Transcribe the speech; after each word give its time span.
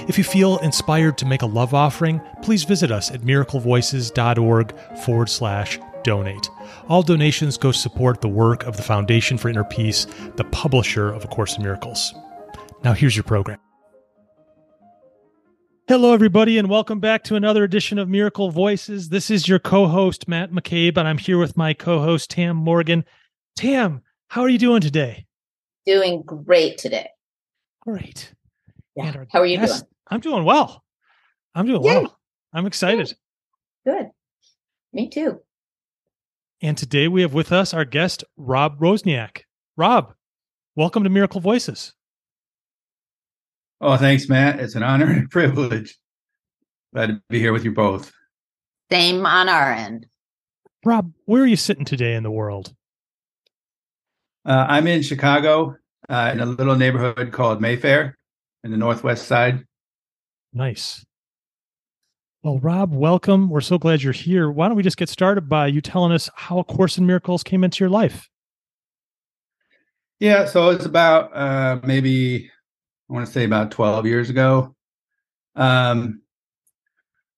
If 0.09 0.16
you 0.16 0.24
feel 0.24 0.56
inspired 0.59 1.19
to 1.19 1.27
make 1.27 1.42
a 1.42 1.47
love 1.47 1.74
offering, 1.74 2.23
please 2.42 2.64
visit 2.64 2.91
us 2.91 3.10
at 3.10 3.20
miraclevoices.org 3.23 4.74
forward 5.05 5.28
slash 5.28 5.78
donate. 6.02 6.48
All 6.88 7.02
donations 7.02 7.59
go 7.59 7.72
to 7.72 7.78
support 7.78 8.20
the 8.20 8.28
work 8.28 8.64
of 8.64 8.77
the 8.77 8.83
Foundation 8.83 9.38
for 9.38 9.48
Inner 9.48 9.64
Peace, 9.64 10.06
the 10.36 10.45
publisher 10.45 11.11
of 11.11 11.24
A 11.24 11.28
Course 11.28 11.56
in 11.56 11.62
Miracles. 11.62 12.12
Now, 12.83 12.95
here's 12.95 13.14
your 13.14 13.24
program. 13.24 13.59
Hello, 15.92 16.14
everybody, 16.14 16.56
and 16.56 16.70
welcome 16.70 17.01
back 17.01 17.23
to 17.24 17.34
another 17.37 17.64
edition 17.64 17.98
of 17.98 18.09
Miracle 18.09 18.50
Voices. 18.50 19.10
This 19.10 19.30
is 19.30 19.46
your 19.46 19.59
co 19.59 19.87
host, 19.87 20.27
Matt 20.27 20.50
McCabe, 20.50 20.96
and 20.96 21.06
I'm 21.06 21.19
here 21.19 21.37
with 21.37 21.55
my 21.55 21.74
co 21.74 22.00
host, 22.00 22.30
Tam 22.30 22.56
Morgan. 22.56 23.05
Tam, 23.56 24.00
how 24.28 24.41
are 24.41 24.48
you 24.48 24.56
doing 24.56 24.80
today? 24.80 25.27
Doing 25.84 26.23
great 26.23 26.78
today. 26.78 27.10
Great. 27.83 28.33
Yeah. 28.97 29.12
How 29.31 29.41
are 29.41 29.47
you 29.47 29.58
guest, 29.58 29.83
doing? 29.83 29.91
I'm 30.08 30.20
doing 30.20 30.44
well. 30.47 30.83
I'm 31.55 31.66
doing 31.66 31.83
Yay. 31.83 31.97
well. 31.97 32.19
I'm 32.55 32.64
excited. 32.64 33.14
Good. 33.86 34.09
Me 34.94 35.11
too. 35.11 35.42
And 36.62 36.78
today 36.78 37.06
we 37.06 37.20
have 37.20 37.34
with 37.34 37.53
us 37.53 37.75
our 37.75 37.84
guest, 37.84 38.25
Rob 38.38 38.81
Wozniak. 38.81 39.42
Rob, 39.77 40.14
welcome 40.75 41.05
to 41.05 41.11
Miracle 41.11 41.42
Voices. 41.42 41.92
Oh, 43.84 43.97
thanks, 43.97 44.28
Matt. 44.28 44.61
It's 44.61 44.77
an 44.77 44.84
honor 44.84 45.06
and 45.11 45.25
a 45.25 45.28
privilege. 45.28 45.98
Glad 46.94 47.06
to 47.08 47.22
be 47.28 47.41
here 47.41 47.52
with 47.52 47.64
you 47.64 47.72
both. 47.72 48.12
Same 48.91 49.27
on 49.27 49.48
our 49.48 49.72
end. 49.72 50.06
Rob, 50.84 51.12
where 51.25 51.42
are 51.42 51.47
you 51.47 51.56
sitting 51.56 51.84
today 51.84 52.14
in 52.14 52.22
the 52.22 52.30
world? 52.30 52.72
Uh, 54.44 54.66
I'm 54.69 54.86
in 54.86 55.03
Chicago, 55.03 55.77
uh, 56.08 56.30
in 56.33 56.41
a 56.41 56.47
little 56.47 56.77
neighborhood 56.77 57.33
called 57.33 57.60
Mayfair 57.60 58.16
in 58.62 58.70
the 58.70 58.77
northwest 58.77 59.27
side. 59.27 59.64
Nice. 60.53 61.05
Well, 62.42 62.58
Rob, 62.58 62.92
welcome. 62.92 63.48
We're 63.48 63.60
so 63.60 63.78
glad 63.78 64.03
you're 64.03 64.12
here. 64.12 64.50
Why 64.50 64.69
don't 64.69 64.77
we 64.77 64.83
just 64.83 64.97
get 64.97 65.08
started 65.08 65.48
by 65.48 65.69
you 65.69 65.80
telling 65.80 66.12
us 66.12 66.28
how 66.34 66.58
A 66.58 66.64
Course 66.64 66.98
in 66.98 67.06
Miracles 67.06 67.42
came 67.42 67.64
into 67.64 67.83
your 67.83 67.91
life? 67.91 68.28
Yeah, 70.19 70.47
so 70.47 70.70
it's 70.70 70.84
about 70.84 71.34
uh, 71.34 71.80
maybe 71.84 72.50
I 73.08 73.12
want 73.12 73.27
to 73.27 73.33
say 73.33 73.45
about 73.45 73.70
12 73.70 74.06
years 74.06 74.31
ago. 74.31 74.75
Um, 75.55 76.22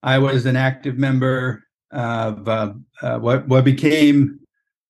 I 0.02 0.18
was 0.18 0.46
an 0.46 0.56
active 0.56 0.98
member 0.98 1.64
of 1.90 2.48
uh, 2.48 2.74
uh, 3.00 3.18
what 3.18 3.48
what 3.48 3.64
became 3.64 4.40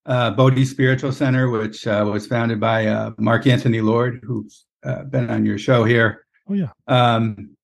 uh, 0.06 0.31
Bodhi 0.31 0.64
Spiritual 0.64 1.12
Center, 1.12 1.48
which 1.50 1.86
uh, 1.86 2.08
was 2.11 2.27
founded 2.27 2.61
by 2.61 2.86
uh, 2.86 3.12
Mark 3.19 3.47
Anthony 3.47 3.81
Lord, 3.81 4.20
who's 4.25 4.66
uh, 4.84 5.05
been 5.05 5.31
on 5.31 5.47
your 5.47 5.58
show 5.58 5.84
here. 5.84 6.27
Oh 6.48 6.55
yeah. 6.55 6.70
Um, 6.86 7.56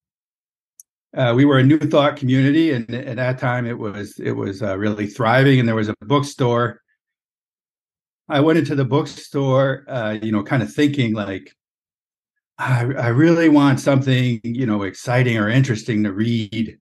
uh, 1.16 1.32
we 1.36 1.44
were 1.44 1.58
a 1.58 1.62
new 1.62 1.78
thought 1.78 2.16
community, 2.16 2.72
and 2.72 2.88
at 2.94 3.16
that 3.16 3.38
time 3.38 3.66
it 3.66 3.76
was 3.76 4.18
it 4.18 4.32
was 4.32 4.62
uh, 4.62 4.78
really 4.78 5.06
thriving. 5.06 5.58
And 5.58 5.68
there 5.68 5.74
was 5.74 5.88
a 5.88 5.96
bookstore. 6.02 6.80
I 8.28 8.40
went 8.40 8.60
into 8.60 8.76
the 8.76 8.84
bookstore, 8.84 9.84
uh, 9.88 10.16
you 10.22 10.30
know, 10.30 10.44
kind 10.44 10.62
of 10.62 10.72
thinking 10.72 11.14
like, 11.14 11.52
I, 12.60 12.92
I 12.98 13.08
really 13.08 13.48
want 13.48 13.80
something, 13.80 14.38
you 14.44 14.66
know, 14.66 14.82
exciting 14.82 15.38
or 15.38 15.48
interesting 15.48 16.04
to 16.04 16.12
read. 16.12 16.78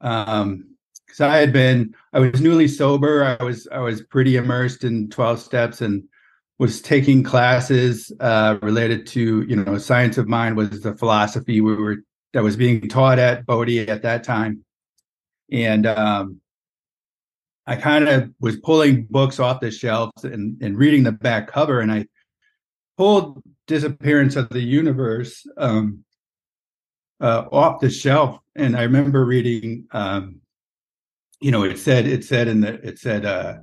Um, 0.00 0.74
because 1.06 1.20
I 1.20 1.38
had 1.38 1.52
been, 1.52 1.94
I 2.12 2.20
was 2.20 2.40
newly 2.40 2.68
sober. 2.68 3.24
I 3.24 3.42
was 3.42 3.66
I 3.72 3.78
was 3.78 4.02
pretty 4.02 4.36
immersed 4.36 4.84
in 4.84 5.08
twelve 5.08 5.40
steps 5.40 5.80
and 5.80 6.04
was 6.58 6.82
taking 6.82 7.22
classes 7.22 8.12
uh, 8.20 8.58
related 8.60 9.06
to 9.08 9.42
you 9.48 9.56
know 9.56 9.78
science 9.78 10.18
of 10.18 10.28
mind 10.28 10.56
was 10.56 10.82
the 10.82 10.94
philosophy 10.96 11.62
we 11.62 11.74
were 11.74 11.96
that 12.34 12.42
was 12.42 12.56
being 12.56 12.88
taught 12.88 13.18
at 13.18 13.46
Bodhi 13.46 13.88
at 13.88 14.02
that 14.02 14.22
time, 14.22 14.64
and 15.50 15.86
um, 15.86 16.42
I 17.66 17.76
kind 17.76 18.06
of 18.06 18.30
was 18.38 18.56
pulling 18.56 19.06
books 19.08 19.40
off 19.40 19.60
the 19.60 19.70
shelves 19.70 20.24
and, 20.24 20.60
and 20.62 20.76
reading 20.76 21.04
the 21.04 21.12
back 21.12 21.50
cover, 21.50 21.80
and 21.80 21.90
I 21.90 22.06
pulled 22.98 23.42
Disappearance 23.68 24.34
of 24.34 24.48
the 24.48 24.60
Universe 24.60 25.46
um, 25.56 26.04
uh, 27.20 27.44
off 27.52 27.80
the 27.80 27.90
shelf, 27.90 28.40
and 28.56 28.76
I 28.76 28.82
remember 28.82 29.24
reading. 29.24 29.86
Um, 29.92 30.40
you 31.40 31.52
know, 31.52 31.62
it 31.62 31.78
said 31.78 32.06
it 32.06 32.24
said 32.24 32.48
in 32.48 32.62
the 32.62 32.74
it 32.86 32.98
said 32.98 33.24
uh, 33.24 33.58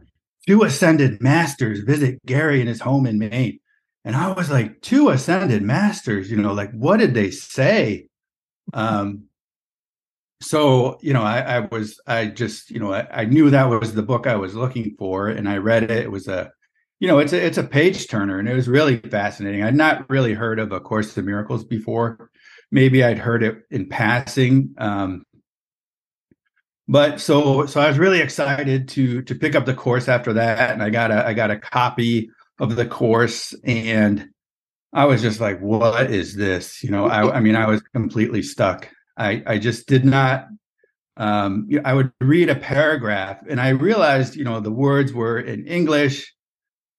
two 0.47 0.63
ascended 0.63 1.21
masters 1.21 1.79
visit 1.79 2.23
Gary 2.25 2.61
in 2.61 2.67
his 2.67 2.81
home 2.81 3.05
in 3.05 3.19
Maine. 3.19 3.59
And 4.03 4.15
I 4.15 4.31
was 4.31 4.51
like, 4.51 4.81
two 4.81 5.09
ascended 5.09 5.63
masters, 5.63 6.29
you 6.29 6.37
know, 6.37 6.53
like 6.53 6.71
what 6.71 6.97
did 6.97 7.15
they 7.15 7.31
say? 7.31 8.07
Um, 8.73 9.23
so, 10.41 10.99
you 11.01 11.13
know, 11.13 11.23
I, 11.23 11.39
I 11.39 11.59
was, 11.61 11.99
I 12.05 12.27
just, 12.27 12.69
you 12.69 12.79
know, 12.79 12.93
I, 12.93 13.07
I, 13.11 13.25
knew 13.25 13.49
that 13.49 13.65
was 13.65 13.95
the 13.95 14.03
book 14.03 14.27
I 14.27 14.35
was 14.35 14.53
looking 14.53 14.95
for 14.97 15.29
and 15.29 15.49
I 15.49 15.57
read 15.57 15.83
it. 15.83 15.91
It 15.91 16.11
was 16.11 16.27
a, 16.27 16.51
you 17.05 17.11
know, 17.11 17.19
it's 17.19 17.33
a, 17.33 17.45
it's 17.45 17.59
a 17.59 17.63
page 17.63 18.07
turner 18.07 18.39
and 18.39 18.49
it 18.49 18.55
was 18.55 18.67
really 18.67 18.97
fascinating. 18.97 19.61
I'd 19.61 19.75
not 19.75 20.09
really 20.09 20.33
heard 20.33 20.57
of 20.57 20.71
A 20.71 20.79
Course 20.79 21.15
in 21.15 21.23
Miracles 21.23 21.63
before. 21.63 22.31
Maybe 22.71 23.03
I'd 23.03 23.19
heard 23.19 23.43
it 23.43 23.59
in 23.69 23.87
passing. 23.87 24.73
Um, 24.79 25.23
but 26.87 27.21
so 27.21 27.67
so 27.67 27.79
I 27.79 27.87
was 27.89 27.99
really 27.99 28.21
excited 28.21 28.87
to 28.89 29.21
to 29.21 29.35
pick 29.35 29.53
up 29.53 29.67
the 29.67 29.75
course 29.75 30.07
after 30.07 30.33
that, 30.33 30.71
and 30.71 30.81
I 30.81 30.89
got 30.89 31.11
a 31.11 31.27
I 31.27 31.33
got 31.35 31.51
a 31.51 31.59
copy 31.59 32.31
of 32.59 32.75
the 32.75 32.87
course, 32.87 33.53
and 33.63 34.27
I 34.91 35.05
was 35.05 35.21
just 35.21 35.39
like, 35.39 35.59
"What 35.59 36.09
is 36.09 36.35
this?" 36.35 36.83
You 36.83 36.89
know, 36.89 37.05
I 37.05 37.37
I 37.37 37.39
mean, 37.39 37.55
I 37.55 37.67
was 37.67 37.81
completely 37.93 38.41
stuck. 38.41 38.89
I 39.15 39.43
I 39.45 39.59
just 39.59 39.87
did 39.87 40.05
not. 40.05 40.47
Um, 41.17 41.69
I 41.85 41.93
would 41.93 42.11
read 42.19 42.49
a 42.49 42.55
paragraph, 42.55 43.41
and 43.47 43.61
I 43.61 43.69
realized, 43.69 44.35
you 44.35 44.43
know, 44.43 44.59
the 44.59 44.71
words 44.71 45.13
were 45.13 45.39
in 45.39 45.65
English, 45.67 46.34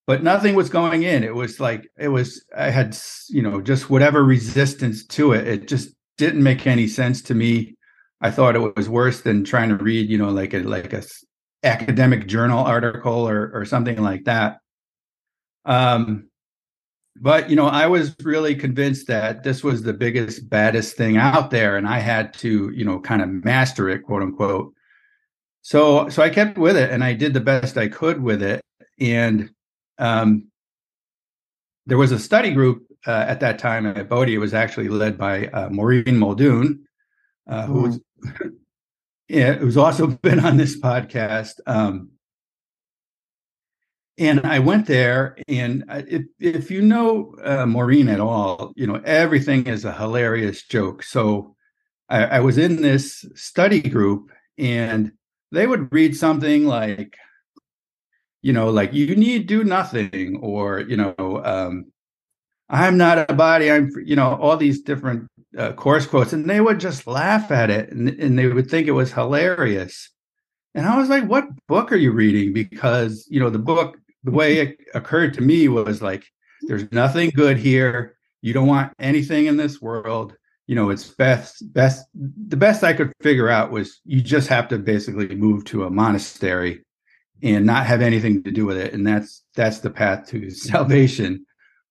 but 0.06 0.22
nothing 0.22 0.54
was 0.54 0.68
going 0.68 1.02
in. 1.02 1.24
It 1.24 1.34
was 1.34 1.60
like 1.60 1.88
it 1.98 2.08
was. 2.08 2.44
I 2.56 2.70
had, 2.70 2.96
you 3.28 3.42
know, 3.42 3.60
just 3.60 3.90
whatever 3.90 4.24
resistance 4.24 5.04
to 5.06 5.32
it. 5.32 5.46
It 5.46 5.68
just 5.68 5.90
didn't 6.18 6.42
make 6.42 6.66
any 6.66 6.86
sense 6.88 7.22
to 7.22 7.34
me 7.34 7.76
I 8.20 8.30
thought 8.30 8.56
it 8.56 8.76
was 8.76 8.88
worse 8.88 9.20
than 9.20 9.44
trying 9.44 9.68
to 9.68 9.76
read, 9.76 10.08
you 10.08 10.18
know, 10.18 10.30
like 10.30 10.54
a 10.54 10.60
like 10.60 10.92
a 10.92 11.02
academic 11.62 12.26
journal 12.26 12.64
article 12.64 13.28
or 13.28 13.50
or 13.52 13.64
something 13.64 14.02
like 14.02 14.24
that. 14.24 14.58
Um, 15.64 16.28
but 17.20 17.50
you 17.50 17.56
know, 17.56 17.66
I 17.66 17.86
was 17.86 18.14
really 18.22 18.54
convinced 18.54 19.06
that 19.08 19.42
this 19.42 19.62
was 19.64 19.82
the 19.82 19.92
biggest, 19.92 20.48
baddest 20.48 20.96
thing 20.96 21.16
out 21.16 21.50
there, 21.50 21.76
and 21.76 21.86
I 21.86 21.98
had 21.98 22.34
to, 22.34 22.70
you 22.74 22.84
know, 22.84 23.00
kind 23.00 23.22
of 23.22 23.28
master 23.44 23.88
it, 23.88 24.02
quote 24.04 24.22
unquote. 24.22 24.72
So, 25.62 26.08
so 26.08 26.22
I 26.22 26.30
kept 26.30 26.58
with 26.58 26.76
it, 26.76 26.90
and 26.90 27.04
I 27.04 27.12
did 27.14 27.34
the 27.34 27.40
best 27.40 27.76
I 27.76 27.88
could 27.88 28.22
with 28.22 28.42
it. 28.42 28.60
And 29.00 29.50
um, 29.98 30.48
there 31.86 31.98
was 31.98 32.12
a 32.12 32.18
study 32.18 32.52
group 32.52 32.86
uh, 33.06 33.24
at 33.28 33.40
that 33.40 33.58
time 33.58 33.86
at 33.86 34.08
Bodhi. 34.08 34.34
It 34.34 34.38
was 34.38 34.54
actually 34.54 34.88
led 34.88 35.16
by 35.16 35.46
uh, 35.48 35.68
Maureen 35.70 36.18
Muldoon, 36.18 36.84
uh, 37.48 37.66
who 37.66 37.82
was 37.82 38.00
yeah, 39.28 39.54
who's 39.54 39.76
also 39.76 40.06
been 40.22 40.40
on 40.40 40.56
this 40.56 40.78
podcast. 40.78 41.60
Um, 41.66 42.10
and 44.18 44.46
I 44.46 44.60
went 44.60 44.86
there, 44.86 45.36
and 45.46 45.84
if, 45.88 46.22
if 46.40 46.70
you 46.70 46.80
know 46.80 47.34
uh, 47.44 47.66
Maureen 47.66 48.08
at 48.08 48.20
all, 48.20 48.72
you 48.74 48.86
know 48.86 49.00
everything 49.04 49.66
is 49.66 49.84
a 49.84 49.92
hilarious 49.92 50.62
joke. 50.62 51.02
So 51.02 51.54
I, 52.08 52.24
I 52.24 52.40
was 52.40 52.56
in 52.56 52.80
this 52.80 53.26
study 53.34 53.82
group, 53.82 54.30
and 54.56 55.12
they 55.52 55.66
would 55.66 55.92
read 55.92 56.16
something 56.16 56.66
like, 56.66 57.16
you 58.46 58.52
know, 58.52 58.70
like 58.70 58.92
you 58.92 59.16
need 59.16 59.48
do 59.48 59.64
nothing, 59.64 60.36
or 60.40 60.78
you 60.78 60.96
know, 60.96 61.14
um, 61.44 61.86
I'm 62.68 62.96
not 62.96 63.28
a 63.28 63.34
body. 63.34 63.72
I'm, 63.72 63.90
you 64.04 64.14
know, 64.14 64.36
all 64.36 64.56
these 64.56 64.82
different 64.82 65.28
uh, 65.58 65.72
course 65.72 66.06
quotes, 66.06 66.32
and 66.32 66.48
they 66.48 66.60
would 66.60 66.78
just 66.78 67.08
laugh 67.08 67.50
at 67.50 67.70
it, 67.70 67.90
and, 67.90 68.08
and 68.08 68.38
they 68.38 68.46
would 68.46 68.70
think 68.70 68.86
it 68.86 68.92
was 68.92 69.12
hilarious. 69.12 70.10
And 70.76 70.86
I 70.86 70.96
was 70.96 71.08
like, 71.08 71.24
"What 71.24 71.48
book 71.66 71.90
are 71.90 71.96
you 71.96 72.12
reading?" 72.12 72.52
Because 72.52 73.26
you 73.28 73.40
know, 73.40 73.50
the 73.50 73.58
book, 73.58 73.98
the 74.22 74.30
way 74.30 74.58
it 74.58 74.76
occurred 74.94 75.34
to 75.34 75.40
me 75.40 75.66
was 75.66 76.00
like, 76.00 76.24
"There's 76.68 76.90
nothing 76.92 77.30
good 77.34 77.58
here. 77.58 78.16
You 78.42 78.52
don't 78.52 78.68
want 78.68 78.92
anything 79.00 79.46
in 79.46 79.56
this 79.56 79.82
world. 79.82 80.36
you 80.68 80.76
know, 80.76 80.90
it's 80.90 81.08
best 81.08 81.64
best 81.72 82.06
the 82.14 82.56
best 82.56 82.84
I 82.84 82.92
could 82.92 83.12
figure 83.22 83.48
out 83.48 83.72
was 83.72 84.00
you 84.04 84.20
just 84.20 84.48
have 84.48 84.68
to 84.68 84.78
basically 84.78 85.34
move 85.34 85.64
to 85.66 85.84
a 85.84 85.90
monastery 85.90 86.85
and 87.42 87.66
not 87.66 87.86
have 87.86 88.02
anything 88.02 88.42
to 88.44 88.50
do 88.50 88.66
with 88.66 88.76
it, 88.76 88.94
and 88.94 89.06
that's 89.06 89.44
that's 89.54 89.80
the 89.80 89.90
path 89.90 90.26
to 90.28 90.50
salvation. 90.70 91.44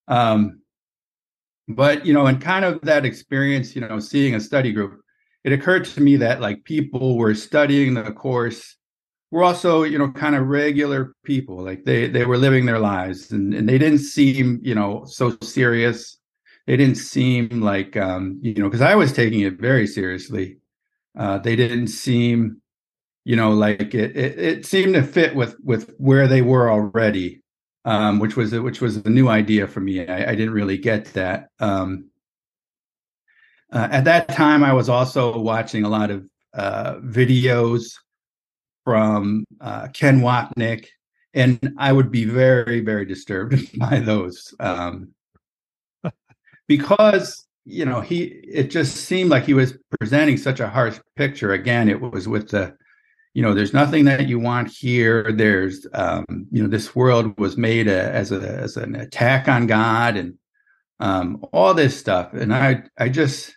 Um, 0.07 0.61
but 1.67 2.05
you 2.05 2.13
know, 2.13 2.27
and 2.27 2.41
kind 2.41 2.65
of 2.65 2.81
that 2.81 3.05
experience, 3.05 3.75
you 3.75 3.81
know, 3.81 3.99
seeing 3.99 4.35
a 4.35 4.39
study 4.39 4.71
group, 4.71 5.01
it 5.43 5.53
occurred 5.53 5.85
to 5.85 6.01
me 6.01 6.17
that 6.17 6.41
like 6.41 6.63
people 6.63 7.17
were 7.17 7.33
studying 7.33 7.93
the 7.93 8.11
course 8.11 8.75
were 9.31 9.43
also 9.43 9.83
you 9.83 9.97
know 9.97 10.11
kind 10.11 10.35
of 10.35 10.47
regular 10.47 11.13
people. 11.23 11.63
Like 11.63 11.83
they 11.85 12.07
they 12.07 12.25
were 12.25 12.37
living 12.37 12.65
their 12.65 12.79
lives 12.79 13.31
and, 13.31 13.53
and 13.53 13.67
they 13.67 13.77
didn't 13.77 13.99
seem 13.99 14.59
you 14.63 14.75
know 14.75 15.05
so 15.05 15.37
serious. 15.41 16.17
They 16.67 16.77
didn't 16.77 16.95
seem 16.95 17.61
like 17.61 17.97
um 17.97 18.39
you 18.41 18.55
know 18.55 18.69
because 18.69 18.81
i 18.81 18.95
was 18.95 19.13
taking 19.13 19.41
it 19.41 19.59
very 19.59 19.87
seriously. 19.87 20.57
Uh 21.17 21.37
they 21.39 21.55
didn't 21.55 21.87
seem 21.87 22.61
you 23.25 23.35
know 23.35 23.51
like 23.51 23.93
it, 23.93 24.15
it 24.15 24.39
it 24.39 24.65
seemed 24.65 24.93
to 24.93 25.03
fit 25.03 25.35
with 25.35 25.55
with 25.63 25.93
where 25.97 26.27
they 26.27 26.41
were 26.41 26.71
already 26.71 27.41
um 27.83 28.19
which 28.19 28.37
was 28.37 28.53
which 28.53 28.79
was 28.79 28.97
a 28.97 29.09
new 29.09 29.27
idea 29.27 29.67
for 29.67 29.81
me 29.81 30.07
i, 30.07 30.31
I 30.31 30.35
didn't 30.35 30.53
really 30.53 30.77
get 30.77 31.05
that 31.13 31.49
um 31.59 32.09
uh, 33.73 33.89
at 33.91 34.05
that 34.05 34.29
time 34.29 34.63
i 34.63 34.71
was 34.71 34.87
also 34.87 35.37
watching 35.37 35.83
a 35.83 35.89
lot 35.89 36.11
of 36.11 36.25
uh 36.53 36.95
videos 36.99 37.91
from 38.85 39.43
uh, 39.59 39.87
Ken 39.89 40.21
Wapnick, 40.21 40.85
and 41.33 41.73
I 41.77 41.91
would 41.91 42.11
be 42.11 42.23
very, 42.23 42.79
very 42.79 43.05
disturbed 43.05 43.77
by 43.79 43.99
those 43.99 44.53
um, 44.61 45.09
because 46.67 47.45
you 47.65 47.83
know 47.83 47.99
he. 47.99 48.23
It 48.23 48.69
just 48.69 48.95
seemed 48.95 49.31
like 49.31 49.43
he 49.43 49.55
was 49.55 49.77
presenting 49.99 50.37
such 50.37 50.61
a 50.61 50.69
harsh 50.69 50.99
picture. 51.17 51.51
Again, 51.51 51.89
it 51.89 51.99
was 51.99 52.27
with 52.27 52.49
the, 52.49 52.77
you 53.35 53.41
know, 53.41 53.53
there's 53.53 53.73
nothing 53.73 54.05
that 54.05 54.27
you 54.27 54.39
want 54.39 54.71
here. 54.71 55.31
There's, 55.31 55.85
um, 55.93 56.25
you 56.51 56.63
know, 56.63 56.69
this 56.69 56.95
world 56.95 57.37
was 57.37 57.57
made 57.57 57.87
a, 57.87 58.11
as 58.11 58.31
a 58.31 58.39
as 58.39 58.77
an 58.77 58.95
attack 58.95 59.47
on 59.47 59.67
God 59.67 60.15
and 60.17 60.35
um, 61.01 61.45
all 61.51 61.73
this 61.73 61.99
stuff, 61.99 62.33
and 62.33 62.53
I, 62.53 62.83
I 62.97 63.09
just 63.09 63.53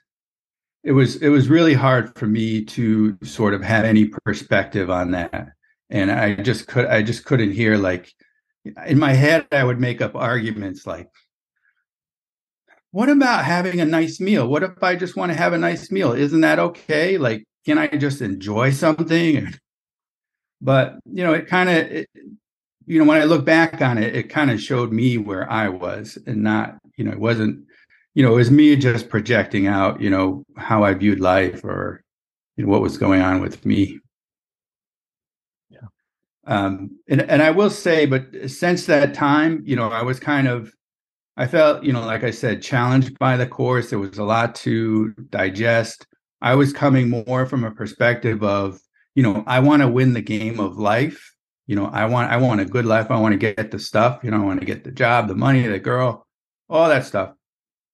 it 0.82 0.92
was 0.92 1.16
it 1.16 1.28
was 1.28 1.48
really 1.48 1.74
hard 1.74 2.18
for 2.18 2.26
me 2.26 2.64
to 2.64 3.16
sort 3.22 3.54
of 3.54 3.62
have 3.62 3.84
any 3.84 4.06
perspective 4.06 4.90
on 4.90 5.12
that. 5.12 5.50
And 5.90 6.10
i 6.10 6.34
just 6.34 6.66
could 6.66 6.84
i 6.86 7.02
just 7.02 7.24
couldn't 7.24 7.52
hear 7.52 7.78
like 7.78 8.12
in 8.86 8.98
my 8.98 9.14
head 9.14 9.46
i 9.52 9.64
would 9.64 9.80
make 9.80 10.02
up 10.02 10.14
arguments 10.14 10.86
like 10.86 11.08
what 12.90 13.08
about 13.08 13.44
having 13.44 13.80
a 13.80 13.84
nice 13.84 14.18
meal? 14.18 14.48
What 14.48 14.62
if 14.62 14.82
i 14.82 14.96
just 14.96 15.16
want 15.16 15.32
to 15.32 15.38
have 15.38 15.52
a 15.52 15.58
nice 15.58 15.90
meal? 15.90 16.12
Isn't 16.12 16.40
that 16.42 16.58
okay? 16.58 17.16
Like 17.16 17.44
can 17.64 17.78
i 17.78 17.86
just 17.86 18.20
enjoy 18.20 18.70
something 18.70 19.54
but 20.60 20.98
you 21.04 21.24
know 21.24 21.32
it 21.32 21.46
kind 21.46 21.68
of 21.68 21.90
you 22.86 22.98
know 22.98 23.04
when 23.04 23.20
i 23.20 23.24
look 23.24 23.44
back 23.44 23.80
on 23.80 23.98
it 23.98 24.14
it 24.14 24.30
kind 24.30 24.50
of 24.50 24.60
showed 24.60 24.92
me 24.92 25.18
where 25.18 25.50
i 25.50 25.68
was 25.68 26.18
and 26.26 26.42
not 26.42 26.78
you 26.96 27.04
know 27.04 27.12
it 27.12 27.20
wasn't 27.20 27.64
you 28.18 28.24
know, 28.24 28.32
it 28.32 28.38
was 28.38 28.50
me 28.50 28.74
just 28.74 29.08
projecting 29.08 29.68
out, 29.68 30.00
you 30.00 30.10
know, 30.10 30.44
how 30.56 30.82
I 30.82 30.92
viewed 30.92 31.20
life 31.20 31.62
or 31.62 32.02
you 32.56 32.64
know, 32.64 32.68
what 32.68 32.82
was 32.82 32.98
going 32.98 33.22
on 33.22 33.40
with 33.40 33.64
me. 33.64 34.00
Yeah. 35.70 35.86
Um, 36.44 36.98
and 37.08 37.22
and 37.22 37.44
I 37.44 37.52
will 37.52 37.70
say, 37.70 38.06
but 38.06 38.50
since 38.50 38.86
that 38.86 39.14
time, 39.14 39.62
you 39.64 39.76
know, 39.76 39.90
I 39.90 40.02
was 40.02 40.18
kind 40.18 40.48
of, 40.48 40.72
I 41.36 41.46
felt, 41.46 41.84
you 41.84 41.92
know, 41.92 42.04
like 42.04 42.24
I 42.24 42.32
said, 42.32 42.60
challenged 42.60 43.16
by 43.20 43.36
the 43.36 43.46
course. 43.46 43.90
There 43.90 44.00
was 44.00 44.18
a 44.18 44.24
lot 44.24 44.56
to 44.56 45.12
digest. 45.30 46.04
I 46.42 46.56
was 46.56 46.72
coming 46.72 47.10
more 47.10 47.46
from 47.46 47.62
a 47.62 47.70
perspective 47.70 48.42
of, 48.42 48.80
you 49.18 49.22
know, 49.22 49.44
I 49.46 49.58
want 49.60 49.82
to 49.82 49.88
win 49.88 50.12
the 50.14 50.22
game 50.22 50.60
of 50.60 50.78
life. 50.78 51.34
You 51.66 51.76
know, 51.76 51.86
I 51.86 52.04
want 52.06 52.30
I 52.30 52.36
want 52.36 52.60
a 52.60 52.64
good 52.64 52.86
life. 52.86 53.10
I 53.10 53.20
want 53.20 53.32
to 53.32 53.38
get 53.38 53.70
the 53.70 53.78
stuff. 53.78 54.20
You 54.22 54.30
know, 54.30 54.40
I 54.42 54.44
want 54.44 54.60
to 54.60 54.66
get 54.66 54.84
the 54.84 54.92
job, 54.92 55.28
the 55.28 55.34
money, 55.34 55.66
the 55.66 55.78
girl, 55.78 56.26
all 56.68 56.88
that 56.88 57.04
stuff 57.04 57.32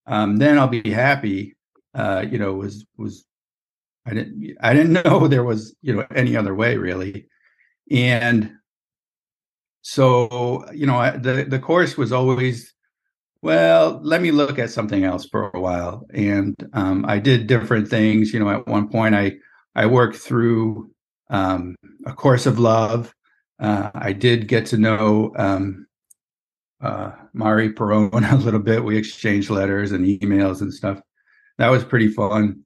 um, 0.07 0.37
then 0.37 0.59
I'll 0.59 0.69
be 0.69 0.91
happy. 0.91 1.57
Uh, 1.95 2.25
you 2.29 2.39
know, 2.39 2.55
was 2.55 2.85
was 2.97 3.25
I 4.07 4.15
didn't 4.15 4.57
I 4.61 4.75
didn't 4.75 4.93
know 5.05 5.29
there 5.29 5.45
was 5.45 5.75
you 5.83 5.95
know 5.95 6.07
any 6.15 6.37
other 6.37 6.55
way 6.55 6.77
really, 6.77 7.27
and 7.91 8.53
so 9.83 10.71
you 10.73 10.87
know 10.87 10.97
I, 10.97 11.11
the 11.11 11.45
the 11.45 11.59
course 11.59 11.97
was 11.97 12.13
always 12.13 12.73
well 13.43 14.01
let 14.03 14.23
me 14.23 14.31
look 14.31 14.59
at 14.59 14.71
something 14.71 15.05
else 15.05 15.27
for 15.27 15.51
a 15.53 15.61
while 15.61 16.07
and 16.15 16.57
um, 16.73 17.05
i 17.07 17.19
did 17.19 17.47
different 17.47 17.87
things 17.87 18.33
you 18.33 18.41
know 18.41 18.49
at 18.49 18.67
one 18.67 18.89
point 18.89 19.15
i 19.15 19.33
i 19.75 19.85
worked 19.85 20.17
through 20.17 20.91
um, 21.35 21.75
a 22.07 22.13
course 22.13 22.47
of 22.47 22.59
love 22.59 23.15
uh, 23.61 23.91
i 23.95 24.13
did 24.13 24.49
get 24.49 24.67
to 24.67 24.79
know 24.79 25.33
um, 25.37 25.87
uh, 26.85 27.13
Mari 27.33 27.73
Perron 27.73 28.13
a 28.25 28.37
little 28.37 28.61
bit. 28.61 28.85
We 28.85 28.97
exchanged 28.97 29.51
letters 29.51 29.93
and 29.93 30.05
emails 30.05 30.61
and 30.61 30.73
stuff. 30.73 31.01
That 31.59 31.71
was 31.71 31.85
pretty 31.85 32.09
fun. 32.09 32.65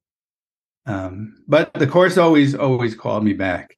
Um, 0.87 1.35
but 1.47 1.73
the 1.75 1.87
course 1.87 2.17
always 2.19 2.55
always 2.55 2.95
called 2.95 3.23
me 3.23 3.35
back, 3.35 3.77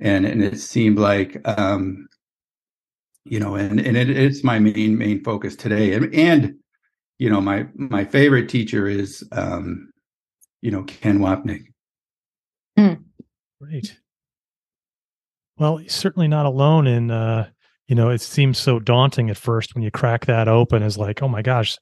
and 0.00 0.26
and 0.26 0.42
it 0.42 0.60
seemed 0.60 0.98
like 0.98 1.40
um, 1.58 2.08
you 3.24 3.40
know, 3.40 3.54
and 3.54 3.80
and 3.80 3.96
it, 3.96 4.10
it's 4.10 4.44
my 4.44 4.58
main 4.58 4.98
main 4.98 5.24
focus 5.24 5.56
today. 5.56 5.94
And 5.94 6.14
and 6.14 6.54
you 7.18 7.30
know, 7.30 7.40
my 7.40 7.66
my 7.74 8.04
favorite 8.04 8.50
teacher 8.50 8.86
is 8.86 9.26
um, 9.32 9.90
you 10.60 10.70
know 10.70 10.82
Ken 10.84 11.20
Wapnick. 11.20 11.64
Mm. 12.78 13.02
Great. 13.60 13.98
Well, 15.62 15.80
certainly 15.86 16.26
not 16.26 16.44
alone 16.44 16.88
in 16.88 17.12
uh, 17.12 17.48
you 17.86 17.94
know, 17.94 18.08
it 18.08 18.20
seems 18.20 18.58
so 18.58 18.80
daunting 18.80 19.30
at 19.30 19.36
first 19.36 19.74
when 19.74 19.84
you 19.84 19.92
crack 19.92 20.26
that 20.26 20.48
open 20.48 20.82
is 20.82 20.98
like, 20.98 21.22
oh 21.22 21.28
my 21.28 21.40
gosh, 21.40 21.78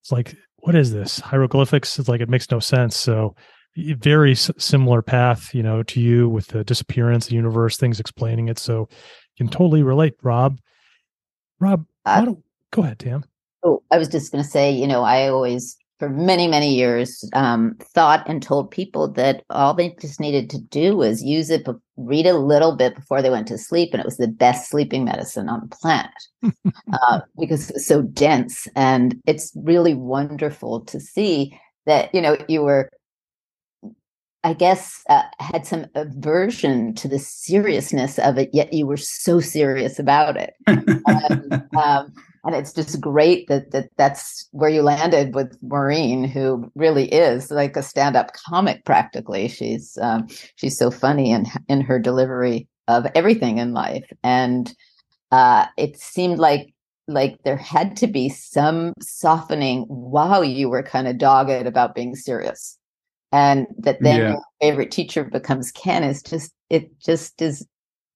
it's 0.00 0.10
like, 0.10 0.36
what 0.56 0.74
is 0.74 0.92
this? 0.92 1.20
Hieroglyphics? 1.20 1.98
It's 1.98 2.08
like, 2.08 2.22
it 2.22 2.30
makes 2.30 2.50
no 2.50 2.60
sense. 2.60 2.96
So, 2.96 3.34
very 3.76 4.32
s- 4.32 4.50
similar 4.56 5.02
path, 5.02 5.54
you 5.54 5.62
know, 5.62 5.82
to 5.82 6.00
you 6.00 6.28
with 6.30 6.46
the 6.48 6.64
disappearance, 6.64 7.26
the 7.26 7.34
universe, 7.34 7.76
things 7.76 8.00
explaining 8.00 8.48
it. 8.48 8.58
So, 8.58 8.88
you 9.36 9.44
can 9.44 9.48
totally 9.48 9.82
relate, 9.82 10.14
Rob. 10.22 10.58
Rob, 11.58 11.84
uh, 12.06 12.26
go 12.70 12.82
ahead, 12.82 13.00
Tam. 13.00 13.24
Oh, 13.62 13.82
I 13.90 13.98
was 13.98 14.08
just 14.08 14.32
going 14.32 14.42
to 14.42 14.48
say, 14.48 14.70
you 14.72 14.86
know, 14.86 15.02
I 15.02 15.28
always 15.28 15.76
for 16.00 16.08
many 16.08 16.48
many 16.48 16.74
years 16.74 17.28
um, 17.34 17.76
thought 17.94 18.26
and 18.26 18.42
told 18.42 18.70
people 18.70 19.06
that 19.06 19.44
all 19.50 19.74
they 19.74 19.94
just 20.00 20.18
needed 20.18 20.48
to 20.48 20.58
do 20.58 20.96
was 20.96 21.22
use 21.22 21.50
it 21.50 21.68
read 21.98 22.26
a 22.26 22.38
little 22.38 22.74
bit 22.74 22.96
before 22.96 23.20
they 23.20 23.28
went 23.28 23.46
to 23.46 23.58
sleep 23.58 23.90
and 23.92 24.00
it 24.00 24.06
was 24.06 24.16
the 24.16 24.26
best 24.26 24.70
sleeping 24.70 25.04
medicine 25.04 25.50
on 25.50 25.60
the 25.60 25.76
planet 25.76 26.10
uh, 26.92 27.20
because 27.38 27.70
it's 27.70 27.86
so 27.86 28.00
dense 28.00 28.66
and 28.74 29.20
it's 29.26 29.52
really 29.54 29.92
wonderful 29.94 30.80
to 30.80 30.98
see 30.98 31.56
that 31.84 32.12
you 32.14 32.20
know 32.22 32.36
you 32.48 32.62
were 32.62 32.90
I 34.42 34.54
guess 34.54 35.02
uh, 35.10 35.24
had 35.38 35.66
some 35.66 35.84
aversion 35.94 36.94
to 36.94 37.08
the 37.08 37.18
seriousness 37.18 38.18
of 38.18 38.38
it, 38.38 38.48
yet 38.54 38.72
you 38.72 38.86
were 38.86 38.96
so 38.96 39.38
serious 39.38 39.98
about 39.98 40.38
it. 40.38 40.54
and, 40.66 41.62
um, 41.76 42.14
and 42.44 42.54
it's 42.54 42.72
just 42.72 43.00
great 43.00 43.48
that, 43.48 43.70
that 43.72 43.90
that's 43.96 44.48
where 44.52 44.70
you 44.70 44.82
landed 44.82 45.34
with 45.34 45.56
Maureen, 45.62 46.24
who 46.24 46.70
really 46.74 47.06
is 47.12 47.50
like 47.50 47.76
a 47.76 47.82
stand-up 47.82 48.32
comic 48.32 48.84
practically. 48.84 49.48
She's 49.48 49.98
um, 50.00 50.28
she's 50.56 50.78
so 50.78 50.90
funny 50.90 51.30
in 51.30 51.46
in 51.68 51.80
her 51.82 51.98
delivery 51.98 52.68
of 52.88 53.06
everything 53.14 53.58
in 53.58 53.72
life, 53.72 54.10
and 54.22 54.74
uh, 55.30 55.66
it 55.76 55.98
seemed 55.98 56.38
like 56.38 56.74
like 57.08 57.36
there 57.44 57.56
had 57.56 57.96
to 57.96 58.06
be 58.06 58.28
some 58.28 58.94
softening 59.00 59.82
while 59.88 60.44
you 60.44 60.68
were 60.68 60.82
kind 60.82 61.08
of 61.08 61.18
dogged 61.18 61.66
about 61.66 61.94
being 61.94 62.14
serious 62.14 62.78
and 63.32 63.66
that 63.78 63.98
then 64.00 64.20
yeah. 64.20 64.30
your 64.30 64.42
favorite 64.60 64.90
teacher 64.90 65.24
becomes 65.24 65.72
ken 65.72 66.04
is 66.04 66.22
just 66.22 66.52
it 66.68 66.98
just 67.00 67.42
is 67.42 67.66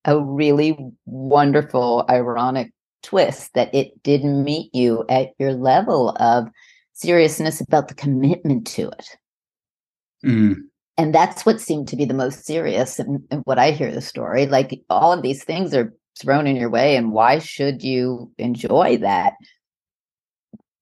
a 0.04 0.20
really 0.20 0.76
wonderful 1.06 2.04
ironic 2.08 2.72
twist 3.04 3.54
that 3.54 3.72
it 3.74 4.02
didn't 4.02 4.42
meet 4.42 4.74
you 4.74 5.04
at 5.08 5.30
your 5.38 5.52
level 5.52 6.16
of 6.18 6.48
seriousness 6.94 7.60
about 7.60 7.88
the 7.88 7.94
commitment 7.94 8.66
to 8.66 8.88
it. 8.88 9.08
Mm. 10.24 10.56
And 10.96 11.14
that's 11.14 11.44
what 11.44 11.60
seemed 11.60 11.88
to 11.88 11.96
be 11.96 12.04
the 12.04 12.14
most 12.14 12.44
serious 12.44 12.98
and, 12.98 13.22
what 13.44 13.58
I 13.58 13.72
hear 13.72 13.92
the 13.92 14.00
story. 14.00 14.46
Like 14.46 14.80
all 14.88 15.12
of 15.12 15.22
these 15.22 15.44
things 15.44 15.74
are 15.74 15.92
thrown 16.18 16.46
in 16.46 16.56
your 16.56 16.70
way, 16.70 16.96
and 16.96 17.12
why 17.12 17.40
should 17.40 17.82
you 17.82 18.32
enjoy 18.38 18.96
that? 18.98 19.34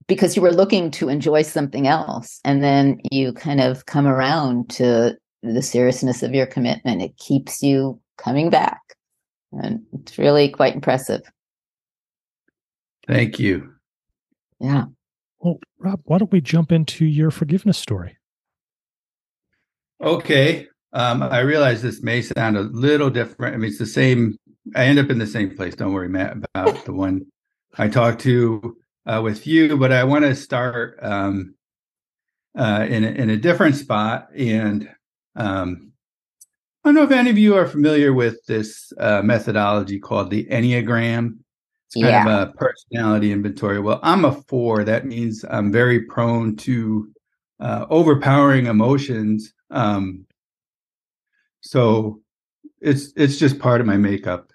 Because 0.07 0.37
you 0.37 0.43
were 0.43 0.53
looking 0.53 0.91
to 0.93 1.09
enjoy 1.09 1.43
something 1.43 1.87
else, 1.87 2.41
and 2.45 2.63
then 2.63 3.01
you 3.11 3.33
kind 3.33 3.61
of 3.61 3.87
come 3.87 4.07
around 4.07 4.69
to 4.71 5.17
the 5.43 5.63
seriousness 5.63 6.23
of 6.23 6.35
your 6.35 6.47
commitment. 6.47 7.03
It 7.03 7.17
keeps 7.17 7.63
you 7.63 7.99
coming 8.19 8.51
back. 8.51 8.81
And 9.53 9.83
it's 9.93 10.19
really 10.19 10.49
quite 10.49 10.75
impressive. 10.75 11.23
Thank 13.07 13.39
you. 13.39 13.73
Yeah. 14.61 14.87
Well, 15.41 15.59
Rob, 15.79 16.01
why 16.05 16.19
don't 16.19 16.31
we 16.31 16.41
jump 16.41 16.71
into 16.71 17.05
your 17.05 17.31
forgiveness 17.31 17.79
story? 17.79 18.17
Okay. 20.01 20.69
Um, 20.93 21.23
I 21.23 21.41
realize 21.41 21.83
this 21.83 22.03
may 22.03 22.23
sound 22.23 22.57
a 22.57 22.63
little 22.63 23.11
different. 23.11 23.55
I 23.55 23.59
mean, 23.59 23.71
it's 23.71 23.79
the 23.79 23.87
same. 23.87 24.37
I 24.77 24.85
end 24.85 24.99
up 24.99 25.11
in 25.11 25.19
the 25.19 25.27
same 25.27 25.57
place. 25.57 25.75
Don't 25.75 25.93
worry, 25.93 26.09
Matt, 26.09 26.37
about 26.55 26.85
the 26.85 26.93
one 26.93 27.27
I 27.79 27.89
talked 27.89 28.21
to 28.23 28.77
uh, 29.07 29.21
with 29.23 29.47
you. 29.47 29.77
But 29.77 29.93
I 29.93 30.05
want 30.05 30.25
to 30.25 30.35
start 30.37 30.99
um, 31.03 31.55
uh, 32.57 32.87
in 32.89 33.05
a, 33.05 33.09
in 33.09 33.31
a 33.31 33.37
different 33.37 33.77
spot. 33.77 34.29
And 34.37 34.89
um, 35.35 35.93
I 36.85 36.89
don't 36.89 36.95
know 36.95 37.05
if 37.05 37.11
any 37.11 37.31
of 37.31 37.39
you 37.39 37.57
are 37.57 37.67
familiar 37.67 38.13
with 38.13 38.45
this 38.47 38.93
uh, 38.99 39.23
methodology 39.23 39.99
called 39.99 40.31
the 40.31 40.45
Enneagram. 40.45 41.39
It's 41.95 42.03
kind 42.03 42.27
yeah. 42.27 42.43
of 42.43 42.49
a 42.49 42.53
personality 42.53 43.33
inventory. 43.33 43.79
Well, 43.79 44.01
I'm 44.03 44.25
a 44.25 44.33
four. 44.33 44.83
That 44.83 45.05
means 45.05 45.45
I'm 45.51 45.71
very 45.71 46.01
prone 46.01 46.57
to 46.57 47.13
uh, 47.61 47.85
overpowering 47.91 48.65
emotions. 48.65 49.53
Um, 49.71 50.25
so 51.61 52.23
it's 52.81 53.13
it's 53.15 53.37
just 53.37 53.59
part 53.59 53.83
of 53.83 53.87
my 53.87 53.99
makeup. 53.99 54.53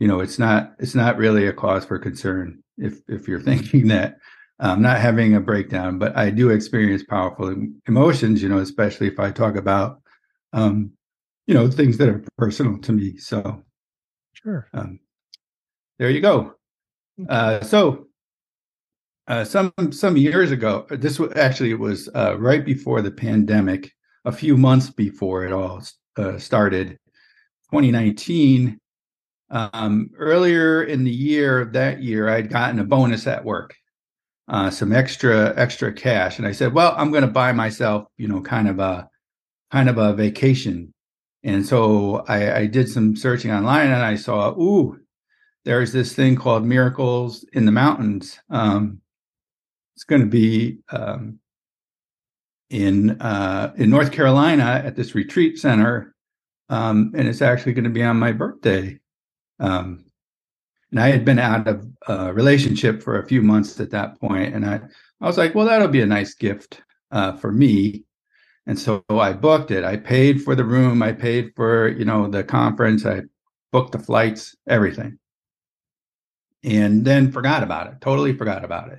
You 0.00 0.08
know, 0.08 0.18
it's 0.18 0.38
not 0.38 0.72
it's 0.80 0.96
not 0.96 1.16
really 1.16 1.46
a 1.46 1.52
cause 1.52 1.84
for 1.84 1.98
concern 1.98 2.60
if 2.76 3.00
if 3.08 3.28
you're 3.28 3.40
thinking 3.50 3.86
that 3.88 4.16
I'm 4.58 4.82
not 4.82 4.98
having 4.98 5.36
a 5.36 5.40
breakdown, 5.40 5.96
but 5.98 6.16
I 6.16 6.30
do 6.30 6.50
experience 6.50 7.04
powerful 7.04 7.54
emotions. 7.86 8.42
You 8.42 8.48
know, 8.48 8.58
especially 8.58 9.06
if 9.06 9.20
I 9.20 9.30
talk 9.30 9.54
about 9.54 10.02
um, 10.52 10.90
you 11.46 11.54
know 11.54 11.70
things 11.70 11.98
that 11.98 12.08
are 12.08 12.24
personal 12.36 12.78
to 12.78 12.92
me. 12.92 13.16
So 13.16 13.62
sure. 14.32 14.68
Um, 14.74 14.98
there 16.00 16.10
you 16.10 16.20
go. 16.20 16.56
Uh, 17.28 17.60
so 17.60 18.06
uh, 19.30 19.44
some 19.44 19.72
some 19.92 20.16
years 20.16 20.50
ago. 20.50 20.84
This 20.90 21.20
was 21.20 21.32
actually 21.36 21.70
it 21.70 21.78
was 21.78 22.08
uh, 22.16 22.36
right 22.36 22.64
before 22.64 23.00
the 23.00 23.12
pandemic, 23.12 23.92
a 24.24 24.32
few 24.32 24.56
months 24.56 24.90
before 24.90 25.44
it 25.44 25.52
all 25.52 25.80
uh, 26.16 26.36
started, 26.36 26.98
2019. 27.70 28.76
Um, 29.52 30.10
earlier 30.16 30.82
in 30.82 31.04
the 31.04 31.12
year 31.12 31.60
of 31.60 31.72
that 31.74 32.02
year, 32.02 32.28
I'd 32.28 32.50
gotten 32.50 32.80
a 32.80 32.84
bonus 32.84 33.28
at 33.28 33.44
work, 33.44 33.74
uh, 34.48 34.68
some 34.68 34.92
extra 34.92 35.54
extra 35.56 35.92
cash, 35.92 36.38
and 36.38 36.46
I 36.46 36.52
said, 36.52 36.74
"Well, 36.74 36.92
I'm 36.96 37.12
going 37.12 37.22
to 37.24 37.30
buy 37.30 37.52
myself, 37.52 38.08
you 38.16 38.26
know, 38.26 38.40
kind 38.40 38.68
of 38.68 38.80
a 38.80 39.08
kind 39.70 39.88
of 39.88 39.98
a 39.98 40.12
vacation." 40.12 40.92
And 41.44 41.64
so 41.64 42.24
I, 42.26 42.58
I 42.62 42.66
did 42.66 42.88
some 42.88 43.14
searching 43.14 43.52
online, 43.52 43.86
and 43.86 44.02
I 44.02 44.16
saw, 44.16 44.50
"Ooh, 44.58 44.98
there's 45.64 45.92
this 45.92 46.14
thing 46.14 46.36
called 46.36 46.64
Miracles 46.64 47.44
in 47.52 47.66
the 47.66 47.72
Mountains." 47.72 48.38
Um, 48.50 49.00
it's 49.96 50.04
going 50.04 50.22
to 50.22 50.28
be 50.28 50.78
um, 50.90 51.38
in 52.70 53.20
uh, 53.20 53.72
in 53.76 53.90
North 53.90 54.12
Carolina 54.12 54.82
at 54.84 54.96
this 54.96 55.14
retreat 55.14 55.58
center, 55.58 56.14
um, 56.68 57.12
and 57.16 57.28
it's 57.28 57.42
actually 57.42 57.74
going 57.74 57.84
to 57.84 57.90
be 57.90 58.02
on 58.02 58.18
my 58.18 58.32
birthday. 58.32 58.98
Um, 59.60 60.06
and 60.90 61.00
I 61.00 61.10
had 61.10 61.24
been 61.24 61.38
out 61.38 61.68
of 61.68 61.86
a 62.08 62.32
relationship 62.32 63.02
for 63.02 63.18
a 63.18 63.26
few 63.26 63.42
months 63.42 63.80
at 63.80 63.90
that 63.90 64.20
point, 64.20 64.54
and 64.54 64.66
I 64.66 64.80
I 65.20 65.26
was 65.26 65.38
like, 65.38 65.54
well, 65.54 65.66
that'll 65.66 65.88
be 65.88 66.02
a 66.02 66.06
nice 66.06 66.34
gift 66.34 66.82
uh, 67.12 67.34
for 67.36 67.52
me. 67.52 68.04
And 68.66 68.78
so 68.78 69.04
I 69.10 69.32
booked 69.32 69.70
it. 69.72 69.84
I 69.84 69.96
paid 69.96 70.42
for 70.42 70.54
the 70.54 70.64
room. 70.64 71.02
I 71.02 71.12
paid 71.12 71.52
for 71.56 71.88
you 71.88 72.04
know 72.04 72.28
the 72.28 72.44
conference. 72.44 73.06
I 73.06 73.22
booked 73.72 73.92
the 73.92 73.98
flights, 73.98 74.56
everything, 74.68 75.18
and 76.64 77.04
then 77.04 77.32
forgot 77.32 77.62
about 77.62 77.88
it. 77.88 78.00
Totally 78.00 78.36
forgot 78.36 78.64
about 78.64 78.90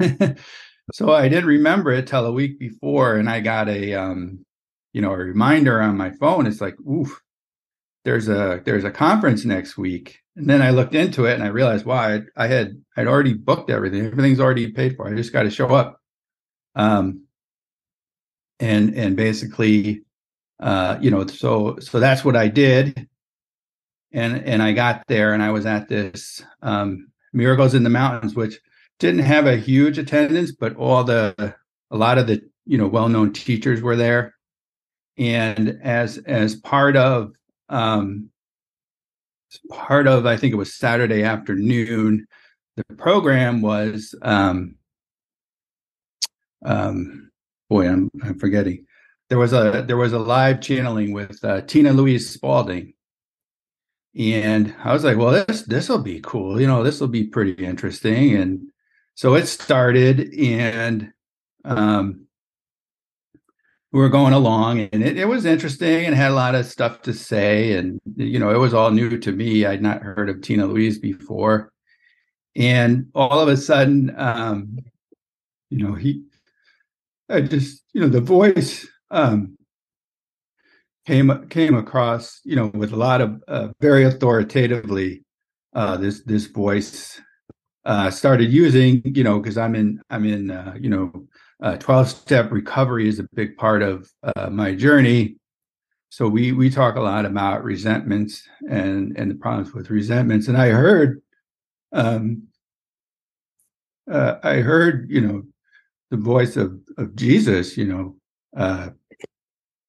it. 0.00 0.38
so 0.92 1.12
I 1.12 1.28
didn't 1.28 1.46
remember 1.46 1.92
it 1.92 2.06
till 2.06 2.26
a 2.26 2.32
week 2.32 2.58
before, 2.58 3.16
and 3.16 3.28
I 3.28 3.40
got 3.40 3.68
a 3.68 3.94
um, 3.94 4.44
you 4.92 5.00
know, 5.00 5.12
a 5.12 5.16
reminder 5.16 5.80
on 5.80 5.96
my 5.96 6.10
phone. 6.10 6.46
It's 6.46 6.60
like, 6.60 6.78
oof, 6.80 7.20
there's 8.04 8.28
a 8.28 8.62
there's 8.64 8.84
a 8.84 8.90
conference 8.90 9.44
next 9.44 9.76
week. 9.76 10.18
And 10.36 10.48
then 10.48 10.62
I 10.62 10.70
looked 10.70 10.94
into 10.94 11.26
it 11.26 11.34
and 11.34 11.42
I 11.42 11.48
realized, 11.48 11.84
wow, 11.84 12.00
I, 12.00 12.20
I 12.36 12.46
had 12.46 12.82
I'd 12.96 13.06
already 13.06 13.34
booked 13.34 13.70
everything. 13.70 14.06
Everything's 14.06 14.40
already 14.40 14.70
paid 14.72 14.96
for. 14.96 15.08
I 15.08 15.14
just 15.14 15.32
got 15.32 15.42
to 15.44 15.50
show 15.50 15.68
up. 15.68 16.00
Um, 16.74 17.24
and 18.60 18.94
and 18.94 19.16
basically, 19.16 20.02
uh, 20.60 20.98
you 21.00 21.10
know, 21.10 21.26
so 21.26 21.78
so 21.80 22.00
that's 22.00 22.24
what 22.24 22.36
I 22.36 22.48
did. 22.48 23.08
And 24.12 24.44
and 24.44 24.62
I 24.62 24.72
got 24.72 25.04
there 25.08 25.32
and 25.32 25.42
I 25.42 25.50
was 25.50 25.66
at 25.66 25.88
this 25.88 26.42
um, 26.62 27.08
Miracles 27.32 27.74
in 27.74 27.82
the 27.82 27.90
Mountains, 27.90 28.34
which 28.34 28.60
didn't 28.98 29.24
have 29.24 29.46
a 29.46 29.56
huge 29.56 29.98
attendance, 29.98 30.52
but 30.52 30.76
all 30.76 31.02
the 31.02 31.54
a 31.90 31.96
lot 31.96 32.18
of 32.18 32.26
the 32.26 32.42
you 32.66 32.78
know 32.78 32.86
well-known 32.86 33.32
teachers 33.32 33.82
were 33.82 33.96
there, 33.96 34.34
and 35.18 35.78
as 35.82 36.18
as 36.18 36.56
part 36.56 36.96
of 36.96 37.32
um, 37.68 38.28
part 39.70 40.06
of 40.06 40.26
I 40.26 40.36
think 40.36 40.52
it 40.52 40.56
was 40.56 40.74
Saturday 40.74 41.22
afternoon, 41.22 42.26
the 42.76 42.84
program 42.96 43.62
was 43.62 44.14
um, 44.22 44.76
um, 46.64 47.30
boy 47.68 47.88
I'm 47.88 48.10
I'm 48.22 48.38
forgetting. 48.38 48.86
There 49.28 49.38
was 49.38 49.52
a 49.52 49.84
there 49.86 49.96
was 49.96 50.12
a 50.12 50.18
live 50.18 50.60
channeling 50.60 51.12
with 51.12 51.42
uh, 51.44 51.62
Tina 51.62 51.92
Louise 51.92 52.28
Spalding, 52.28 52.92
and 54.18 54.74
I 54.82 54.92
was 54.92 55.04
like, 55.04 55.16
well, 55.16 55.44
this 55.46 55.62
this 55.62 55.88
will 55.88 56.02
be 56.02 56.20
cool. 56.22 56.60
You 56.60 56.66
know, 56.66 56.82
this 56.82 57.00
will 57.00 57.08
be 57.08 57.24
pretty 57.24 57.64
interesting. 57.64 58.34
And 58.34 58.70
so 59.14 59.34
it 59.34 59.46
started 59.46 60.34
and 60.34 61.12
um, 61.64 62.26
we 63.92 64.00
were 64.00 64.08
going 64.08 64.32
along 64.32 64.80
and 64.80 65.02
it, 65.02 65.18
it 65.18 65.26
was 65.26 65.44
interesting 65.44 66.06
and 66.06 66.14
had 66.14 66.30
a 66.30 66.34
lot 66.34 66.54
of 66.54 66.66
stuff 66.66 67.02
to 67.02 67.12
say 67.12 67.74
and 67.74 68.00
you 68.16 68.38
know 68.38 68.50
it 68.50 68.58
was 68.58 68.74
all 68.74 68.90
new 68.90 69.18
to 69.18 69.32
me 69.32 69.66
i'd 69.66 69.82
not 69.82 70.02
heard 70.02 70.28
of 70.28 70.40
tina 70.40 70.66
louise 70.66 70.98
before 70.98 71.72
and 72.56 73.06
all 73.14 73.38
of 73.38 73.48
a 73.48 73.56
sudden 73.56 74.12
um, 74.16 74.78
you 75.70 75.86
know 75.86 75.94
he 75.94 76.22
i 77.28 77.40
just 77.40 77.84
you 77.92 78.00
know 78.00 78.08
the 78.08 78.20
voice 78.20 78.86
um, 79.10 79.56
came 81.06 81.48
came 81.48 81.74
across 81.74 82.40
you 82.44 82.56
know 82.56 82.70
with 82.74 82.92
a 82.92 82.96
lot 82.96 83.20
of 83.20 83.42
uh, 83.48 83.68
very 83.80 84.04
authoritatively 84.04 85.24
uh, 85.74 85.96
this 85.96 86.22
this 86.24 86.46
voice 86.46 87.20
uh, 87.84 88.10
started 88.10 88.52
using, 88.52 89.02
you 89.04 89.24
know, 89.24 89.40
because 89.40 89.58
I'm 89.58 89.74
in, 89.74 90.00
I'm 90.10 90.24
in, 90.24 90.50
uh, 90.50 90.74
you 90.78 90.88
know, 90.88 91.26
12 91.78 92.08
step 92.08 92.50
recovery 92.50 93.08
is 93.08 93.18
a 93.18 93.28
big 93.34 93.56
part 93.56 93.82
of 93.82 94.10
uh, 94.22 94.50
my 94.50 94.74
journey. 94.74 95.36
So 96.10 96.28
we 96.28 96.52
we 96.52 96.68
talk 96.68 96.96
a 96.96 97.00
lot 97.00 97.24
about 97.24 97.64
resentments 97.64 98.46
and 98.68 99.16
and 99.16 99.30
the 99.30 99.34
problems 99.36 99.72
with 99.72 99.88
resentments. 99.88 100.48
And 100.48 100.56
I 100.58 100.68
heard, 100.68 101.22
um, 101.92 102.48
uh, 104.10 104.34
I 104.42 104.56
heard, 104.56 105.06
you 105.08 105.20
know, 105.20 105.42
the 106.10 106.16
voice 106.16 106.56
of 106.56 106.78
of 106.98 107.14
Jesus, 107.14 107.76
you 107.76 107.86
know, 107.86 108.16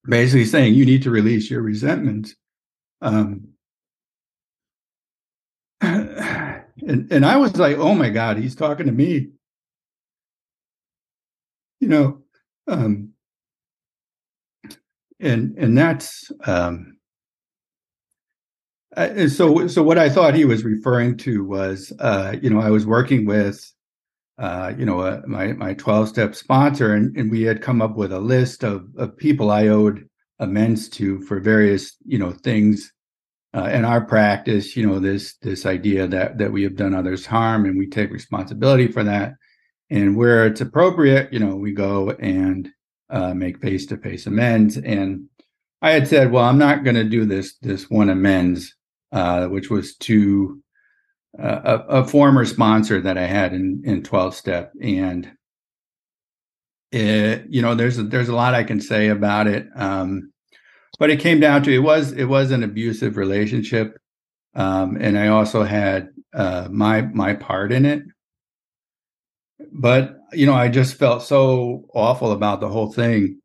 basically 0.04 0.44
saying 0.44 0.74
you 0.74 0.86
need 0.86 1.02
to 1.02 1.10
release 1.10 1.50
your 1.50 1.62
resentments. 1.62 2.34
Um, 3.00 3.48
and 5.80 6.64
and 7.10 7.26
I 7.26 7.36
was 7.36 7.56
like, 7.56 7.76
oh 7.76 7.94
my 7.94 8.10
God, 8.10 8.38
he's 8.38 8.54
talking 8.54 8.86
to 8.86 8.92
me. 8.92 9.30
You 11.80 11.88
know, 11.88 12.22
um, 12.66 13.10
and 15.20 15.56
and 15.58 15.76
that's 15.76 16.30
um, 16.46 16.96
I, 18.96 19.26
so 19.26 19.66
so 19.66 19.82
what 19.82 19.98
I 19.98 20.08
thought 20.08 20.34
he 20.34 20.44
was 20.44 20.64
referring 20.64 21.16
to 21.18 21.44
was, 21.44 21.92
uh, 21.98 22.36
you 22.40 22.50
know, 22.50 22.60
I 22.60 22.70
was 22.70 22.86
working 22.86 23.26
with, 23.26 23.72
uh, 24.38 24.72
you 24.76 24.84
know, 24.84 25.00
uh, 25.00 25.22
my 25.26 25.52
my 25.52 25.74
twelve 25.74 26.08
step 26.08 26.34
sponsor, 26.34 26.94
and 26.94 27.16
and 27.16 27.30
we 27.30 27.42
had 27.42 27.62
come 27.62 27.80
up 27.80 27.96
with 27.96 28.12
a 28.12 28.20
list 28.20 28.64
of 28.64 28.86
of 28.96 29.16
people 29.16 29.50
I 29.50 29.68
owed 29.68 30.08
amends 30.40 30.88
to 30.90 31.20
for 31.22 31.40
various 31.40 31.96
you 32.04 32.18
know 32.18 32.32
things 32.32 32.92
uh, 33.54 33.70
in 33.72 33.84
our 33.84 34.04
practice, 34.04 34.76
you 34.76 34.86
know, 34.86 34.98
this 34.98 35.36
this 35.42 35.64
idea 35.64 36.08
that 36.08 36.38
that 36.38 36.52
we 36.52 36.64
have 36.64 36.76
done 36.76 36.94
others 36.94 37.24
harm 37.24 37.64
and 37.64 37.78
we 37.78 37.86
take 37.86 38.10
responsibility 38.10 38.88
for 38.88 39.04
that, 39.04 39.34
and 39.90 40.16
where 40.16 40.46
it's 40.46 40.60
appropriate, 40.60 41.32
you 41.32 41.38
know, 41.38 41.54
we 41.54 41.72
go 41.72 42.10
and 42.10 42.68
uh, 43.10 43.32
make 43.32 43.60
face 43.60 43.86
to 43.86 43.96
face 43.96 44.26
amends. 44.26 44.76
And 44.76 45.28
I 45.82 45.92
had 45.92 46.08
said, 46.08 46.32
well, 46.32 46.44
I'm 46.44 46.58
not 46.58 46.82
going 46.82 46.96
to 46.96 47.04
do 47.04 47.24
this 47.24 47.56
this 47.62 47.88
one 47.88 48.10
amends, 48.10 48.74
uh, 49.12 49.46
which 49.46 49.70
was 49.70 49.94
to 49.98 50.60
a, 51.38 51.84
a, 51.88 52.04
former 52.04 52.44
sponsor 52.44 53.00
that 53.00 53.18
I 53.18 53.26
had 53.26 53.52
in 53.52 53.82
in 53.84 54.02
12 54.02 54.34
step, 54.34 54.72
and 54.80 55.30
it, 56.92 57.46
you 57.48 57.60
know, 57.60 57.74
there's 57.74 57.98
a, 57.98 58.04
there's 58.04 58.28
a 58.28 58.34
lot 58.34 58.54
I 58.54 58.62
can 58.62 58.80
say 58.80 59.08
about 59.08 59.46
it. 59.48 59.66
Um, 59.74 60.32
but 60.98 61.10
it 61.10 61.18
came 61.18 61.40
down 61.40 61.62
to 61.64 61.72
it 61.72 61.78
was 61.78 62.12
it 62.12 62.26
was 62.26 62.50
an 62.50 62.62
abusive 62.62 63.16
relationship. 63.16 63.98
Um, 64.56 64.96
and 65.00 65.18
i 65.18 65.26
also 65.26 65.64
had 65.64 66.10
uh, 66.32 66.68
my 66.70 67.02
my 67.02 67.34
part 67.34 67.72
in 67.72 67.84
it. 67.84 68.04
But 69.72 70.16
you 70.32 70.46
know 70.46 70.54
i 70.54 70.68
just 70.68 70.96
felt 70.96 71.22
so 71.22 71.84
awful 71.94 72.32
about 72.32 72.60
the 72.60 72.68
whole 72.68 72.92
thing. 72.92 73.40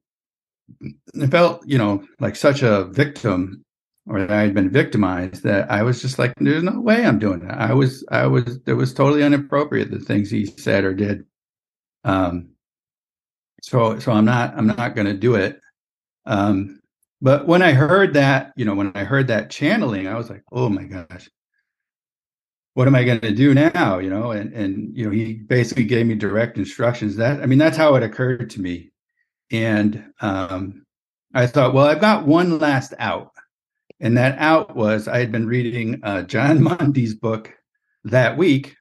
I 1.19 1.25
felt, 1.27 1.63
you 1.65 1.79
know, 1.79 2.03
like 2.19 2.35
such 2.35 2.61
a 2.61 2.85
victim 2.85 3.65
or 4.09 4.19
that 4.19 4.31
I 4.31 4.41
had 4.41 4.53
been 4.53 4.69
victimized 4.69 5.43
that 5.43 5.69
I 5.71 5.83
was 5.83 6.01
just 6.01 6.19
like, 6.19 6.33
there's 6.39 6.63
no 6.63 6.79
way 6.79 7.05
I'm 7.05 7.19
doing 7.19 7.39
that. 7.41 7.59
I 7.59 7.73
was, 7.73 8.03
I 8.11 8.25
was, 8.27 8.59
it 8.65 8.73
was 8.73 8.93
totally 8.93 9.23
inappropriate 9.23 9.91
the 9.91 9.99
things 9.99 10.29
he 10.29 10.45
said 10.45 10.83
or 10.83 10.93
did. 10.93 11.25
Um, 12.03 12.49
so, 13.61 13.99
so 13.99 14.11
I'm 14.11 14.25
not, 14.25 14.57
I'm 14.57 14.67
not 14.67 14.95
going 14.95 15.07
to 15.07 15.13
do 15.13 15.35
it. 15.35 15.59
Um, 16.25 16.79
but 17.21 17.47
when 17.47 17.61
I 17.61 17.73
heard 17.73 18.13
that, 18.13 18.53
you 18.55 18.65
know, 18.65 18.73
when 18.73 18.91
I 18.95 19.03
heard 19.03 19.27
that 19.27 19.49
channeling, 19.49 20.07
I 20.07 20.15
was 20.15 20.29
like, 20.29 20.43
oh 20.51 20.69
my 20.69 20.83
gosh, 20.83 21.29
what 22.73 22.87
am 22.87 22.95
I 22.95 23.03
going 23.03 23.19
to 23.21 23.33
do 23.33 23.53
now? 23.53 23.99
You 23.99 24.09
know, 24.09 24.31
and 24.31 24.53
and 24.53 24.95
you 24.95 25.05
know, 25.05 25.11
he 25.11 25.33
basically 25.33 25.83
gave 25.83 26.05
me 26.05 26.15
direct 26.15 26.57
instructions. 26.57 27.17
That 27.17 27.41
I 27.41 27.45
mean, 27.45 27.59
that's 27.59 27.75
how 27.75 27.95
it 27.95 28.03
occurred 28.03 28.49
to 28.51 28.61
me, 28.61 28.91
and 29.51 30.13
um, 30.21 30.85
I 31.33 31.47
thought, 31.47 31.73
well, 31.73 31.87
I've 31.87 31.99
got 31.99 32.25
one 32.25 32.57
last 32.57 32.93
out, 32.99 33.31
and 33.99 34.17
that 34.17 34.37
out 34.39 34.75
was 34.75 35.07
I 35.07 35.19
had 35.19 35.31
been 35.31 35.47
reading 35.47 35.99
uh, 36.03 36.23
Jon 36.23 36.63
Mundy's 36.63 37.15
book 37.15 37.53
that 38.03 38.37
week, 38.37 38.75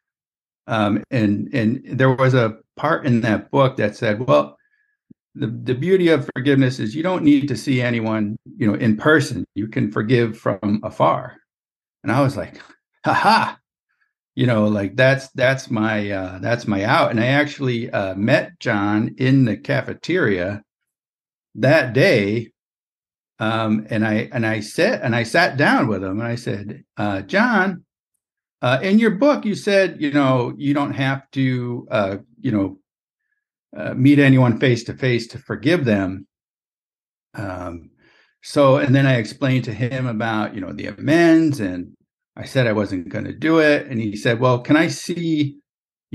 um, 0.66 1.02
and 1.10 1.48
and 1.52 1.82
there 1.98 2.14
was 2.14 2.34
a 2.34 2.56
part 2.76 3.06
in 3.06 3.20
that 3.22 3.50
book 3.50 3.76
that 3.76 3.96
said, 3.96 4.26
well, 4.26 4.56
the, 5.34 5.46
the 5.48 5.74
beauty 5.74 6.08
of 6.08 6.30
forgiveness 6.36 6.78
is 6.78 6.94
you 6.94 7.02
don't 7.02 7.24
need 7.24 7.48
to 7.48 7.56
see 7.56 7.82
anyone, 7.82 8.36
you 8.56 8.66
know, 8.66 8.74
in 8.74 8.96
person. 8.96 9.44
You 9.54 9.68
can 9.68 9.90
forgive 9.90 10.38
from 10.38 10.80
afar. 10.84 11.36
And 12.02 12.12
I 12.12 12.20
was 12.20 12.36
like, 12.36 12.60
haha, 13.04 13.56
you 14.38 14.46
know 14.46 14.68
like 14.68 14.94
that's 14.94 15.26
that's 15.30 15.68
my 15.68 16.12
uh 16.12 16.38
that's 16.38 16.68
my 16.68 16.84
out 16.84 17.10
and 17.10 17.18
i 17.18 17.26
actually 17.26 17.90
uh 17.90 18.14
met 18.14 18.52
john 18.60 19.12
in 19.18 19.44
the 19.44 19.56
cafeteria 19.56 20.62
that 21.56 21.92
day 21.92 22.48
um 23.38 23.86
and 23.90 24.06
i 24.06 24.28
and 24.32 24.46
i 24.46 24.60
said 24.60 25.00
and 25.02 25.14
i 25.14 25.22
sat 25.22 25.56
down 25.56 25.86
with 25.88 26.02
him 26.02 26.20
and 26.20 26.28
i 26.28 26.34
said 26.34 26.82
uh 26.96 27.20
john 27.22 27.84
uh 28.62 28.78
in 28.82 28.98
your 28.98 29.10
book 29.10 29.44
you 29.44 29.54
said 29.54 30.00
you 30.00 30.10
know 30.10 30.52
you 30.56 30.74
don't 30.74 30.94
have 30.94 31.22
to 31.30 31.86
uh 31.90 32.16
you 32.40 32.50
know 32.50 32.78
uh, 33.76 33.94
meet 33.94 34.18
anyone 34.18 34.58
face 34.58 34.82
to 34.84 34.94
face 34.94 35.26
to 35.26 35.38
forgive 35.38 35.84
them 35.84 36.26
um 37.34 37.90
so 38.42 38.76
and 38.76 38.94
then 38.94 39.06
i 39.06 39.14
explained 39.14 39.64
to 39.64 39.72
him 39.72 40.06
about 40.06 40.54
you 40.54 40.60
know 40.60 40.72
the 40.72 40.86
amends 40.86 41.60
and 41.60 41.92
I 42.38 42.44
said 42.44 42.68
I 42.68 42.72
wasn't 42.72 43.08
going 43.08 43.24
to 43.24 43.32
do 43.32 43.58
it. 43.58 43.88
And 43.88 44.00
he 44.00 44.14
said, 44.14 44.38
Well, 44.38 44.60
can 44.60 44.76
I 44.76 44.86
see, 44.86 45.58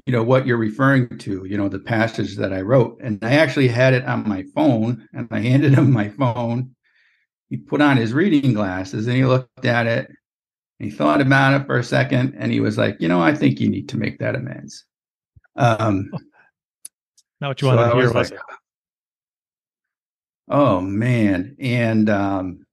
you 0.06 0.14
know, 0.14 0.24
what 0.24 0.48
you're 0.48 0.58
referring 0.58 1.18
to, 1.20 1.46
you 1.46 1.58
know, 1.58 1.68
the 1.68 1.80
passage 1.80 2.38
that 2.38 2.54
I 2.54 2.62
wrote? 2.62 2.98
And 3.04 3.20
I 3.22 3.34
actually 3.34 3.68
had 3.68 3.94
it 3.94 4.06
on 4.06 4.28
my 4.28 4.46
phone 4.56 5.06
and 5.14 5.28
I 5.32 5.40
handed 5.40 5.74
him 5.74 5.92
my 5.92 6.08
phone. 6.10 6.73
He 7.54 7.58
put 7.58 7.82
on 7.82 7.98
his 7.98 8.14
reading 8.14 8.56
glasses 8.56 9.06
and 9.06 9.16
he 9.16 9.26
looked 9.26 9.64
at 9.64 9.86
it. 9.86 10.10
he 10.80 10.90
thought 10.90 11.22
about 11.22 11.62
it 11.62 11.68
for 11.68 11.78
a 11.78 11.84
second 11.84 12.34
and 12.36 12.52
he 12.52 12.60
was 12.60 12.80
like, 12.80 13.00
You 13.00 13.08
know, 13.08 13.22
I 13.22 13.36
think 13.36 13.60
you 13.60 13.70
need 13.70 13.90
to 13.90 13.98
make 13.98 14.18
that 14.18 14.36
amends. 14.36 14.86
Um, 15.56 16.10
Not 17.40 17.50
what 17.50 17.62
you 17.62 17.68
so 17.68 17.76
wanted 17.76 17.90
to 17.90 17.96
hear, 17.96 18.06
was, 18.06 18.14
was 18.16 18.32
like, 18.32 18.40
it? 18.40 18.46
Oh, 20.50 20.82
man. 20.82 21.56
And, 21.60 22.10
um, 22.10 22.66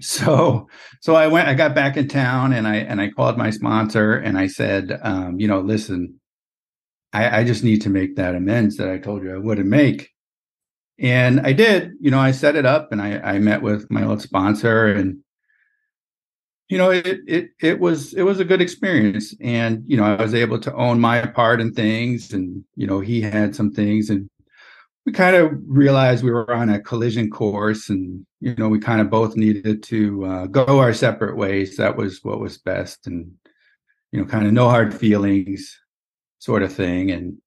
so 0.00 0.66
so 1.00 1.14
i 1.14 1.28
went 1.28 1.46
i 1.46 1.54
got 1.54 1.76
back 1.76 1.96
in 1.96 2.08
town 2.08 2.52
and 2.52 2.66
i 2.66 2.76
and 2.76 3.00
i 3.00 3.08
called 3.08 3.38
my 3.38 3.50
sponsor 3.50 4.14
and 4.14 4.36
i 4.36 4.48
said 4.48 4.98
um, 5.02 5.38
you 5.38 5.46
know 5.46 5.60
listen 5.60 6.18
I, 7.12 7.40
I 7.40 7.44
just 7.44 7.62
need 7.62 7.82
to 7.82 7.90
make 7.90 8.16
that 8.16 8.34
amends 8.34 8.78
that 8.78 8.88
i 8.88 8.98
told 8.98 9.22
you 9.22 9.32
i 9.32 9.38
wouldn't 9.38 9.68
make 9.68 10.11
and 10.98 11.40
i 11.40 11.52
did 11.52 11.92
you 12.00 12.10
know 12.10 12.18
i 12.18 12.30
set 12.30 12.56
it 12.56 12.66
up 12.66 12.92
and 12.92 13.00
i 13.00 13.18
i 13.18 13.38
met 13.38 13.62
with 13.62 13.90
my 13.90 14.04
old 14.04 14.20
sponsor 14.20 14.86
and 14.86 15.18
you 16.68 16.78
know 16.78 16.90
it 16.90 17.20
it 17.26 17.50
it 17.60 17.80
was 17.80 18.14
it 18.14 18.22
was 18.22 18.40
a 18.40 18.44
good 18.44 18.62
experience. 18.62 19.34
And 19.40 19.82
you 19.86 19.96
know 19.96 20.04
i 20.04 20.22
was 20.22 20.34
able 20.34 20.58
to 20.60 20.74
own 20.74 21.00
my 21.00 21.26
part 21.26 21.60
in 21.60 21.72
things 21.74 22.32
and 22.32 22.64
you 22.76 22.86
know 22.86 23.00
he 23.00 23.20
had 23.20 23.54
some 23.54 23.70
things 23.70 24.08
and 24.08 24.28
we 25.04 25.12
kind 25.12 25.34
of 25.34 25.52
realized 25.66 26.22
we 26.22 26.30
were 26.30 26.52
on 26.52 26.68
a 26.68 26.80
collision 26.80 27.30
course 27.30 27.88
and 27.88 28.24
you 28.40 28.54
know 28.54 28.68
we 28.68 28.78
kind 28.78 29.00
of 29.00 29.10
both 29.10 29.36
needed 29.36 29.82
to 29.84 30.24
uh, 30.24 30.46
go 30.46 30.78
our 30.78 30.92
separate 30.92 31.36
ways. 31.36 31.76
That 31.76 31.96
was 31.96 32.20
what 32.22 32.40
was 32.40 32.58
best 32.58 33.06
and 33.06 33.32
you 34.12 34.20
know 34.20 34.26
kind 34.26 34.46
of 34.46 34.52
no 34.52 34.68
hard 34.68 34.94
feelings 34.94 35.78
sort 36.38 36.62
of 36.62 36.72
thing. 36.72 37.10
And 37.10 37.38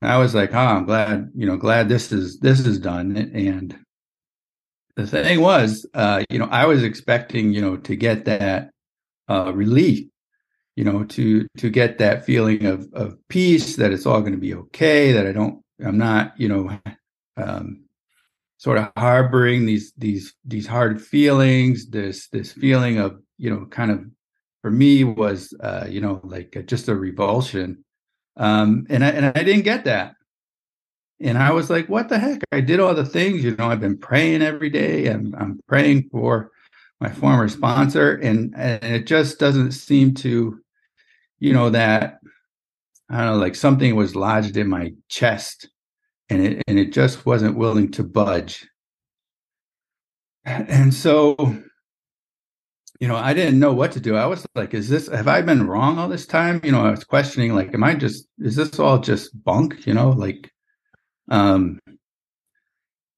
i 0.00 0.16
was 0.16 0.34
like 0.34 0.54
oh 0.54 0.58
i'm 0.58 0.84
glad 0.84 1.30
you 1.34 1.46
know 1.46 1.56
glad 1.56 1.88
this 1.88 2.12
is 2.12 2.38
this 2.40 2.60
is 2.60 2.78
done 2.78 3.16
and 3.16 3.76
the 4.96 5.06
thing 5.06 5.40
was 5.40 5.86
uh 5.94 6.22
you 6.30 6.38
know 6.38 6.48
i 6.50 6.66
was 6.66 6.82
expecting 6.82 7.52
you 7.52 7.60
know 7.60 7.76
to 7.76 7.94
get 7.94 8.24
that 8.24 8.70
uh 9.28 9.52
relief 9.54 10.06
you 10.76 10.84
know 10.84 11.04
to 11.04 11.46
to 11.58 11.68
get 11.68 11.98
that 11.98 12.24
feeling 12.24 12.64
of 12.64 12.88
of 12.94 13.16
peace 13.28 13.76
that 13.76 13.92
it's 13.92 14.06
all 14.06 14.20
going 14.20 14.32
to 14.32 14.38
be 14.38 14.54
okay 14.54 15.12
that 15.12 15.26
i 15.26 15.32
don't 15.32 15.62
I'm 15.84 15.98
not, 15.98 16.38
you 16.38 16.48
know, 16.48 16.78
um, 17.36 17.84
sort 18.58 18.78
of 18.78 18.92
harboring 18.96 19.66
these 19.66 19.92
these 19.96 20.34
these 20.44 20.66
hard 20.66 21.02
feelings. 21.02 21.88
This 21.88 22.28
this 22.28 22.52
feeling 22.52 22.98
of 22.98 23.20
you 23.38 23.50
know, 23.50 23.66
kind 23.66 23.90
of 23.90 24.04
for 24.62 24.70
me 24.70 25.04
was 25.04 25.52
uh, 25.60 25.86
you 25.88 26.00
know 26.00 26.20
like 26.24 26.62
just 26.66 26.88
a 26.88 26.94
revulsion, 26.94 27.84
um, 28.36 28.86
and 28.88 29.04
I 29.04 29.08
and 29.08 29.26
I 29.26 29.42
didn't 29.42 29.64
get 29.64 29.84
that. 29.84 30.14
And 31.20 31.38
I 31.38 31.52
was 31.52 31.70
like, 31.70 31.88
what 31.88 32.08
the 32.08 32.18
heck? 32.18 32.40
I 32.50 32.60
did 32.60 32.80
all 32.80 32.94
the 32.94 33.04
things, 33.04 33.44
you 33.44 33.54
know, 33.54 33.70
I've 33.70 33.80
been 33.80 33.98
praying 33.98 34.42
every 34.42 34.70
day. 34.70 35.06
and 35.06 35.36
I'm 35.36 35.60
praying 35.68 36.08
for 36.10 36.50
my 37.00 37.10
former 37.10 37.48
sponsor, 37.48 38.14
and, 38.16 38.54
and 38.56 38.82
it 38.84 39.06
just 39.06 39.38
doesn't 39.38 39.72
seem 39.72 40.14
to, 40.14 40.58
you 41.38 41.52
know, 41.52 41.70
that 41.70 42.18
I 43.08 43.18
don't 43.18 43.26
know, 43.26 43.36
like 43.36 43.54
something 43.54 43.94
was 43.94 44.16
lodged 44.16 44.56
in 44.56 44.68
my 44.68 44.92
chest 45.08 45.68
and 46.30 46.46
it 46.46 46.62
and 46.66 46.78
it 46.78 46.92
just 46.92 47.26
wasn't 47.26 47.58
willing 47.58 47.90
to 47.92 48.02
budge. 48.02 48.66
And 50.44 50.92
so, 50.92 51.36
you 53.02 53.08
know, 53.08 53.16
I 53.16 53.34
didn't 53.34 53.58
know 53.58 53.72
what 53.72 53.90
to 53.92 54.00
do. 54.00 54.14
I 54.14 54.26
was 54.26 54.46
like, 54.54 54.74
is 54.74 54.88
this 54.88 55.08
have 55.08 55.26
I 55.26 55.42
been 55.42 55.66
wrong 55.66 55.98
all 55.98 56.08
this 56.08 56.24
time? 56.24 56.60
You 56.62 56.70
know, 56.70 56.86
I 56.86 56.90
was 56.92 57.02
questioning, 57.02 57.52
like, 57.52 57.74
am 57.74 57.82
I 57.82 57.96
just 57.96 58.28
is 58.38 58.54
this 58.54 58.78
all 58.78 59.00
just 59.00 59.42
bunk? 59.42 59.88
You 59.88 59.94
know, 59.94 60.10
like 60.10 60.52
um 61.28 61.80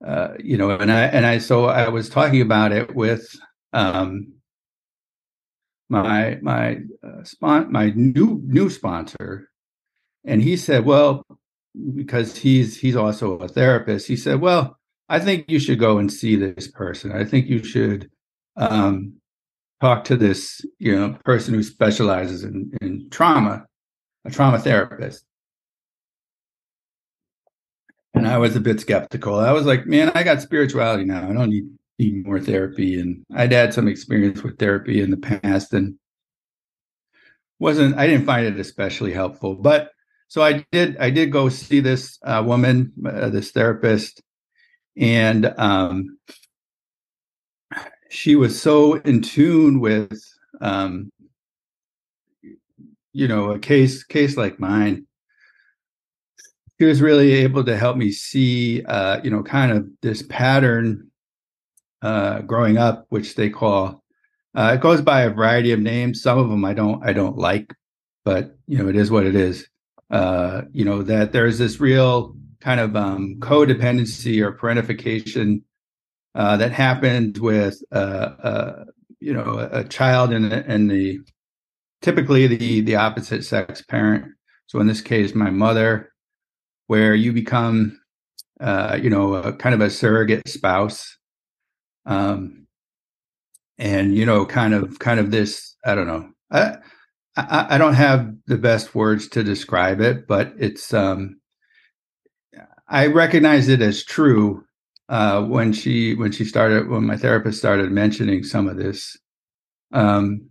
uh, 0.02 0.28
you 0.42 0.56
know, 0.56 0.70
and 0.70 0.90
I 0.90 1.02
and 1.02 1.26
I 1.26 1.36
so 1.36 1.66
I 1.66 1.90
was 1.90 2.08
talking 2.08 2.40
about 2.40 2.72
it 2.72 2.94
with 2.94 3.28
um 3.74 4.32
my 5.90 6.38
my 6.40 6.78
uh, 7.06 7.22
spon- 7.24 7.70
my 7.70 7.92
new 7.94 8.40
new 8.42 8.70
sponsor 8.70 9.50
and 10.24 10.40
he 10.40 10.56
said 10.56 10.86
well 10.86 11.26
because 11.94 12.38
he's 12.38 12.80
he's 12.80 12.96
also 12.96 13.36
a 13.36 13.48
therapist 13.48 14.08
he 14.08 14.16
said 14.16 14.40
well 14.40 14.78
i 15.10 15.20
think 15.20 15.44
you 15.48 15.58
should 15.58 15.78
go 15.78 15.98
and 15.98 16.10
see 16.10 16.36
this 16.36 16.68
person 16.68 17.12
i 17.12 17.22
think 17.24 17.46
you 17.46 17.62
should 17.62 18.10
um, 18.56 19.14
talk 19.84 20.04
to 20.04 20.16
this 20.16 20.64
you 20.78 20.96
know 20.96 21.14
person 21.26 21.52
who 21.52 21.62
specializes 21.62 22.42
in, 22.42 22.72
in 22.80 23.06
trauma 23.10 23.66
a 24.24 24.30
trauma 24.30 24.58
therapist. 24.58 25.26
And 28.14 28.26
i 28.26 28.38
was 28.38 28.56
a 28.56 28.60
bit 28.60 28.80
skeptical. 28.80 29.34
I 29.38 29.52
was 29.52 29.66
like 29.66 29.86
man 29.86 30.10
i 30.14 30.22
got 30.22 30.40
spirituality 30.40 31.04
now. 31.04 31.28
I 31.28 31.34
don't 31.34 31.50
need 31.50 31.68
need 31.98 32.26
more 32.26 32.40
therapy. 32.40 32.98
And 32.98 33.24
i'd 33.36 33.52
had 33.52 33.74
some 33.74 33.86
experience 33.86 34.42
with 34.42 34.58
therapy 34.58 35.02
in 35.02 35.10
the 35.10 35.18
past 35.18 35.74
and 35.74 35.96
wasn't 37.58 37.96
i 37.98 38.06
didn't 38.06 38.26
find 38.26 38.46
it 38.46 38.58
especially 38.58 39.12
helpful. 39.12 39.54
But 39.54 39.90
so 40.28 40.40
I 40.42 40.64
did 40.72 40.96
I 40.96 41.10
did 41.10 41.30
go 41.30 41.50
see 41.50 41.80
this 41.80 42.18
uh, 42.24 42.42
woman, 42.44 42.90
uh, 43.06 43.28
this 43.28 43.50
therapist, 43.50 44.22
and 44.96 45.52
um, 45.58 46.18
she 48.14 48.36
was 48.36 48.60
so 48.60 48.94
in 48.94 49.22
tune 49.22 49.80
with 49.80 50.22
um, 50.60 51.10
you 53.12 53.28
know 53.28 53.50
a 53.50 53.58
case 53.58 54.04
case 54.04 54.36
like 54.36 54.60
mine. 54.60 55.06
She 56.80 56.86
was 56.86 57.00
really 57.00 57.32
able 57.32 57.64
to 57.64 57.76
help 57.76 57.96
me 57.96 58.10
see 58.10 58.82
uh, 58.84 59.20
you 59.22 59.30
know 59.30 59.42
kind 59.42 59.72
of 59.72 59.86
this 60.02 60.22
pattern 60.22 61.10
uh, 62.02 62.40
growing 62.42 62.78
up, 62.78 63.06
which 63.08 63.34
they 63.34 63.50
call 63.50 64.02
uh, 64.54 64.72
it 64.74 64.80
goes 64.80 65.00
by 65.02 65.22
a 65.22 65.30
variety 65.30 65.72
of 65.72 65.80
names. 65.80 66.22
Some 66.22 66.38
of 66.38 66.48
them 66.48 66.64
I 66.64 66.74
don't 66.74 67.04
I 67.06 67.12
don't 67.12 67.36
like, 67.36 67.74
but 68.24 68.56
you 68.66 68.78
know 68.78 68.88
it 68.88 68.96
is 68.96 69.10
what 69.10 69.26
it 69.26 69.34
is 69.34 69.68
uh, 70.10 70.62
you 70.72 70.84
know, 70.84 71.02
that 71.02 71.32
there's 71.32 71.58
this 71.58 71.80
real 71.80 72.36
kind 72.60 72.80
of 72.80 72.94
um, 72.96 73.36
codependency 73.40 74.40
or 74.40 74.56
parentification 74.56 75.62
uh, 76.34 76.56
that 76.56 76.72
happened 76.72 77.38
with, 77.38 77.82
uh, 77.92 77.96
uh, 78.42 78.84
you 79.20 79.32
know, 79.32 79.68
a, 79.70 79.84
child 79.84 80.32
and, 80.32 80.52
and 80.52 80.90
the 80.90 81.20
typically 82.02 82.46
the 82.46 82.80
the 82.80 82.96
opposite 82.96 83.44
sex 83.44 83.82
parent. 83.82 84.26
So 84.66 84.80
in 84.80 84.86
this 84.86 85.00
case, 85.00 85.34
my 85.34 85.50
mother, 85.50 86.12
where 86.88 87.14
you 87.14 87.32
become 87.32 88.00
you 88.60 89.10
know, 89.10 89.34
a, 89.34 89.52
kind 89.52 89.74
of 89.74 89.80
a 89.80 89.90
surrogate 89.90 90.48
spouse. 90.48 91.16
Um, 92.06 92.66
and 93.78 94.16
you 94.16 94.26
know, 94.26 94.44
kind 94.46 94.74
of, 94.74 94.98
kind 94.98 95.20
of 95.20 95.30
this. 95.30 95.76
I 95.84 95.94
don't 95.94 96.06
know. 96.06 96.30
I, 96.50 96.76
I, 97.36 97.66
I 97.70 97.78
don't 97.78 97.94
have 97.94 98.32
the 98.46 98.58
best 98.58 98.94
words 98.94 99.28
to 99.28 99.42
describe 99.42 100.00
it, 100.00 100.26
but 100.26 100.52
it's. 100.58 100.92
Um, 100.92 101.40
I 102.88 103.06
recognize 103.06 103.68
it 103.68 103.80
as 103.80 104.04
true 104.04 104.64
uh, 105.08 105.42
when 105.42 105.72
she 105.72 106.14
when 106.14 106.32
she 106.32 106.44
started 106.44 106.88
when 106.88 107.04
my 107.04 107.16
therapist 107.16 107.58
started 107.58 107.90
mentioning 107.90 108.42
some 108.42 108.68
of 108.68 108.76
this. 108.76 109.16
Um, 109.92 110.50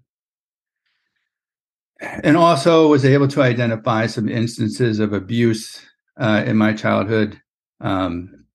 and 2.24 2.38
also 2.38 2.88
was 2.88 3.06
able 3.06 3.28
to 3.30 3.42
identify 3.42 4.06
some 4.06 4.28
instances 4.28 5.00
of 5.00 5.14
abuse 5.14 5.80
uh, 6.20 6.44
in 6.46 6.58
my 6.58 6.74
childhood 6.74 7.40
um, 7.82 8.46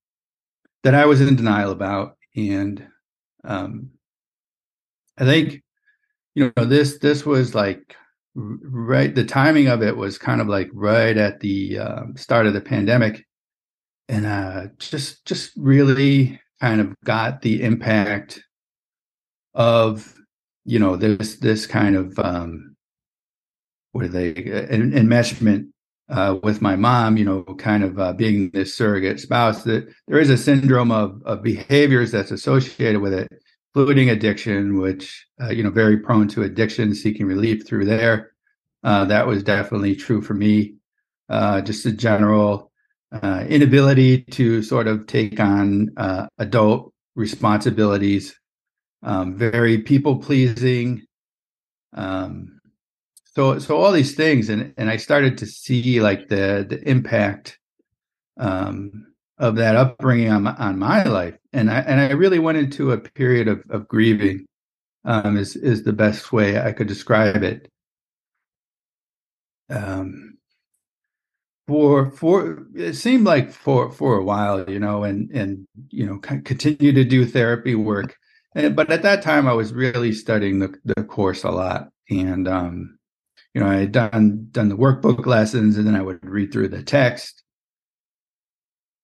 that 0.83 0.95
I 0.95 1.07
was 1.07 1.21
in 1.21 1.37
denial 1.37 1.73
about, 1.73 2.17
and 2.37 2.87
um, 3.45 3.91
I 5.19 5.25
think 5.25 5.63
you 6.35 6.53
know 6.57 6.65
this 6.65 6.99
this 6.99 7.27
was 7.27 7.55
like 7.55 7.97
right 8.35 9.15
the 9.15 9.25
timing 9.25 9.67
of 9.67 9.83
it 9.83 9.97
was 9.97 10.19
kind 10.19 10.41
of 10.41 10.47
like 10.47 10.71
right 10.73 11.17
at 11.17 11.41
the 11.41 11.79
uh, 11.79 12.03
start 12.17 12.47
of 12.47 12.55
the 12.55 12.61
pandemic, 12.61 13.27
and 14.09 14.27
uh, 14.27 14.67
just 14.79 15.25
just 15.25 15.53
really 15.57 16.41
kind 16.61 16.81
of 16.81 16.95
got 17.05 17.43
the 17.43 17.63
impact 17.63 18.43
of 19.55 20.15
you 20.65 20.79
know 20.79 20.97
this 20.97 21.37
this 21.37 21.67
kind 21.67 21.97
of 21.97 22.19
um, 22.19 22.77
what 23.93 24.05
are 24.05 24.09
they 24.09 24.33
enmeshment 24.35 25.69
uh, 26.09 26.39
with 26.43 26.63
my 26.63 26.77
mom, 26.77 27.17
you 27.17 27.25
know, 27.25 27.43
kind 27.59 27.85
of 27.85 27.99
uh, 27.99 28.13
being 28.13 28.51
this 28.51 28.75
surrogate 28.75 29.21
spouse, 29.21 29.65
that 29.65 29.87
there 30.07 30.19
is 30.19 30.31
a 30.31 30.37
syndrome 30.37 30.91
of, 30.91 31.23
of 31.25 31.43
behaviors 31.43 32.11
that's 32.11 32.31
associated 32.31 33.01
with 33.01 33.13
it, 33.13 33.29
including 33.75 34.09
addiction, 34.09 34.79
which, 34.81 35.27
uh, 35.43 35.51
you 35.51 35.63
know, 35.63 35.71
very 35.71 35.99
prone 35.99 36.29
to 36.29 36.43
addiction, 36.43 36.95
seeking 36.95 37.27
relief 37.27 37.67
through 37.67 37.85
there. 37.85 38.33
Uh, 38.85 39.05
that 39.05 39.27
was 39.27 39.43
definitely 39.43 39.95
true 39.95 40.23
for 40.23 40.35
me. 40.35 40.75
Uh, 41.29 41.61
just 41.61 41.85
a 41.85 41.93
general 41.93 42.68
uh, 43.13 43.45
inability 43.49 44.23
to 44.23 44.63
sort 44.63 44.87
of 44.87 45.07
take 45.07 45.41
on 45.41 45.91
uh, 45.97 46.27
adult 46.39 46.93
responsibilities, 47.17 48.39
um, 49.03 49.37
very 49.37 49.79
people 49.79 50.19
pleasing. 50.19 51.03
Um, 51.95 52.59
so 53.39 53.57
so 53.61 53.77
all 53.77 53.93
these 53.93 54.17
things 54.17 54.49
and 54.49 54.75
and 54.77 54.91
i 54.91 54.97
started 54.97 55.39
to 55.39 55.47
see 55.47 56.01
like 56.01 56.27
the 56.27 56.67
the 56.69 56.83
impact 56.91 57.57
um 58.37 59.07
of 59.39 59.55
that 59.55 59.77
upbringing 59.77 60.29
on 60.29 60.43
my, 60.43 60.55
on 60.57 60.77
my 60.77 61.05
life 61.05 61.37
and 61.53 61.71
i 61.71 61.79
and 61.79 62.01
i 62.01 62.11
really 62.11 62.41
went 62.41 62.59
into 62.59 62.91
a 62.91 62.99
period 62.99 63.47
of 63.47 63.63
of 63.71 63.87
grieving 63.87 64.45
um 65.05 65.37
is 65.37 65.55
is 65.55 65.85
the 65.85 65.93
best 65.93 66.33
way 66.33 66.61
i 66.61 66.73
could 66.73 66.89
describe 66.89 67.45
it 67.45 67.69
um 69.71 70.28
for 71.69 72.11
for 72.11 72.67
it 72.75 72.95
seemed 72.95 73.25
like 73.25 73.53
for 73.53 73.93
for 73.93 74.19
a 74.19 74.25
while 74.25 74.69
you 74.69 74.81
know 74.81 75.05
and 75.05 75.31
and 75.31 75.67
you 75.91 76.05
know 76.05 76.19
continue 76.19 76.93
to 76.93 77.05
do 77.05 77.25
therapy 77.25 77.77
work 77.77 78.17
and, 78.57 78.75
but 78.75 78.91
at 78.91 79.03
that 79.03 79.23
time 79.23 79.47
i 79.47 79.53
was 79.53 79.73
really 79.73 80.13
studying 80.13 80.59
the, 80.59 80.75
the 80.85 81.05
course 81.05 81.45
a 81.45 81.51
lot 81.51 81.91
and 82.11 82.49
um 82.49 82.99
you 83.55 83.65
know, 83.65 83.71
I 83.71 83.77
had 83.77 83.93
done 83.93 84.49
done 84.53 84.69
the 84.69 84.77
workbook 84.77 85.27
lessons, 85.27 85.77
and 85.77 85.87
then 85.87 85.97
I 85.97 86.03
would 86.03 86.25
read 86.25 86.53
through 86.53 86.69
the 86.69 86.83
text. 86.83 87.43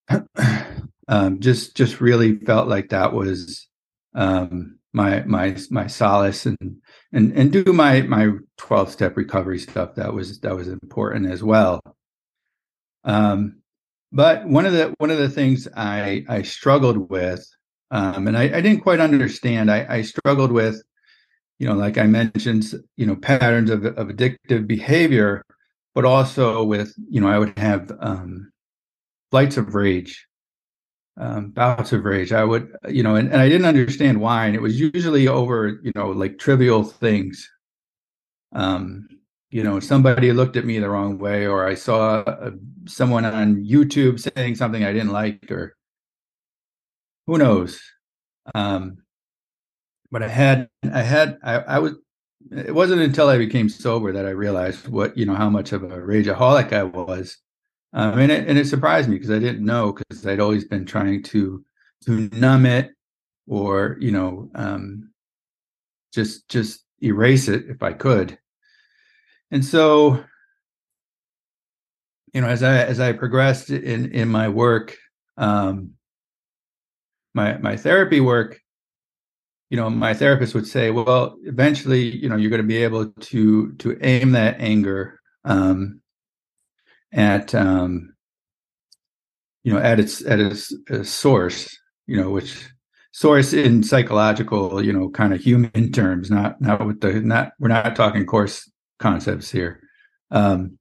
um, 1.09 1.41
just 1.41 1.77
just 1.77 2.01
really 2.01 2.37
felt 2.39 2.69
like 2.69 2.91
that 2.91 3.13
was 3.13 3.67
um, 4.15 4.79
my 4.93 5.23
my 5.25 5.57
my 5.71 5.87
solace, 5.87 6.47
and 6.47 6.77
and 7.13 7.33
and 7.33 7.53
do 7.53 7.65
my 7.73 8.03
my 8.03 8.31
twelve 8.57 8.91
step 8.93 9.17
recovery 9.17 9.59
stuff. 9.59 9.95
That 9.97 10.13
was 10.13 10.41
that 10.41 10.55
was 10.55 10.69
important 10.69 11.27
as 11.27 11.43
well. 11.43 11.81
Um, 13.05 13.61
but 14.13 14.47
one 14.47 14.67
of 14.67 14.73
the 14.73 14.95
one 14.99 15.11
of 15.11 15.19
the 15.19 15.29
things 15.29 15.69
I 15.77 16.25
I 16.29 16.43
struggled 16.43 17.11
with, 17.11 17.47
um, 17.91 18.29
and 18.29 18.37
I, 18.37 18.45
I 18.45 18.61
didn't 18.61 18.81
quite 18.81 19.01
understand. 19.01 19.71
I, 19.71 19.87
I 19.89 20.03
struggled 20.03 20.53
with 20.53 20.83
you 21.59 21.69
know, 21.69 21.75
like 21.75 21.99
I 21.99 22.05
mentioned, 22.05 22.75
you 22.97 23.07
know, 23.07 23.17
patterns 23.17 23.71
of, 23.71 23.85
of 23.85 24.09
addictive 24.09 24.67
behavior, 24.67 25.45
but 25.95 26.05
also 26.05 26.65
with, 26.65 26.93
you 27.09 27.21
know, 27.21 27.29
I 27.29 27.39
would 27.39 27.57
have 27.59 27.93
um, 28.01 28.53
flights 29.31 29.57
of 29.57 29.75
rage, 29.75 30.27
um, 31.17 31.51
bouts 31.51 31.93
of 31.93 32.05
rage. 32.05 32.33
I 32.33 32.45
would, 32.45 32.75
you 32.89 33.03
know, 33.03 33.15
and, 33.15 33.31
and 33.31 33.41
I 33.41 33.49
didn't 33.49 33.67
understand 33.67 34.21
why. 34.21 34.47
And 34.47 34.57
it 34.57 34.63
was 34.63 34.81
usually 34.81 35.29
over, 35.29 35.79
you 35.83 35.93
know, 35.95 36.11
like 36.11 36.39
trivial 36.39 36.83
things. 36.83 37.49
Um, 38.53 39.09
you 39.55 39.63
know, 39.63 39.79
somebody 39.79 40.33
looked 40.33 40.57
at 40.57 40.65
me 40.65 40.81
the 40.81 40.91
wrong 40.91 41.17
way, 41.17 41.47
or 41.47 41.65
I 41.65 41.75
saw 41.75 42.23
uh, 42.23 42.51
someone 42.87 43.25
on 43.25 43.65
YouTube 43.65 44.19
saying 44.19 44.57
something 44.57 44.83
I 44.83 44.93
didn't 44.93 45.13
like, 45.13 45.49
or 45.49 45.77
who 47.29 47.39
knows. 47.39 47.81
Um, 48.53 48.97
but 50.11 50.25
I 50.25 50.29
had 50.29 50.69
I 50.93 51.03
had 51.03 51.39
I, 51.45 51.55
I 51.61 51.79
was 51.79 51.93
it 52.51 52.75
wasn't 52.75 53.03
until 53.03 53.29
I 53.29 53.39
became 53.39 53.69
sober 53.69 54.11
that 54.11 54.27
I 54.27 54.31
realized 54.31 54.89
what 54.89 55.17
you 55.17 55.25
know 55.25 55.37
how 55.37 55.51
much 55.51 55.71
of 55.71 55.85
a 55.85 56.01
rageaholic 56.01 56.73
I 56.73 56.83
was. 56.83 57.39
Um, 57.93 58.19
and 58.19 58.33
it 58.33 58.49
and 58.49 58.59
it 58.59 58.67
surprised 58.67 59.09
me 59.09 59.15
because 59.15 59.31
I 59.31 59.39
didn't 59.39 59.65
know 59.65 59.93
because 59.93 60.27
I'd 60.27 60.41
always 60.41 60.65
been 60.65 60.85
trying 60.85 61.23
to 61.23 61.65
to 62.07 62.29
numb 62.33 62.67
it 62.67 62.91
or 63.47 63.99
you 64.01 64.11
know 64.11 64.51
um, 64.57 65.13
just 66.13 66.49
just 66.49 66.85
erase 67.01 67.47
it 67.47 67.67
if 67.69 67.85
I 67.85 67.93
could. 67.93 68.37
And 69.55 69.65
so 69.65 70.25
you 72.33 72.41
know 72.41 72.49
as 72.49 72.65
I 72.65 72.79
as 72.79 72.99
I 72.99 73.13
progressed 73.13 73.71
in 73.71 74.11
in 74.11 74.29
my 74.29 74.49
work 74.49 74.97
um, 75.37 75.93
my 77.35 77.57
my 77.59 77.77
therapy 77.77 78.19
work 78.19 78.61
you 79.71 79.77
know 79.77 79.89
my 79.89 80.13
therapist 80.13 80.57
would 80.57 80.67
say 80.67 80.91
well 80.91 81.37
eventually 81.45 82.17
you 82.17 82.29
know 82.29 82.35
you're 82.35 82.51
going 82.51 82.63
to 82.63 82.67
be 82.67 82.83
able 82.83 83.13
to 83.13 83.73
to 83.75 83.97
aim 84.03 84.33
that 84.33 84.57
anger 84.59 85.21
um 85.45 86.01
at 87.13 87.55
um 87.55 88.13
you 89.63 89.73
know 89.73 89.79
at 89.79 90.01
its 90.01 90.27
at 90.27 90.41
its, 90.41 90.75
its 90.91 91.11
source 91.11 91.79
you 92.09 92.21
know 92.21 92.31
which 92.31 92.69
source 93.13 93.53
in 93.53 93.85
psychological 93.85 94.85
you 94.85 94.93
know 94.93 95.09
kind 95.11 95.33
of 95.33 95.41
human 95.41 95.93
terms 95.93 96.29
not 96.29 96.61
not 96.61 96.85
with 96.85 97.01
the 97.01 97.21
not 97.21 97.53
we're 97.61 97.69
not 97.69 97.95
talking 97.95 98.27
course 98.27 98.69
concepts 98.99 99.51
here 99.51 99.81
um 100.31 100.79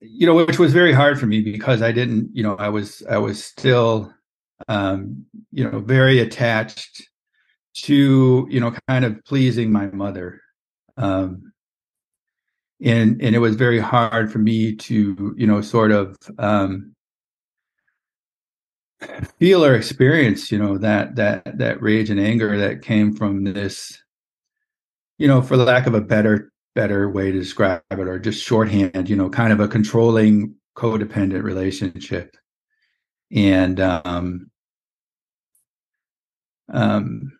you 0.00 0.26
know 0.26 0.34
which 0.34 0.58
was 0.58 0.72
very 0.72 0.92
hard 0.92 1.18
for 1.18 1.26
me 1.26 1.40
because 1.40 1.82
i 1.82 1.92
didn't 1.92 2.28
you 2.32 2.42
know 2.42 2.56
i 2.56 2.68
was 2.68 3.02
i 3.08 3.18
was 3.18 3.42
still 3.42 4.12
um, 4.68 5.26
you 5.52 5.68
know, 5.68 5.80
very 5.80 6.18
attached 6.18 7.08
to, 7.74 8.46
you 8.50 8.60
know, 8.60 8.74
kind 8.88 9.04
of 9.04 9.24
pleasing 9.24 9.72
my 9.72 9.86
mother. 9.86 10.40
Um, 10.96 11.52
and 12.82 13.20
and 13.22 13.36
it 13.36 13.40
was 13.40 13.56
very 13.56 13.78
hard 13.78 14.32
for 14.32 14.38
me 14.38 14.74
to, 14.74 15.34
you 15.36 15.46
know, 15.46 15.60
sort 15.60 15.92
of 15.92 16.16
um, 16.38 16.94
feel 19.38 19.64
or 19.64 19.74
experience, 19.74 20.50
you 20.50 20.58
know, 20.58 20.78
that 20.78 21.16
that 21.16 21.58
that 21.58 21.82
rage 21.82 22.10
and 22.10 22.20
anger 22.20 22.56
that 22.58 22.82
came 22.82 23.14
from 23.14 23.44
this, 23.44 24.02
you 25.20 25.28
know, 25.28 25.42
for 25.42 25.58
the 25.58 25.64
lack 25.64 25.86
of 25.86 25.92
a 25.92 26.00
better 26.00 26.50
better 26.74 27.10
way 27.10 27.30
to 27.30 27.38
describe 27.38 27.82
it, 27.90 27.98
or 27.98 28.18
just 28.18 28.42
shorthand, 28.42 29.06
you 29.06 29.14
know, 29.14 29.28
kind 29.28 29.52
of 29.52 29.60
a 29.60 29.68
controlling 29.68 30.54
codependent 30.76 31.42
relationship. 31.42 32.38
And 33.30 33.78
um, 33.80 34.50
um, 36.72 37.38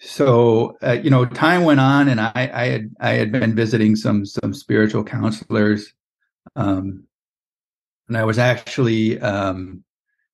so 0.00 0.76
uh, 0.82 0.98
you 1.00 1.10
know, 1.10 1.24
time 1.24 1.62
went 1.62 1.78
on, 1.78 2.08
and 2.08 2.20
I, 2.20 2.50
I 2.52 2.66
had 2.66 2.90
I 2.98 3.10
had 3.10 3.30
been 3.30 3.54
visiting 3.54 3.94
some 3.94 4.26
some 4.26 4.52
spiritual 4.52 5.04
counselors, 5.04 5.94
um, 6.56 7.04
and 8.08 8.16
I 8.16 8.24
was 8.24 8.40
actually, 8.40 9.20
um, 9.20 9.84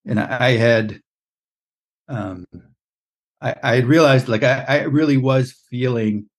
and 0.06 0.18
I, 0.18 0.52
had, 0.52 1.02
um, 2.08 2.46
I, 3.42 3.54
I 3.62 3.76
realized 3.80 4.26
like 4.26 4.42
I, 4.42 4.64
I 4.66 4.82
really 4.84 5.18
was 5.18 5.52
feeling 5.70 6.30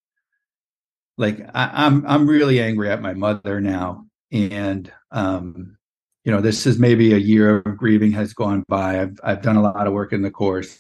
like 1.19 1.39
I, 1.53 1.71
I'm 1.85 2.05
I'm 2.07 2.27
really 2.27 2.59
angry 2.61 2.89
at 2.89 3.01
my 3.03 3.13
mother 3.13 3.61
now, 3.61 4.05
and 4.31 4.91
um, 5.11 5.77
you 6.25 6.31
know, 6.31 6.41
this 6.41 6.65
is 6.67 6.79
maybe 6.79 7.13
a 7.13 7.17
year 7.17 7.59
of 7.59 7.77
grieving 7.77 8.11
has 8.13 8.33
gone 8.33 8.63
by. 8.67 9.01
I've 9.01 9.19
I've 9.23 9.41
done 9.43 9.57
a 9.57 9.61
lot 9.61 9.87
of 9.87 9.93
work 9.93 10.13
in 10.13 10.23
the 10.23 10.31
course 10.31 10.77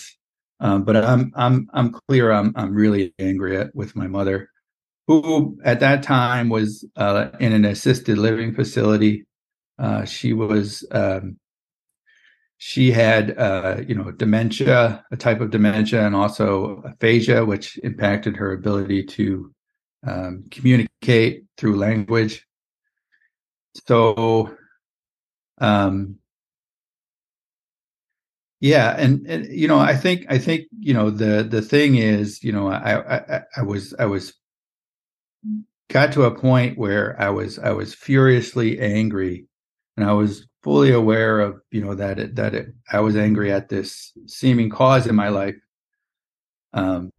um, 0.59 0.83
but 0.83 0.97
I'm 0.97 1.31
I'm 1.35 1.69
I'm 1.73 1.91
clear. 1.91 2.31
I'm 2.31 2.53
I'm 2.55 2.73
really 2.73 3.13
angry 3.19 3.57
at 3.57 3.73
with 3.75 3.95
my 3.95 4.07
mother, 4.07 4.49
who 5.07 5.59
at 5.65 5.79
that 5.81 6.03
time 6.03 6.49
was 6.49 6.85
uh, 6.97 7.29
in 7.39 7.53
an 7.53 7.65
assisted 7.65 8.17
living 8.17 8.53
facility, 8.55 9.25
Uh, 9.79 10.05
she 10.05 10.33
was 10.33 10.85
um, 10.91 11.37
she 12.57 12.91
had 12.91 13.37
uh, 13.37 13.81
you 13.87 13.95
know 13.95 14.11
dementia, 14.11 15.03
a 15.11 15.17
type 15.17 15.41
of 15.41 15.51
dementia, 15.51 16.05
and 16.05 16.15
also 16.15 16.81
aphasia, 16.85 17.45
which 17.45 17.77
impacted 17.83 18.35
her 18.37 18.51
ability 18.53 19.03
to 19.03 19.53
um, 20.05 20.45
communicate 20.51 21.45
through 21.57 21.77
language. 21.77 22.45
So, 23.87 24.55
um, 25.59 26.19
yeah, 28.61 28.95
and, 28.97 29.25
and 29.27 29.45
you 29.47 29.67
know, 29.67 29.79
I 29.79 29.95
think 29.95 30.25
I 30.29 30.37
think 30.37 30.65
you 30.79 30.93
know 30.93 31.09
the 31.09 31.43
the 31.43 31.61
thing 31.61 31.95
is, 31.95 32.43
you 32.43 32.51
know, 32.51 32.67
I 32.67 33.17
I, 33.17 33.41
I 33.57 33.61
was 33.63 33.93
I 33.97 34.05
was 34.05 34.33
got 35.89 36.11
to 36.13 36.23
a 36.23 36.37
point 36.37 36.77
where 36.77 37.19
I 37.21 37.29
was 37.29 37.57
I 37.59 37.71
was 37.71 37.93
furiously 37.93 38.79
angry, 38.79 39.45
and 39.95 40.05
I 40.05 40.13
was 40.13 40.45
fully 40.61 40.91
aware 40.91 41.39
of 41.39 41.61
you 41.71 41.81
know 41.81 41.95
that 41.95 42.19
it, 42.19 42.35
that 42.35 42.53
it, 42.53 42.67
I 42.91 42.99
was 42.99 43.15
angry 43.15 43.51
at 43.51 43.69
this 43.69 44.11
seeming 44.27 44.69
cause 44.69 45.07
in 45.07 45.15
my 45.15 45.29
life. 45.29 45.55
Um, 46.73 47.11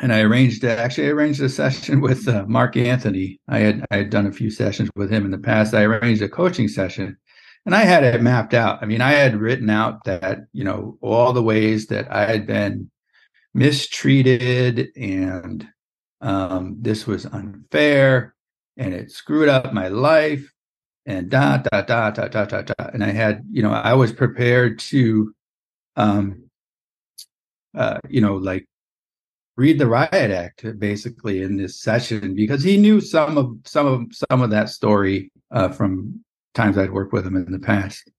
and 0.00 0.12
I 0.12 0.20
arranged 0.20 0.64
actually 0.64 1.08
I 1.08 1.10
arranged 1.10 1.40
a 1.42 1.48
session 1.48 2.00
with 2.08 2.28
uh, 2.28 2.44
Mark 2.46 2.76
Anthony. 2.76 3.40
I 3.48 3.58
had 3.58 3.86
I 3.90 3.96
had 3.98 4.10
done 4.10 4.26
a 4.26 4.32
few 4.32 4.50
sessions 4.50 4.90
with 4.94 5.10
him 5.10 5.24
in 5.24 5.30
the 5.30 5.38
past. 5.38 5.74
I 5.74 5.82
arranged 5.82 6.22
a 6.22 6.28
coaching 6.28 6.68
session, 6.68 7.16
and 7.66 7.74
I 7.74 7.82
had 7.82 8.04
it 8.04 8.22
mapped 8.22 8.54
out. 8.54 8.82
I 8.82 8.86
mean, 8.86 9.00
I 9.00 9.12
had 9.12 9.40
written 9.40 9.70
out 9.70 10.04
that 10.04 10.40
you 10.52 10.64
know 10.64 10.98
all 11.00 11.32
the 11.32 11.42
ways 11.42 11.86
that 11.88 12.10
I 12.12 12.26
had 12.26 12.46
been 12.46 12.90
mistreated, 13.54 14.88
and 14.96 15.66
um, 16.20 16.76
this 16.80 17.06
was 17.06 17.26
unfair, 17.26 18.34
and 18.76 18.94
it 18.94 19.10
screwed 19.10 19.48
up 19.48 19.72
my 19.72 19.88
life, 19.88 20.52
and 21.06 21.30
da 21.30 21.58
da 21.58 21.82
da 21.82 22.10
da 22.10 22.28
da 22.28 22.44
da 22.44 22.62
da. 22.62 22.74
And 22.92 23.02
I 23.02 23.10
had 23.10 23.44
you 23.50 23.62
know 23.62 23.72
I 23.72 23.94
was 23.94 24.12
prepared 24.12 24.78
to, 24.80 25.34
um, 25.96 26.44
uh, 27.74 27.98
you 28.08 28.20
know, 28.20 28.36
like 28.36 28.67
read 29.58 29.78
the 29.78 29.88
riot 29.88 30.12
act 30.12 30.64
basically 30.78 31.42
in 31.42 31.56
this 31.56 31.82
session 31.82 32.36
because 32.36 32.62
he 32.62 32.76
knew 32.76 33.00
some 33.00 33.36
of 33.36 33.56
some 33.64 33.86
of 33.86 34.06
some 34.12 34.40
of 34.40 34.50
that 34.50 34.68
story 34.68 35.32
uh, 35.50 35.68
from 35.68 36.24
times 36.54 36.78
I'd 36.78 36.92
worked 36.92 37.12
with 37.12 37.26
him 37.26 37.36
in 37.36 37.50
the 37.50 37.58
past. 37.58 38.10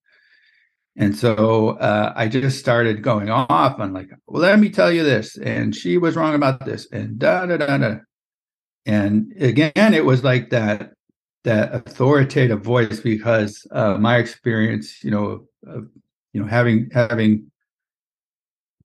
And 0.98 1.16
so 1.16 1.78
uh, 1.78 2.12
I 2.14 2.28
just 2.28 2.60
started 2.60 3.02
going 3.02 3.30
off 3.30 3.80
on 3.80 3.94
like, 3.94 4.10
well, 4.28 4.42
let 4.42 4.60
me 4.60 4.70
tell 4.70 4.92
you 4.92 5.04
this, 5.04 5.38
and 5.38 5.74
she 5.74 5.98
was 5.98 6.18
wrong 6.18 6.36
about 6.36 6.66
this, 6.66 6.92
and 6.92 7.18
da 7.18 7.46
da 7.46 7.56
da 7.56 7.78
da. 7.78 7.96
And 8.86 9.32
again, 9.40 9.94
it 9.94 10.04
was 10.04 10.26
like 10.26 10.50
that 10.50 10.92
that 11.46 11.74
authoritative 11.74 12.62
voice 12.62 13.00
because 13.00 13.66
uh, 13.72 13.98
my 13.98 14.18
experience, 14.18 15.02
you 15.06 15.12
know, 15.12 15.46
of, 15.66 15.88
you 16.34 16.42
know, 16.42 16.48
having 16.48 16.90
having 16.94 17.50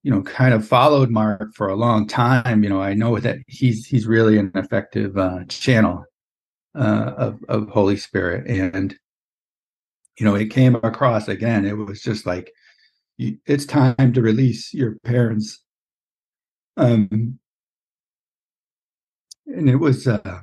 you 0.04 0.10
know 0.10 0.22
kind 0.22 0.54
of 0.54 0.68
followed 0.68 1.10
Mark 1.10 1.54
for 1.54 1.68
a 1.68 1.74
long 1.76 2.06
time, 2.06 2.62
you 2.62 2.68
know, 2.68 2.80
I 2.80 2.94
know 2.94 3.18
that 3.18 3.38
he's 3.48 3.86
he's 3.86 4.06
really 4.06 4.38
an 4.38 4.52
effective 4.54 5.16
uh, 5.16 5.44
channel 5.48 6.04
uh, 6.76 7.12
of 7.16 7.40
of 7.48 7.68
Holy 7.70 7.96
Spirit, 7.96 8.46
and 8.46 8.94
you 10.18 10.26
know, 10.26 10.34
it 10.34 10.50
came 10.50 10.76
across 10.76 11.26
again. 11.26 11.64
It 11.64 11.76
was 11.76 12.02
just 12.02 12.26
like 12.26 12.52
it's 13.18 13.64
time 13.66 14.12
to 14.12 14.20
release 14.20 14.74
your 14.74 14.96
parents. 15.04 15.60
Um, 16.76 17.38
and 19.46 19.70
it 19.70 19.76
was, 19.76 20.06
uh, 20.06 20.40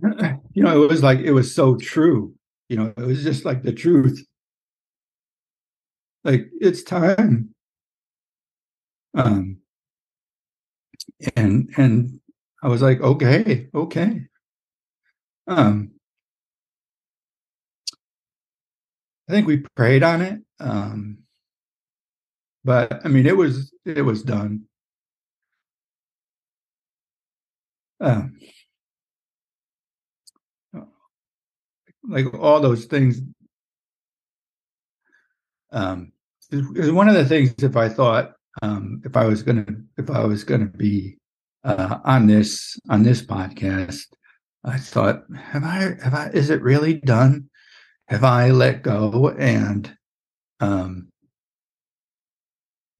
you 0.52 0.62
know, 0.62 0.82
it 0.82 0.88
was 0.88 1.02
like 1.02 1.20
it 1.20 1.32
was 1.32 1.54
so 1.54 1.76
true. 1.76 2.34
You 2.68 2.76
know, 2.76 2.94
it 2.96 3.02
was 3.02 3.24
just 3.24 3.44
like 3.44 3.62
the 3.62 3.72
truth 3.72 4.24
like 6.26 6.50
it's 6.60 6.82
time. 6.82 7.54
Um 9.14 9.58
and 11.36 11.70
and 11.76 12.20
i 12.62 12.68
was 12.68 12.82
like 12.82 13.00
okay 13.00 13.68
okay. 13.74 14.22
Um 15.48 15.92
i 19.28 19.32
think 19.32 19.46
we 19.46 19.64
prayed 19.76 20.02
on 20.02 20.22
it 20.22 20.40
um 20.60 21.18
but 22.64 23.04
i 23.04 23.08
mean 23.08 23.26
it 23.26 23.36
was 23.36 23.72
it 23.84 24.02
was 24.04 24.22
done. 24.22 24.64
Um 28.00 28.38
like 32.08 32.32
all 32.34 32.60
those 32.60 32.84
things 32.86 33.20
um 35.72 36.12
one 36.52 37.08
of 37.08 37.14
the 37.14 37.24
things 37.24 37.54
if 37.58 37.76
I 37.76 37.88
thought 37.88 38.32
um, 38.62 39.02
if 39.04 39.16
I 39.16 39.26
was 39.26 39.42
gonna 39.42 39.66
if 39.98 40.10
I 40.10 40.24
was 40.24 40.44
gonna 40.44 40.66
be 40.66 41.18
uh, 41.64 41.98
on 42.04 42.26
this 42.26 42.78
on 42.88 43.02
this 43.02 43.22
podcast, 43.22 44.06
I 44.64 44.78
thought, 44.78 45.24
have 45.36 45.64
I 45.64 45.96
have 46.02 46.14
I 46.14 46.30
is 46.32 46.50
it 46.50 46.62
really 46.62 46.94
done? 46.94 47.48
Have 48.08 48.24
I 48.24 48.50
let 48.50 48.82
go? 48.82 49.30
And 49.30 49.94
um, 50.60 51.08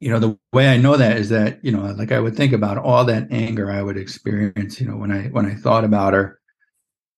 you 0.00 0.10
know, 0.10 0.18
the 0.18 0.38
way 0.52 0.68
I 0.68 0.76
know 0.76 0.96
that 0.96 1.16
is 1.16 1.30
that, 1.30 1.64
you 1.64 1.72
know, 1.72 1.82
like 1.92 2.12
I 2.12 2.20
would 2.20 2.36
think 2.36 2.52
about 2.52 2.78
all 2.78 3.04
that 3.06 3.28
anger 3.30 3.70
I 3.70 3.82
would 3.82 3.96
experience, 3.96 4.80
you 4.80 4.86
know, 4.86 4.96
when 4.96 5.10
I 5.10 5.28
when 5.28 5.46
I 5.46 5.54
thought 5.54 5.84
about 5.84 6.12
her. 6.14 6.40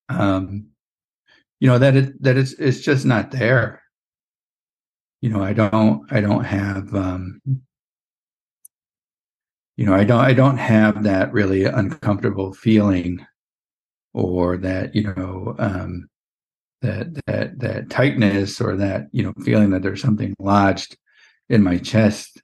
Um, 0.09 0.69
you 1.61 1.69
know, 1.69 1.79
that 1.79 1.97
it 1.97 2.23
that 2.23 2.37
it's 2.37 2.53
it's 2.53 2.81
just 2.81 3.05
not 3.05 3.33
there 3.33 3.83
you 5.21 5.31
know 5.31 5.43
i 5.43 5.53
don't 5.53 6.11
i 6.13 6.21
don't 6.21 6.45
have 6.45 6.95
um 6.95 7.41
you 9.77 9.87
know 9.87 9.95
i 9.95 10.05
don't 10.05 10.21
i 10.21 10.33
don't 10.33 10.59
have 10.59 11.03
that 11.03 11.33
really 11.33 11.65
uncomfortable 11.65 12.53
feeling 12.53 13.25
or 14.15 14.57
that 14.57 14.95
you 14.95 15.03
know 15.03 15.55
um 15.59 16.09
that 16.83 17.15
that 17.27 17.59
that 17.59 17.91
tightness 17.91 18.61
or 18.61 18.77
that 18.77 19.09
you 19.13 19.23
know 19.23 19.33
feeling 19.45 19.71
that 19.71 19.83
there's 19.83 20.03
something 20.03 20.35
lodged 20.39 20.97
in 21.49 21.63
my 21.63 21.79
chest. 21.79 22.43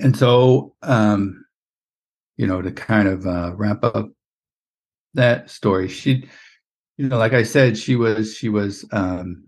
And 0.00 0.16
so 0.16 0.74
um 0.82 1.44
you 2.36 2.46
know 2.46 2.60
to 2.62 2.72
kind 2.72 3.08
of 3.08 3.26
uh 3.26 3.52
wrap 3.54 3.84
up 3.84 4.10
that 5.14 5.48
story 5.48 5.86
she 5.88 6.28
you 6.96 7.08
know 7.08 7.18
like 7.18 7.32
i 7.32 7.44
said 7.44 7.78
she 7.78 7.94
was 7.94 8.34
she 8.34 8.48
was 8.48 8.84
um 8.90 9.44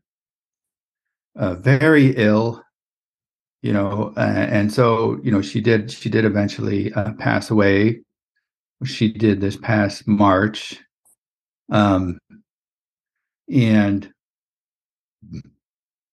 uh, 1.37 1.55
very 1.55 2.15
ill 2.17 2.63
you 3.63 3.73
know 3.73 4.13
uh, 4.17 4.21
and 4.21 4.73
so 4.73 5.19
you 5.23 5.31
know 5.31 5.43
she 5.43 5.61
did 5.61 5.91
she 5.91 6.09
did 6.09 6.25
eventually 6.25 6.93
uh, 6.93 7.13
pass 7.15 7.51
away. 7.51 8.01
She 8.85 9.13
did 9.13 9.41
this 9.41 9.57
past 9.57 10.07
march. 10.07 10.79
Um 11.71 12.19
and 13.53 14.13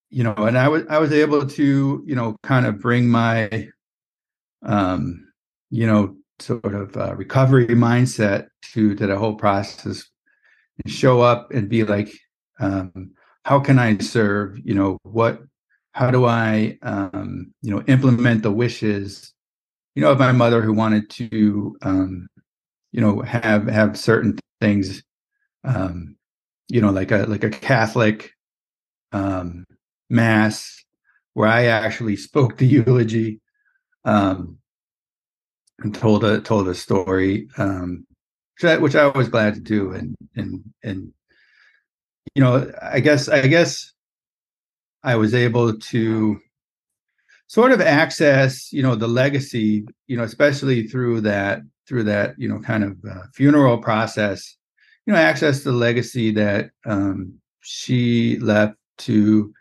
you 0.09 0.23
know 0.23 0.36
and 0.36 0.57
i 0.57 0.67
was 0.67 0.83
i 0.89 0.99
was 0.99 1.12
able 1.12 1.45
to 1.47 2.03
you 2.05 2.15
know 2.15 2.36
kind 2.43 2.65
of 2.65 2.79
bring 2.79 3.09
my 3.09 3.67
um 4.63 5.27
you 5.71 5.88
know 5.88 6.15
sort 6.39 6.75
of 6.75 6.95
uh, 6.97 7.15
recovery 7.15 7.67
mindset 7.67 8.47
to 8.73 8.95
to 8.95 9.07
the 9.07 9.17
whole 9.17 9.36
process 9.36 10.03
and 10.83 10.93
show 10.93 11.21
up 11.21 11.51
and 11.51 11.69
be 11.69 11.83
like 11.83 12.12
um 12.59 13.12
how 13.43 13.60
can 13.60 13.77
I 13.79 13.97
serve? 13.97 14.60
You 14.63 14.73
know, 14.73 14.97
what, 15.03 15.41
how 15.91 16.12
do 16.12 16.25
I, 16.25 16.77
um, 16.82 17.53
you 17.62 17.71
know, 17.71 17.84
implement 17.88 18.43
the 18.43 18.51
wishes, 18.51 19.34
you 19.95 20.01
know, 20.01 20.12
of 20.12 20.19
my 20.19 20.32
mother 20.32 20.62
who 20.62 20.73
wanted 20.73 21.10
to, 21.12 21.77
um, 21.82 22.27
you 22.91 23.01
know, 23.01 23.21
have, 23.21 23.67
have 23.67 23.97
certain 23.97 24.39
things, 24.60 25.03
um, 25.63 26.15
you 26.69 26.82
know, 26.82 26.91
like 26.91 27.12
a, 27.12 27.25
like 27.25 27.43
a 27.43 27.49
Catholic, 27.49 28.32
um, 29.12 29.65
mass 30.10 30.84
where 31.34 31.47
I 31.47 31.65
actually 31.65 32.15
spoke 32.15 32.58
the 32.58 32.65
eulogy, 32.65 33.41
um, 34.06 34.58
and 35.79 35.93
told 35.93 36.23
a, 36.23 36.39
told 36.41 36.67
a 36.67 36.75
story, 36.75 37.47
um, 37.58 38.06
which 38.56 38.71
I, 38.71 38.77
which 38.77 38.95
I 38.95 39.08
was 39.08 39.27
glad 39.27 39.56
to 39.56 39.60
do. 39.60 39.91
And, 39.91 40.15
and, 40.36 40.63
and, 40.84 41.13
you 42.36 42.43
know, 42.43 42.71
I 42.81 42.99
guess 42.99 43.29
I 43.29 43.47
guess 43.47 43.93
I 45.03 45.15
was 45.15 45.33
able 45.33 45.77
to 45.77 46.39
sort 47.47 47.71
of 47.71 47.81
access, 47.81 48.71
you 48.71 48.81
know, 48.81 48.95
the 48.95 49.07
legacy, 49.07 49.86
you 50.07 50.17
know, 50.17 50.23
especially 50.23 50.88
through 50.88 51.21
that 51.21 51.62
through 51.88 52.03
that, 52.03 52.36
you 52.38 52.47
know, 52.47 52.59
kind 52.59 52.83
of 52.83 52.97
uh, 53.09 53.23
funeral 53.33 53.77
process, 53.77 54.55
you 55.05 55.13
know, 55.13 55.19
access 55.19 55.63
the 55.63 55.71
legacy 55.71 56.31
that 56.31 56.71
um, 56.86 57.33
she 57.62 58.39
left 58.39 58.75
to, 58.99 59.53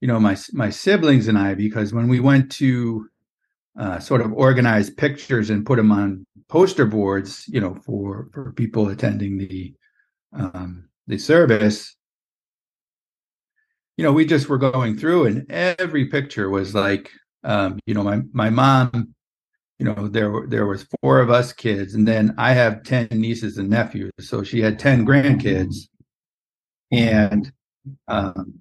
you 0.00 0.08
know, 0.08 0.18
my 0.18 0.36
my 0.52 0.70
siblings 0.70 1.28
and 1.28 1.38
I, 1.38 1.54
because 1.54 1.92
when 1.92 2.08
we 2.08 2.20
went 2.20 2.50
to 2.52 3.08
uh, 3.78 3.98
sort 3.98 4.22
of 4.22 4.32
organize 4.32 4.90
pictures 4.90 5.50
and 5.50 5.66
put 5.66 5.76
them 5.76 5.92
on 5.92 6.24
poster 6.48 6.86
boards, 6.86 7.46
you 7.48 7.60
know, 7.60 7.74
for 7.84 8.28
for 8.32 8.52
people 8.52 8.88
attending 8.88 9.38
the 9.38 9.74
um, 10.32 10.88
the 11.06 11.18
service, 11.18 11.95
you 13.96 14.04
know, 14.04 14.12
we 14.12 14.26
just 14.26 14.48
were 14.48 14.58
going 14.58 14.96
through, 14.98 15.26
and 15.26 15.50
every 15.50 16.06
picture 16.06 16.50
was 16.50 16.74
like, 16.74 17.10
um, 17.44 17.78
you 17.86 17.94
know, 17.94 18.02
my 18.02 18.20
my 18.32 18.50
mom, 18.50 19.14
you 19.78 19.86
know, 19.86 20.08
there 20.08 20.46
there 20.48 20.66
was 20.66 20.86
four 21.00 21.20
of 21.20 21.30
us 21.30 21.52
kids, 21.52 21.94
and 21.94 22.06
then 22.06 22.34
I 22.38 22.52
have 22.52 22.82
ten 22.84 23.08
nieces 23.10 23.58
and 23.58 23.70
nephews, 23.70 24.12
so 24.20 24.42
she 24.42 24.60
had 24.60 24.78
ten 24.78 25.06
grandkids, 25.06 25.88
and 26.92 27.50
um, 28.08 28.60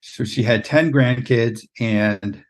so 0.00 0.24
she 0.24 0.42
had 0.42 0.64
ten 0.64 0.92
grandkids, 0.92 1.60
and 1.80 2.44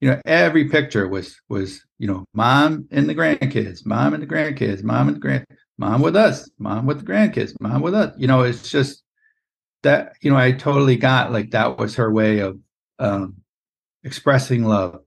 you 0.00 0.10
know, 0.10 0.20
every 0.26 0.68
picture 0.68 1.08
was 1.08 1.36
was 1.48 1.84
you 1.98 2.06
know, 2.06 2.24
mom 2.34 2.86
and 2.90 3.08
the 3.08 3.14
grandkids, 3.14 3.86
mom 3.86 4.14
and 4.14 4.22
the 4.22 4.26
grandkids, 4.26 4.82
mom 4.82 5.08
and 5.08 5.16
the 5.16 5.20
grand, 5.20 5.46
mom 5.78 6.02
with 6.02 6.16
us, 6.16 6.50
mom 6.58 6.86
with 6.86 7.00
the 7.00 7.12
grandkids, 7.12 7.54
mom 7.60 7.82
with 7.82 7.94
us. 7.94 8.14
You 8.18 8.26
know, 8.26 8.42
it's 8.42 8.70
just 8.70 9.02
that 9.82 10.14
you 10.20 10.30
know 10.30 10.36
i 10.36 10.52
totally 10.52 10.96
got 10.96 11.32
like 11.32 11.50
that 11.52 11.78
was 11.78 11.96
her 11.96 12.12
way 12.12 12.40
of 12.40 12.58
um 12.98 13.36
expressing 14.04 14.64
love. 14.64 15.00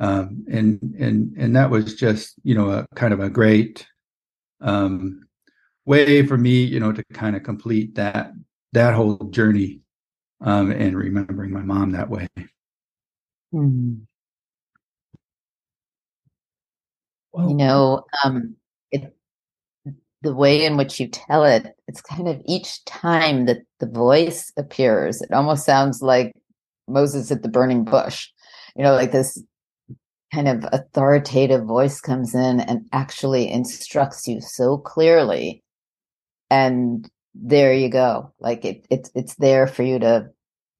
Um 0.00 0.44
and 0.50 0.80
and 0.98 1.36
and 1.36 1.56
that 1.56 1.70
was 1.70 1.94
just 1.96 2.34
you 2.44 2.54
know 2.54 2.70
a 2.70 2.86
kind 2.94 3.12
of 3.12 3.20
a 3.20 3.30
great 3.30 3.86
um 4.60 5.26
way 5.86 6.26
for 6.26 6.36
me 6.38 6.62
you 6.64 6.80
know 6.80 6.92
to 6.92 7.04
kind 7.12 7.36
of 7.36 7.42
complete 7.42 7.94
that 7.96 8.32
that 8.72 8.94
whole 8.94 9.16
journey 9.30 9.80
um 10.40 10.70
and 10.70 10.96
remembering 10.96 11.52
my 11.52 11.62
mom 11.62 11.92
that 11.92 12.10
way. 12.10 12.28
Well, 17.32 17.50
you 17.50 17.56
know 17.56 18.04
um 18.24 18.56
it 18.92 19.14
the 20.22 20.34
way 20.34 20.64
in 20.64 20.76
which 20.76 21.00
you 21.00 21.08
tell 21.08 21.44
it, 21.44 21.77
it's 21.88 22.02
kind 22.02 22.28
of 22.28 22.40
each 22.44 22.84
time 22.84 23.46
that 23.46 23.62
the 23.80 23.88
voice 23.88 24.52
appears, 24.56 25.22
it 25.22 25.32
almost 25.32 25.64
sounds 25.64 26.02
like 26.02 26.32
Moses 26.86 27.32
at 27.32 27.42
the 27.42 27.48
burning 27.48 27.84
bush. 27.84 28.28
You 28.76 28.84
know, 28.84 28.92
like 28.92 29.10
this 29.10 29.42
kind 30.32 30.48
of 30.48 30.64
authoritative 30.72 31.64
voice 31.64 32.00
comes 32.00 32.34
in 32.34 32.60
and 32.60 32.86
actually 32.92 33.50
instructs 33.50 34.28
you 34.28 34.40
so 34.40 34.76
clearly. 34.76 35.62
And 36.50 37.08
there 37.34 37.72
you 37.72 37.88
go. 37.88 38.32
Like 38.38 38.64
it, 38.64 38.86
it's 38.90 39.10
it's 39.14 39.34
there 39.36 39.66
for 39.66 39.82
you 39.82 39.98
to 39.98 40.28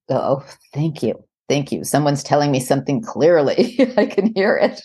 go, 0.09 0.17
oh, 0.17 0.45
thank 0.75 1.03
you. 1.03 1.25
Thank 1.49 1.73
you. 1.73 1.85
Someone's 1.85 2.23
telling 2.23 2.51
me 2.51 2.61
something 2.61 3.03
clearly. 3.03 3.77
I 3.97 4.05
can 4.05 4.35
hear 4.35 4.57
it. 4.57 4.83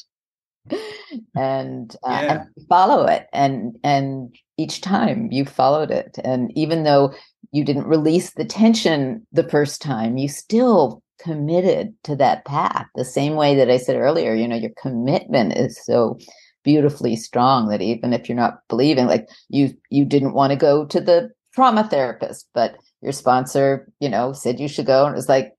and, 1.35 1.95
uh, 2.03 2.09
yeah. 2.09 2.33
and 2.33 2.67
follow 2.69 3.05
it 3.05 3.27
and 3.33 3.77
and 3.83 4.35
each 4.57 4.81
time 4.81 5.31
you 5.31 5.45
followed 5.45 5.91
it 5.91 6.17
and 6.23 6.51
even 6.57 6.83
though 6.83 7.13
you 7.51 7.63
didn't 7.63 7.87
release 7.87 8.31
the 8.31 8.45
tension 8.45 9.25
the 9.31 9.47
first 9.49 9.81
time 9.81 10.17
you 10.17 10.27
still 10.27 11.01
committed 11.19 11.93
to 12.03 12.15
that 12.15 12.45
path 12.45 12.85
the 12.95 13.05
same 13.05 13.35
way 13.35 13.55
that 13.55 13.69
i 13.69 13.77
said 13.77 13.95
earlier 13.95 14.33
you 14.33 14.47
know 14.47 14.55
your 14.55 14.71
commitment 14.81 15.53
is 15.55 15.83
so 15.83 16.17
beautifully 16.63 17.15
strong 17.15 17.67
that 17.69 17.81
even 17.81 18.13
if 18.13 18.27
you're 18.27 18.35
not 18.35 18.59
believing 18.69 19.05
like 19.05 19.27
you 19.49 19.73
you 19.89 20.05
didn't 20.05 20.33
want 20.33 20.51
to 20.51 20.57
go 20.57 20.85
to 20.85 20.99
the 20.99 21.29
trauma 21.53 21.83
therapist 21.87 22.47
but 22.53 22.75
your 23.01 23.11
sponsor 23.11 23.91
you 23.99 24.09
know 24.09 24.33
said 24.33 24.59
you 24.59 24.67
should 24.67 24.85
go 24.85 25.05
and 25.05 25.13
it 25.13 25.17
was 25.17 25.29
like 25.29 25.53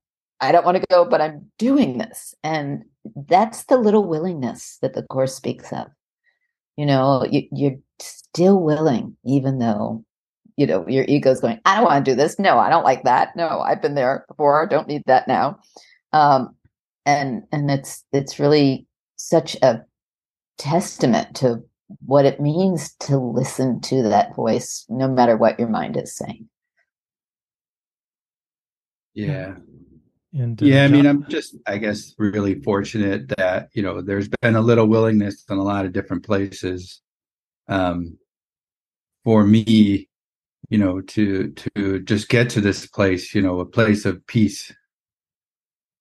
i 0.44 0.52
don't 0.52 0.64
want 0.64 0.76
to 0.76 0.86
go 0.90 1.04
but 1.04 1.20
i'm 1.20 1.50
doing 1.58 1.98
this. 1.98 2.34
And 2.42 2.84
that's 3.28 3.64
the 3.64 3.76
little 3.76 4.04
willingness 4.04 4.78
that 4.82 4.94
the 4.94 5.02
course 5.02 5.34
speaks 5.34 5.72
of. 5.72 5.86
You 6.76 6.86
know 6.86 7.24
you, 7.30 7.42
you're 7.52 7.78
still 8.00 8.60
willing 8.60 9.16
even 9.24 9.58
though 9.58 10.04
you 10.56 10.66
know 10.66 10.86
your 10.88 11.04
ego's 11.04 11.40
going 11.40 11.60
i 11.64 11.76
don't 11.76 11.84
want 11.84 12.04
to 12.04 12.10
do 12.10 12.16
this. 12.16 12.38
No 12.38 12.58
i 12.58 12.68
don't 12.68 12.84
like 12.84 13.04
that. 13.04 13.36
No 13.36 13.60
i've 13.60 13.82
been 13.82 13.94
there 13.94 14.24
before. 14.28 14.64
I 14.64 14.68
don't 14.68 14.88
need 14.88 15.02
that 15.06 15.28
now. 15.28 15.58
Um 16.12 16.56
and 17.06 17.44
and 17.52 17.70
it's 17.70 18.04
it's 18.12 18.40
really 18.40 18.86
such 19.16 19.56
a 19.62 19.84
testament 20.58 21.36
to 21.36 21.62
what 22.06 22.24
it 22.24 22.40
means 22.40 22.94
to 22.94 23.18
listen 23.18 23.80
to 23.82 24.02
that 24.02 24.34
voice 24.34 24.86
no 24.88 25.06
matter 25.06 25.36
what 25.36 25.58
your 25.58 25.68
mind 25.68 25.96
is 25.96 26.16
saying. 26.16 26.48
Yeah 29.14 29.54
and 30.34 30.60
uh, 30.60 30.66
yeah, 30.66 30.84
I 30.84 30.88
mean, 30.88 31.06
I'm 31.06 31.26
just, 31.28 31.56
I 31.66 31.78
guess, 31.78 32.14
really 32.18 32.60
fortunate 32.60 33.28
that 33.38 33.68
you 33.72 33.82
know 33.82 34.02
there's 34.02 34.28
been 34.42 34.56
a 34.56 34.60
little 34.60 34.86
willingness 34.86 35.44
in 35.48 35.58
a 35.58 35.62
lot 35.62 35.86
of 35.86 35.92
different 35.92 36.24
places 36.24 37.00
um, 37.68 38.18
for 39.22 39.44
me, 39.44 40.08
you 40.68 40.78
know, 40.78 41.00
to 41.00 41.52
to 41.52 42.00
just 42.00 42.28
get 42.28 42.50
to 42.50 42.60
this 42.60 42.86
place, 42.86 43.34
you 43.34 43.42
know, 43.42 43.60
a 43.60 43.66
place 43.66 44.04
of 44.04 44.26
peace, 44.26 44.72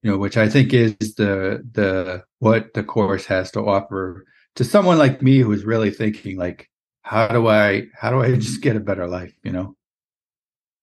you 0.02 0.12
know, 0.12 0.18
which 0.18 0.38
I 0.38 0.50
think 0.50 0.74
is 0.74 0.96
the 1.16 1.64
the 1.72 2.24
what 2.40 2.74
the 2.74 2.84
course 2.84 3.26
has 3.26 3.52
to 3.52 3.62
offer 3.62 4.26
to 4.56 4.64
someone 4.64 4.98
like 4.98 5.22
me 5.22 5.40
who's 5.40 5.64
really 5.66 5.92
thinking 5.92 6.38
like, 6.38 6.70
how 7.04 7.28
do 7.28 7.48
I 7.48 7.88
how 8.00 8.10
do 8.12 8.22
I 8.22 8.36
just 8.36 8.62
get 8.62 8.76
a 8.76 8.80
better 8.80 9.08
life, 9.08 9.34
you 9.44 9.52
know? 9.52 9.76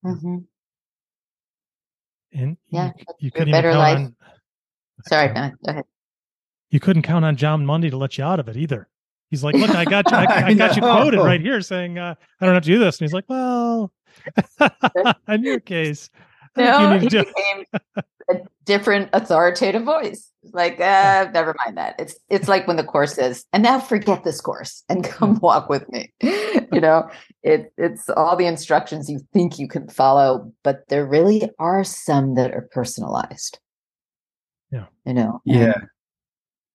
Mm-hmm. 0.04 0.38
And 2.32 2.56
yeah, 2.70 2.92
you, 2.96 3.04
you 3.18 3.30
couldn't 3.30 3.52
better 3.52 3.74
life. 3.74 3.98
On, 3.98 4.16
Sorry, 5.06 5.28
go 5.28 5.50
ahead. 5.66 5.84
You 6.70 6.78
couldn't 6.80 7.02
count 7.02 7.24
on 7.24 7.36
Jon 7.36 7.66
Mundy 7.66 7.90
to 7.90 7.96
let 7.96 8.16
you 8.16 8.24
out 8.24 8.38
of 8.38 8.48
it 8.48 8.56
either. 8.56 8.88
He's 9.30 9.42
like, 9.42 9.54
"Look, 9.54 9.70
I 9.70 9.84
got 9.84 10.10
you. 10.10 10.16
I, 10.16 10.24
I 10.46 10.54
got 10.54 10.76
you 10.76 10.82
quoted 10.82 11.18
right 11.18 11.40
here, 11.40 11.60
saying 11.60 11.98
uh, 11.98 12.14
I 12.40 12.46
don't 12.46 12.54
have 12.54 12.62
to 12.64 12.68
do 12.68 12.78
this." 12.78 12.98
And 12.98 13.06
he's 13.06 13.12
like, 13.12 13.28
"Well, 13.28 13.92
in 15.28 15.42
your 15.42 15.60
case, 15.60 16.10
no, 16.56 16.98
he 16.98 17.08
became 17.08 17.64
a 18.28 18.36
different 18.64 19.10
authoritative 19.12 19.84
voice. 19.84 20.30
Like, 20.52 20.80
uh, 20.80 21.28
never 21.32 21.54
mind 21.64 21.76
that. 21.76 21.96
It's 21.98 22.18
it's 22.30 22.48
like 22.48 22.66
when 22.66 22.76
the 22.76 22.84
course 22.84 23.14
says, 23.14 23.44
"And 23.52 23.62
now 23.62 23.78
forget 23.78 24.24
this 24.24 24.40
course 24.40 24.82
and 24.88 25.04
come 25.04 25.38
walk 25.40 25.68
with 25.68 25.88
me." 25.90 26.12
you 26.20 26.80
know, 26.80 27.08
it 27.42 27.72
it's 27.76 28.08
all 28.10 28.36
the 28.36 28.46
instructions 28.46 29.10
you 29.10 29.20
think 29.32 29.58
you 29.58 29.68
can 29.68 29.88
follow, 29.88 30.50
but 30.64 30.88
there 30.88 31.06
really 31.06 31.50
are 31.58 31.84
some 31.84 32.34
that 32.36 32.52
are 32.52 32.68
personalized. 32.72 33.58
Yeah, 34.72 34.86
you 35.04 35.14
know. 35.14 35.40
Yeah. 35.44 35.74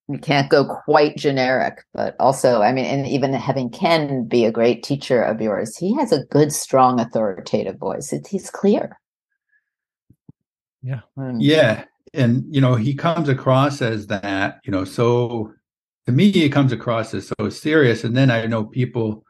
You 0.07 0.19
can't 0.19 0.51
go 0.51 0.65
quite 0.85 1.17
generic, 1.17 1.83
but 1.91 2.15
also, 2.19 2.61
I 2.61 2.71
mean, 2.71 2.85
and 2.85 3.07
even 3.07 3.33
having 3.33 3.71
Ken 3.71 4.27
be 4.27 4.45
a 4.45 4.51
great 4.51 4.83
teacher 4.83 5.23
of 5.23 5.41
yours, 5.41 5.75
he 5.75 5.95
has 5.95 6.11
a 6.11 6.25
good, 6.25 6.53
strong, 6.53 6.99
authoritative 6.99 7.79
voice. 7.79 8.13
It, 8.13 8.27
he's 8.27 8.51
clear. 8.51 8.99
Yeah. 10.85 11.01
Um, 11.17 11.39
yeah. 11.39 11.85
And, 12.13 12.45
you 12.53 12.61
know, 12.61 12.75
he 12.75 12.93
comes 12.93 13.27
across 13.27 13.81
as 13.81 14.07
that, 14.07 14.59
you 14.63 14.71
know, 14.71 14.85
so 14.85 15.51
to 16.05 16.11
me, 16.11 16.31
he 16.31 16.49
comes 16.49 16.71
across 16.71 17.13
as 17.13 17.31
so 17.39 17.49
serious. 17.49 18.03
And 18.03 18.15
then 18.15 18.29
I 18.29 18.45
know 18.45 18.63
people 18.63 19.25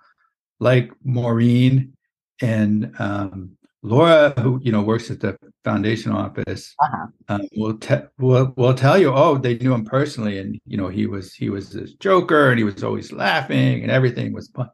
like 0.59 0.91
Maureen 1.03 1.93
and 2.41 2.93
um, 2.99 3.57
Laura, 3.85 4.33
who 4.39 4.59
you 4.63 4.71
know 4.71 4.81
works 4.81 5.11
at 5.11 5.19
the 5.19 5.37
foundation 5.63 6.11
office, 6.11 6.73
uh-huh. 6.81 7.05
um, 7.29 7.47
will, 7.55 7.77
te- 7.77 8.07
will 8.17 8.51
will 8.57 8.73
tell 8.73 8.97
you, 8.97 9.13
oh, 9.13 9.37
they 9.37 9.57
knew 9.59 9.73
him 9.73 9.85
personally, 9.85 10.39
and 10.39 10.59
you 10.65 10.75
know 10.75 10.87
he 10.87 11.05
was 11.05 11.35
he 11.35 11.51
was 11.51 11.69
this 11.71 11.93
joker, 11.93 12.49
and 12.49 12.57
he 12.57 12.63
was 12.63 12.83
always 12.83 13.11
laughing, 13.11 13.83
and 13.83 13.91
everything 13.91 14.33
was 14.33 14.49
fun, 14.49 14.69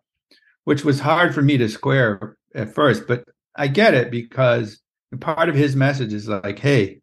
which 0.63 0.85
was 0.85 0.99
hard 1.01 1.35
for 1.35 1.41
me 1.41 1.57
to 1.57 1.67
square 1.67 2.37
at 2.55 2.73
first. 2.73 3.05
But 3.05 3.25
I 3.55 3.67
get 3.67 3.93
it 3.93 4.11
because 4.11 4.79
part 5.19 5.49
of 5.49 5.55
his 5.55 5.75
message 5.75 6.13
is 6.13 6.27
like, 6.27 6.59
hey, 6.59 7.01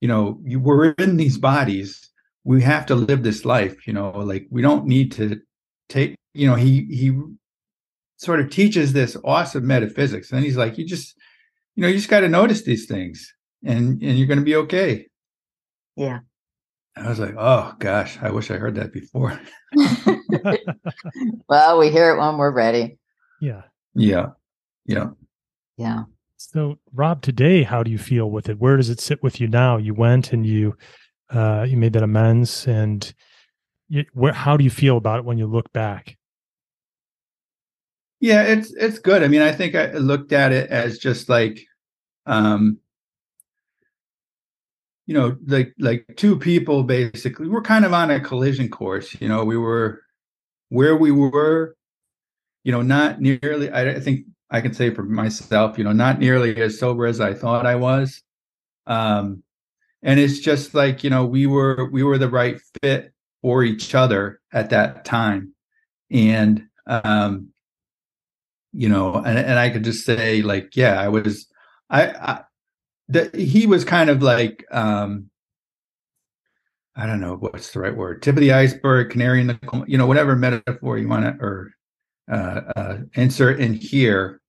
you 0.00 0.08
know, 0.08 0.40
you, 0.44 0.60
we're 0.60 0.90
in 0.92 1.16
these 1.16 1.38
bodies, 1.38 2.08
we 2.44 2.62
have 2.62 2.86
to 2.86 2.94
live 2.94 3.22
this 3.22 3.44
life, 3.44 3.86
you 3.86 3.92
know, 3.92 4.10
like 4.10 4.46
we 4.50 4.62
don't 4.62 4.86
need 4.86 5.12
to 5.12 5.40
take, 5.88 6.14
you 6.34 6.46
know, 6.46 6.54
he 6.54 6.84
he 6.84 7.18
sort 8.16 8.40
of 8.40 8.50
teaches 8.50 8.92
this 8.92 9.16
awesome 9.24 9.66
metaphysics, 9.66 10.30
and 10.30 10.44
he's 10.44 10.56
like, 10.56 10.78
you 10.78 10.86
just 10.86 11.16
you 11.74 11.82
know, 11.82 11.88
you 11.88 11.94
just 11.94 12.08
got 12.08 12.20
to 12.20 12.28
notice 12.28 12.62
these 12.62 12.86
things 12.86 13.32
and 13.64 14.02
and 14.02 14.18
you're 14.18 14.26
going 14.26 14.38
to 14.38 14.44
be 14.44 14.56
okay. 14.56 15.06
Yeah. 15.96 16.20
I 16.96 17.08
was 17.08 17.20
like, 17.20 17.34
oh 17.38 17.74
gosh, 17.78 18.18
I 18.20 18.30
wish 18.30 18.50
I 18.50 18.56
heard 18.56 18.74
that 18.76 18.92
before. 18.92 19.40
well, 21.48 21.78
we 21.78 21.90
hear 21.90 22.12
it 22.14 22.18
when 22.18 22.38
we're 22.38 22.50
ready. 22.50 22.98
Yeah. 23.40 23.62
Yeah. 23.94 24.30
Yeah. 24.84 25.10
Yeah. 25.76 26.04
So, 26.40 26.78
Rob, 26.94 27.20
today, 27.20 27.64
how 27.64 27.82
do 27.82 27.90
you 27.90 27.98
feel 27.98 28.30
with 28.30 28.48
it? 28.48 28.60
Where 28.60 28.76
does 28.76 28.90
it 28.90 29.00
sit 29.00 29.20
with 29.24 29.40
you 29.40 29.48
now? 29.48 29.76
You 29.76 29.92
went 29.92 30.32
and 30.32 30.46
you 30.46 30.76
uh, 31.30 31.66
you 31.68 31.76
made 31.76 31.92
that 31.94 32.04
amends, 32.04 32.66
and 32.68 33.12
you, 33.88 34.04
where, 34.14 34.32
how 34.32 34.56
do 34.56 34.62
you 34.62 34.70
feel 34.70 34.96
about 34.96 35.18
it 35.18 35.24
when 35.24 35.36
you 35.36 35.48
look 35.48 35.72
back? 35.72 36.16
Yeah, 38.20 38.44
it's 38.44 38.72
it's 38.74 39.00
good. 39.00 39.24
I 39.24 39.28
mean, 39.28 39.42
I 39.42 39.50
think 39.50 39.74
I 39.74 39.92
looked 39.94 40.32
at 40.32 40.52
it 40.52 40.70
as 40.70 40.98
just 40.98 41.28
like 41.28 41.60
um 42.26 42.78
you 45.06 45.14
know, 45.14 45.36
like 45.46 45.74
like 45.80 46.06
two 46.16 46.38
people 46.38 46.84
basically. 46.84 47.48
We're 47.48 47.62
kind 47.62 47.84
of 47.84 47.92
on 47.92 48.12
a 48.12 48.20
collision 48.20 48.68
course, 48.68 49.20
you 49.20 49.28
know, 49.28 49.44
we 49.44 49.56
were 49.56 50.02
where 50.68 50.96
we 50.96 51.10
were 51.10 51.74
you 52.64 52.72
know, 52.72 52.82
not 52.82 53.20
nearly. 53.20 53.72
I, 53.72 53.98
think 53.98 54.26
I 54.50 54.60
can 54.60 54.72
say 54.72 54.90
for 54.94 55.02
myself, 55.02 55.76
you 55.78 55.84
know, 55.84 55.92
not 55.92 56.18
nearly 56.18 56.56
as 56.60 56.78
sober 56.78 57.06
as 57.06 57.20
I 57.20 57.34
thought 57.34 57.66
I 57.66 57.74
was. 57.74 58.22
Um, 58.86 59.42
and 60.02 60.18
it's 60.18 60.38
just 60.38 60.74
like 60.74 61.04
you 61.04 61.10
know, 61.10 61.24
we 61.26 61.46
were 61.46 61.88
we 61.90 62.02
were 62.02 62.18
the 62.18 62.28
right 62.28 62.60
fit 62.82 63.12
for 63.42 63.62
each 63.64 63.94
other 63.94 64.40
at 64.52 64.70
that 64.70 65.04
time, 65.04 65.52
and 66.10 66.64
um, 66.86 67.48
you 68.72 68.88
know, 68.88 69.14
and 69.14 69.38
and 69.38 69.58
I 69.58 69.70
could 69.70 69.84
just 69.84 70.04
say 70.04 70.42
like, 70.42 70.76
yeah, 70.76 71.00
I 71.00 71.08
was, 71.08 71.46
I, 71.90 72.06
I 72.06 72.40
that 73.08 73.34
he 73.34 73.66
was 73.66 73.84
kind 73.84 74.10
of 74.10 74.22
like 74.22 74.64
um 74.70 75.30
I 76.98 77.06
don't 77.06 77.20
know 77.20 77.36
what's 77.36 77.72
the 77.72 77.80
right 77.80 77.96
word. 77.96 78.22
Tip 78.22 78.36
of 78.36 78.40
the 78.40 78.52
iceberg, 78.52 79.10
canary 79.10 79.40
in 79.40 79.46
the, 79.46 79.84
you 79.86 79.96
know, 79.96 80.06
whatever 80.06 80.34
metaphor 80.34 80.98
you 80.98 81.08
want 81.08 81.24
to 81.24 81.44
or 81.44 81.70
uh, 82.30 82.60
uh, 82.76 82.98
insert 83.14 83.60
in 83.60 83.74
here. 83.74 84.40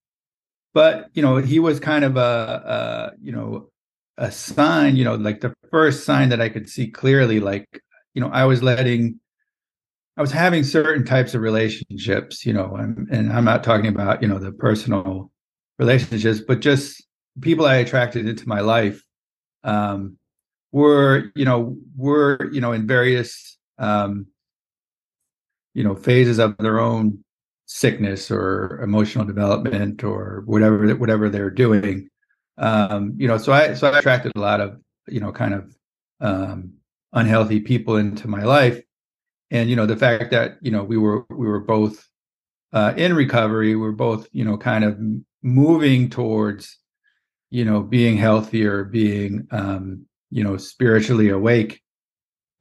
But 0.74 1.10
you 1.14 1.22
know, 1.22 1.38
he 1.38 1.60
was 1.60 1.80
kind 1.80 2.04
of 2.04 2.18
a, 2.18 2.20
a, 2.20 3.12
you 3.22 3.32
know, 3.32 3.70
a 4.18 4.32
sign. 4.32 4.96
You 4.96 5.06
know, 5.06 5.16
like 5.16 5.42
the 5.42 5.54
first 5.72 6.04
sign 6.04 6.30
that 6.30 6.42
I 6.42 6.50
could 6.50 6.70
see 6.70 6.88
clearly. 6.90 7.40
Like, 7.40 7.82
you 8.14 8.22
know, 8.22 8.30
I 8.30 8.46
was 8.46 8.62
letting, 8.62 9.20
I 10.18 10.22
was 10.22 10.32
having 10.32 10.64
certain 10.64 11.06
types 11.06 11.34
of 11.34 11.42
relationships. 11.42 12.46
You 12.46 12.54
know, 12.54 12.76
and, 12.76 13.08
and 13.10 13.34
I'm 13.34 13.46
not 13.46 13.64
talking 13.64 13.88
about 13.88 14.22
you 14.22 14.28
know 14.28 14.40
the 14.40 14.52
personal 14.52 15.32
relationships, 15.80 16.42
but 16.46 16.60
just 16.60 17.04
people 17.42 17.66
I 17.66 17.76
attracted 17.76 18.28
into 18.28 18.48
my 18.48 18.60
life. 18.60 19.04
Um, 19.64 20.18
were 20.72 21.32
you 21.36 21.46
know 21.46 21.76
were 21.98 22.50
you 22.52 22.62
know 22.62 22.72
in 22.72 22.86
various 22.86 23.58
um 23.80 24.28
you 25.74 25.84
know 25.84 25.96
phases 25.96 26.40
of 26.40 26.56
their 26.58 26.80
own 26.80 27.24
sickness 27.72 28.32
or 28.32 28.82
emotional 28.82 29.24
development 29.24 30.04
or 30.04 30.42
whatever 30.48 30.90
whatever 30.96 31.30
they're 31.30 31.52
doing. 31.52 32.10
Um 32.58 33.14
you 33.16 33.28
know 33.28 33.38
so 33.38 33.54
i 33.54 33.76
so 33.76 33.88
i 33.88 34.00
attracted 34.00 34.32
a 34.36 34.40
lot 34.40 34.60
of 34.60 34.80
you 35.08 35.20
know 35.20 35.32
kind 35.32 35.54
of 35.54 35.78
um 36.20 36.74
unhealthy 37.14 37.60
people 37.60 37.96
into 37.98 38.28
my 38.28 38.42
life. 38.42 38.82
And 39.52 39.70
you 39.70 39.76
know 39.76 39.86
the 39.86 39.96
fact 39.96 40.32
that 40.32 40.58
you 40.62 40.72
know 40.72 40.84
we 40.84 40.98
were 40.98 41.26
we 41.30 41.48
were 41.48 41.60
both 41.60 42.08
uh 42.74 42.94
in 42.98 43.16
recovery 43.16 43.76
we 43.76 43.82
we're 43.82 43.92
both 43.92 44.28
you 44.32 44.44
know 44.44 44.58
kind 44.58 44.84
of 44.84 45.00
moving 45.44 46.10
towards 46.10 46.76
you 47.52 47.66
know 47.66 47.82
being 47.84 48.18
healthier 48.18 48.84
being 48.84 49.48
um 49.52 50.08
you 50.32 50.44
know 50.44 50.58
spiritually 50.58 51.30
awake 51.30 51.82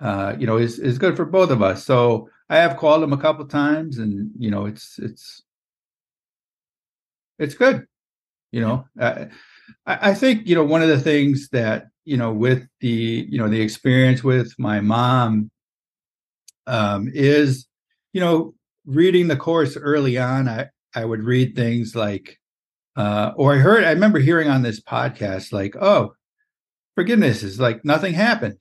uh 0.00 0.36
you 0.38 0.46
know 0.46 0.59
is 0.59 0.78
is 0.78 0.98
good 0.98 1.16
for 1.16 1.24
both 1.24 1.50
of 1.50 1.62
us. 1.62 1.82
So 1.82 2.28
i 2.49 2.57
have 2.57 2.76
called 2.76 3.03
him 3.03 3.12
a 3.12 3.18
couple 3.18 3.44
times 3.46 3.99
and 3.99 4.30
you 4.38 4.51
know 4.51 4.66
it's 4.66 4.99
it's 4.99 5.42
it's 7.38 7.55
good 7.55 7.86
you 8.53 8.61
know 8.61 8.84
uh, 8.99 9.26
I, 9.86 10.11
I 10.11 10.14
think 10.14 10.46
you 10.46 10.55
know 10.55 10.64
one 10.64 10.82
of 10.82 10.88
the 10.88 11.01
things 11.01 11.49
that 11.51 11.88
you 12.05 12.16
know 12.16 12.32
with 12.32 12.66
the 12.80 13.26
you 13.28 13.38
know 13.38 13.49
the 13.49 13.61
experience 13.61 14.24
with 14.24 14.53
my 14.59 14.80
mom 14.80 15.51
um 16.66 17.11
is 17.12 17.66
you 18.12 18.20
know 18.20 18.55
reading 18.86 19.28
the 19.28 19.36
course 19.36 19.76
early 19.76 20.18
on 20.18 20.49
i 20.49 20.66
i 20.94 21.05
would 21.05 21.22
read 21.22 21.55
things 21.55 21.94
like 21.94 22.38
uh 22.96 23.32
or 23.36 23.55
i 23.55 23.59
heard 23.59 23.84
i 23.84 23.90
remember 23.90 24.18
hearing 24.18 24.49
on 24.49 24.62
this 24.62 24.80
podcast 24.80 25.53
like 25.53 25.76
oh 25.80 26.12
forgiveness 26.99 27.44
is 27.44 27.61
like 27.61 27.84
nothing 27.84 28.12
happened. 28.12 28.61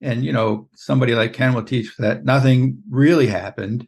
And, 0.00 0.24
you 0.24 0.32
know, 0.32 0.68
somebody 0.74 1.14
like 1.14 1.32
Ken 1.32 1.54
will 1.54 1.62
teach 1.64 1.96
that 1.98 2.24
nothing 2.24 2.82
really 2.90 3.26
happened 3.26 3.86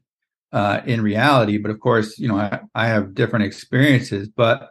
uh, 0.52 0.80
in 0.86 1.02
reality. 1.02 1.58
But 1.58 1.70
of 1.70 1.80
course, 1.80 2.18
you 2.18 2.28
know, 2.28 2.36
I, 2.36 2.60
I 2.74 2.86
have 2.86 3.14
different 3.14 3.44
experiences. 3.44 4.28
But 4.28 4.70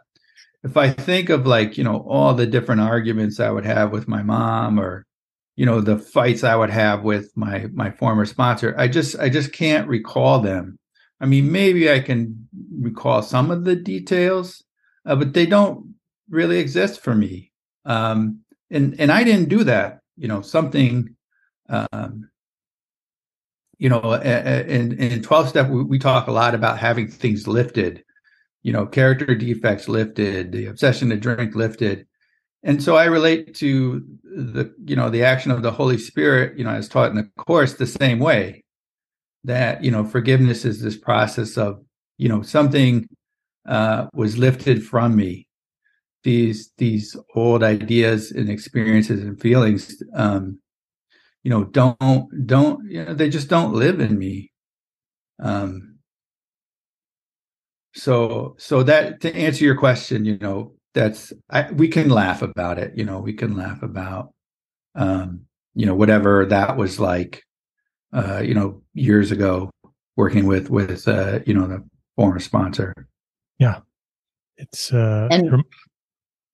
if 0.64 0.76
I 0.76 0.90
think 0.90 1.28
of 1.28 1.46
like, 1.46 1.78
you 1.78 1.84
know, 1.84 1.98
all 2.08 2.34
the 2.34 2.46
different 2.46 2.80
arguments 2.80 3.38
I 3.38 3.50
would 3.50 3.66
have 3.66 3.92
with 3.92 4.08
my 4.08 4.22
mom 4.22 4.80
or, 4.80 5.06
you 5.54 5.64
know, 5.64 5.80
the 5.80 5.98
fights 5.98 6.44
I 6.44 6.56
would 6.56 6.70
have 6.70 7.02
with 7.02 7.30
my 7.36 7.66
my 7.72 7.90
former 7.90 8.26
sponsor, 8.26 8.74
I 8.76 8.88
just 8.88 9.18
I 9.18 9.28
just 9.28 9.52
can't 9.52 9.88
recall 9.88 10.40
them. 10.40 10.78
I 11.20 11.26
mean, 11.26 11.50
maybe 11.50 11.90
I 11.90 12.00
can 12.00 12.48
recall 12.78 13.22
some 13.22 13.50
of 13.50 13.64
the 13.64 13.76
details, 13.76 14.62
uh, 15.06 15.16
but 15.16 15.32
they 15.32 15.46
don't 15.46 15.94
really 16.28 16.58
exist 16.58 17.00
for 17.00 17.14
me. 17.14 17.52
Um, 17.86 18.40
and 18.70 19.00
and 19.00 19.10
I 19.10 19.24
didn't 19.24 19.48
do 19.48 19.64
that. 19.64 20.00
You 20.16 20.28
know, 20.28 20.42
something. 20.42 21.15
Um, 21.68 22.28
you 23.78 23.88
know, 23.88 24.14
in 24.14 24.98
in 24.98 25.22
twelve 25.22 25.48
step, 25.48 25.68
we, 25.68 25.82
we 25.84 25.98
talk 25.98 26.28
a 26.28 26.32
lot 26.32 26.54
about 26.54 26.78
having 26.78 27.08
things 27.08 27.46
lifted. 27.46 28.02
You 28.62 28.72
know, 28.72 28.86
character 28.86 29.34
defects 29.34 29.88
lifted, 29.88 30.52
the 30.52 30.66
obsession 30.66 31.10
to 31.10 31.16
drink 31.16 31.54
lifted, 31.54 32.06
and 32.62 32.82
so 32.82 32.96
I 32.96 33.04
relate 33.04 33.54
to 33.56 34.04
the 34.24 34.74
you 34.84 34.96
know 34.96 35.10
the 35.10 35.24
action 35.24 35.50
of 35.50 35.62
the 35.62 35.70
Holy 35.70 35.98
Spirit. 35.98 36.58
You 36.58 36.64
know, 36.64 36.70
as 36.70 36.88
taught 36.88 37.10
in 37.10 37.16
the 37.16 37.30
course, 37.36 37.74
the 37.74 37.86
same 37.86 38.18
way 38.18 38.64
that 39.44 39.84
you 39.84 39.90
know 39.90 40.04
forgiveness 40.04 40.64
is 40.64 40.80
this 40.80 40.96
process 40.96 41.58
of 41.58 41.80
you 42.18 42.28
know 42.28 42.42
something 42.42 43.08
uh, 43.68 44.06
was 44.14 44.38
lifted 44.38 44.84
from 44.84 45.16
me 45.16 45.46
these 46.26 46.72
these 46.76 47.16
old 47.36 47.62
ideas 47.62 48.32
and 48.32 48.50
experiences 48.50 49.22
and 49.22 49.40
feelings 49.40 50.02
um 50.14 50.58
you 51.46 51.50
know 51.50 51.62
don't 51.62 52.26
don't 52.44 52.90
you 52.90 53.04
know 53.04 53.14
they 53.14 53.28
just 53.28 53.48
don't 53.48 53.72
live 53.72 54.00
in 54.00 54.18
me. 54.18 54.50
Um 55.38 55.98
so 57.94 58.56
so 58.58 58.82
that 58.82 59.20
to 59.20 59.32
answer 59.32 59.64
your 59.64 59.76
question 59.76 60.24
you 60.24 60.36
know 60.38 60.72
that's 60.92 61.32
I, 61.48 61.70
we 61.70 61.86
can 61.86 62.08
laugh 62.10 62.42
about 62.42 62.80
it 62.80 62.98
you 62.98 63.04
know 63.04 63.20
we 63.20 63.32
can 63.32 63.56
laugh 63.56 63.80
about 63.84 64.32
um 64.96 65.42
you 65.76 65.86
know 65.86 65.94
whatever 65.94 66.46
that 66.46 66.76
was 66.76 66.98
like 66.98 67.44
uh 68.12 68.40
you 68.44 68.52
know 68.52 68.82
years 68.94 69.30
ago 69.30 69.70
working 70.16 70.46
with 70.46 70.68
with 70.68 71.06
uh 71.06 71.38
you 71.46 71.54
know 71.54 71.68
the 71.68 71.84
former 72.16 72.40
sponsor. 72.40 72.92
Yeah. 73.60 73.82
It's 74.56 74.92
uh 74.92 75.28
and 75.30 75.62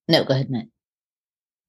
no, 0.06 0.24
go 0.24 0.34
ahead, 0.34 0.50
Matt. 0.50 0.66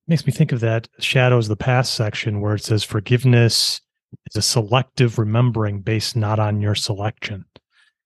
Makes 0.08 0.26
me 0.26 0.34
think 0.34 0.52
of 0.52 0.60
that 0.60 0.88
Shadows 1.00 1.46
of 1.46 1.50
the 1.50 1.64
Past 1.64 1.94
section 1.94 2.42
where 2.42 2.56
it 2.56 2.64
says 2.64 2.84
forgiveness 2.84 3.82
is 4.30 4.36
a 4.36 4.42
selective 4.42 5.18
remembering 5.18 5.82
based 5.82 6.16
not 6.16 6.40
on 6.40 6.62
your 6.62 6.76
selection. 6.76 7.46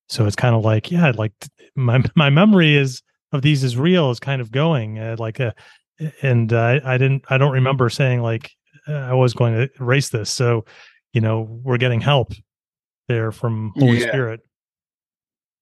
So 0.09 0.25
it's 0.25 0.35
kind 0.35 0.55
of 0.55 0.63
like, 0.63 0.91
yeah, 0.91 1.11
like 1.15 1.33
my 1.75 2.03
my 2.15 2.29
memory 2.29 2.75
is 2.75 3.01
of 3.31 3.41
these 3.41 3.63
is 3.63 3.77
real 3.77 4.09
is 4.09 4.19
kind 4.19 4.41
of 4.41 4.51
going 4.51 4.99
uh, 4.99 5.15
like 5.19 5.39
a, 5.39 5.53
uh, 6.01 6.09
and 6.21 6.53
uh, 6.53 6.79
I 6.83 6.97
didn't 6.97 7.23
I 7.29 7.37
don't 7.37 7.53
remember 7.53 7.89
saying 7.89 8.21
like 8.21 8.51
uh, 8.87 8.93
I 8.93 9.13
was 9.13 9.33
going 9.33 9.55
to 9.55 9.69
erase 9.79 10.09
this. 10.09 10.29
So 10.29 10.65
you 11.13 11.21
know 11.21 11.59
we're 11.63 11.77
getting 11.77 12.01
help 12.01 12.31
there 13.07 13.31
from 13.31 13.73
Holy 13.77 13.99
yeah. 13.99 14.07
Spirit. 14.07 14.41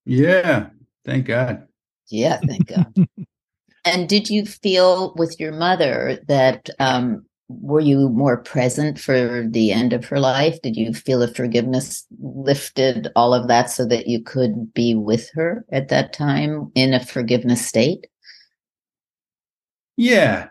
Yeah, 0.06 0.70
thank 1.06 1.26
God. 1.26 1.68
Yeah, 2.10 2.40
thank 2.46 2.68
God. 2.68 2.94
And 3.86 4.10
did 4.10 4.30
you 4.30 4.46
feel 4.46 5.14
with 5.16 5.40
your 5.40 5.52
mother 5.52 6.20
that 6.28 6.70
um, 6.80 7.24
were 7.48 7.80
you 7.80 8.10
more 8.10 8.38
present 8.38 9.00
for 9.00 9.46
the 9.48 9.72
end 9.72 9.94
of 9.94 10.06
her 10.06 10.20
life? 10.20 10.60
Did 10.64 10.76
you 10.76 10.94
feel 10.94 11.20
the 11.20 11.28
forgiveness 11.28 12.06
lifted 12.20 13.10
all 13.16 13.34
of 13.34 13.48
that 13.48 13.70
so 13.70 13.86
that 13.86 14.08
you 14.08 14.24
could 14.24 14.74
be 14.74 14.96
with 14.96 15.30
her 15.36 15.66
at 15.72 15.90
that 15.90 16.14
time 16.14 16.72
in 16.74 16.94
a 16.94 17.06
forgiveness 17.06 17.66
state? 17.66 18.08
Yeah, 19.98 20.50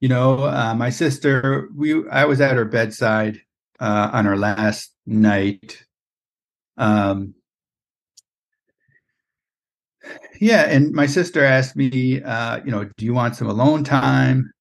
you 0.00 0.08
know, 0.08 0.44
uh, 0.44 0.74
my 0.76 0.90
sister, 0.90 1.68
we 1.74 2.06
I 2.10 2.26
was 2.26 2.40
at 2.40 2.56
her 2.56 2.66
bedside 2.66 3.40
uh, 3.80 4.10
on 4.12 4.26
her 4.26 4.36
last 4.36 4.92
night. 5.06 5.82
Um, 6.76 7.34
yeah, 10.40 10.62
and 10.62 10.92
my 10.92 11.06
sister 11.06 11.44
asked 11.44 11.76
me, 11.76 12.22
uh, 12.22 12.60
you 12.64 12.70
know, 12.70 12.84
do 12.96 13.04
you 13.04 13.14
want 13.14 13.36
some 13.36 13.48
alone 13.48 13.84
time? 13.84 14.52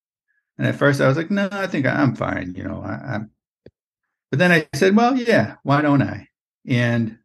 And 0.58 0.68
at 0.68 0.76
first 0.76 1.02
I 1.02 1.08
was 1.08 1.18
like, 1.18 1.32
no, 1.32 1.50
I 1.52 1.68
think 1.68 1.86
I'm 1.86 2.16
fine. 2.16 2.54
You 2.56 2.64
know, 2.64 2.82
I, 2.84 3.16
am 3.16 3.32
But 4.30 4.40
then 4.40 4.52
I 4.52 4.68
said, 4.76 4.96
well, 4.96 5.16
yeah, 5.16 5.56
why 5.64 5.82
don't 5.82 6.02
I? 6.02 6.28
And 6.68 7.18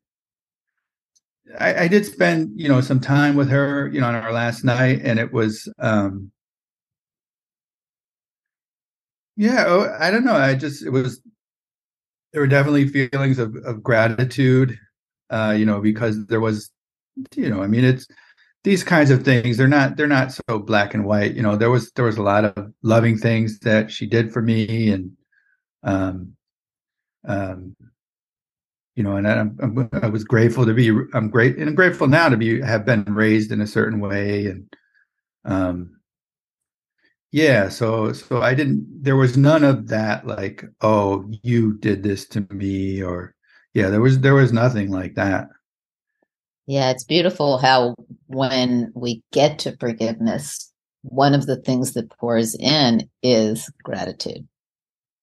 I, 1.59 1.85
I, 1.85 1.89
did 1.89 2.05
spend, 2.05 2.61
you 2.61 2.69
know, 2.69 2.81
some 2.81 3.01
time 3.01 3.37
with 3.37 3.49
her, 3.51 3.89
you 3.89 4.01
know, 4.01 4.09
on 4.09 4.15
our 4.15 4.33
last 4.33 4.65
night, 4.65 5.01
and 5.03 5.19
it 5.19 5.33
was, 5.33 5.73
um, 5.79 6.31
yeah, 9.37 9.65
oh, 9.67 9.97
I 9.99 10.11
don't 10.11 10.25
know. 10.25 10.35
I 10.35 10.55
just 10.55 10.85
it 10.85 10.91
was 10.91 11.23
there 12.33 12.43
were 12.43 12.47
definitely 12.47 12.89
feelings 12.89 13.39
of, 13.39 13.57
of 13.65 13.83
gratitude, 13.83 14.79
uh, 15.31 15.55
you 15.57 15.65
know, 15.65 15.81
because 15.81 16.27
there 16.27 16.41
was, 16.41 16.71
you 17.35 17.51
know, 17.51 17.63
I 17.63 17.67
mean, 17.67 17.85
it's 17.85 18.07
these 18.65 18.85
kinds 18.85 19.11
of 19.11 19.25
things 19.25 19.57
they're 19.57 19.69
not 19.69 19.97
they're 19.97 20.07
not 20.07 20.33
so 20.33 20.59
black 20.59 20.93
and 20.93 21.05
white 21.05 21.35
you 21.35 21.43
know 21.43 21.55
there 21.57 21.71
was 21.71 21.93
there 21.93 22.05
was 22.05 22.19
a 22.19 22.23
lot 22.23 22.45
of 22.45 22.73
loving 22.83 23.17
things 23.17 23.61
that 23.61 23.91
she 23.91 24.05
did 24.05 24.33
for 24.33 24.43
me 24.43 24.91
and 24.91 25.13
um 25.85 26.33
um 27.27 27.77
you 28.99 29.05
know, 29.05 29.15
and 29.15 29.29
I'm, 29.29 29.57
I'm, 29.63 29.89
i 30.03 30.09
was 30.09 30.25
grateful 30.25 30.67
to 30.67 30.75
be. 30.75 30.89
I'm 31.15 31.31
great 31.31 31.57
and 31.57 31.69
I'm 31.69 31.77
grateful 31.77 32.09
now 32.09 32.29
to 32.29 32.37
be 32.37 32.61
have 32.61 32.85
been 32.85 33.05
raised 33.05 33.53
in 33.53 33.61
a 33.61 33.67
certain 33.67 34.01
way, 34.01 34.47
and 34.47 34.75
um, 35.45 36.01
yeah. 37.31 37.69
So 37.69 38.13
so 38.13 38.43
I 38.43 38.55
didn't. 38.55 39.05
There 39.05 39.15
was 39.15 39.37
none 39.37 39.63
of 39.63 39.87
that. 39.87 40.27
Like, 40.27 40.65
oh, 40.81 41.31
you 41.45 41.75
did 41.79 42.03
this 42.03 42.27
to 42.31 42.45
me, 42.51 43.01
or 43.01 43.37
yeah, 43.73 43.89
there 43.89 44.01
was 44.01 44.19
there 44.19 44.35
was 44.35 44.53
nothing 44.53 44.91
like 44.91 45.15
that. 45.15 45.47
Yeah, 46.69 46.91
it's 46.91 47.05
beautiful 47.05 47.57
how 47.57 47.97
when 48.27 48.93
we 48.95 49.23
get 49.33 49.59
to 49.61 49.75
forgiveness, 49.79 50.71
one 51.01 51.33
of 51.33 51.47
the 51.47 51.57
things 51.57 51.95
that 51.95 52.11
pours 52.11 52.55
in 52.55 53.09
is 53.23 53.73
gratitude. 53.83 54.47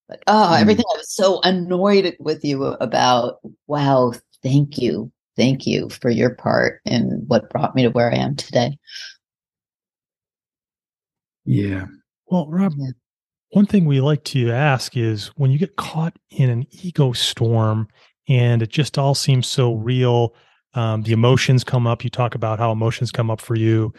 Like, 0.10 0.24
oh, 0.26 0.54
mm. 0.54 0.60
everything 0.60 0.86
I 0.92 0.98
was 0.98 1.14
so 1.14 1.42
annoyed 1.44 2.16
with 2.20 2.44
you 2.44 2.64
about. 2.64 3.36
Wow, 3.68 4.14
thank 4.42 4.80
you. 4.80 5.12
Thank 5.38 5.68
you 5.68 5.90
for 5.90 6.10
your 6.10 6.32
part 6.32 6.82
in 6.84 7.24
what 7.28 7.52
brought 7.52 7.76
me 7.76 7.84
to 7.84 7.92
where 7.92 8.12
I 8.12 8.16
am 8.16 8.36
today. 8.36 8.80
Yeah. 11.46 11.86
Well, 12.26 12.48
Rob, 12.50 12.74
yeah. 12.76 12.90
one 13.52 13.68
thing 13.68 13.86
we 13.86 14.02
like 14.02 14.24
to 14.24 14.52
ask 14.52 14.98
is 14.98 15.28
when 15.36 15.52
you 15.52 15.60
get 15.60 15.76
caught 15.76 16.18
in 16.32 16.50
an 16.50 16.66
ego 16.72 17.12
storm 17.12 17.88
and 18.28 18.64
it 18.64 18.70
just 18.70 18.98
all 18.98 19.14
seems 19.14 19.46
so 19.46 19.76
real, 19.76 20.34
um, 20.76 21.04
the 21.04 21.14
emotions 21.14 21.64
come 21.64 21.88
up. 21.88 22.04
You 22.04 22.10
talk 22.10 22.36
about 22.36 22.60
how 22.60 22.72
emotions 22.72 23.12
come 23.12 23.32
up 23.32 23.42
for 23.42 23.56
you 23.56 23.94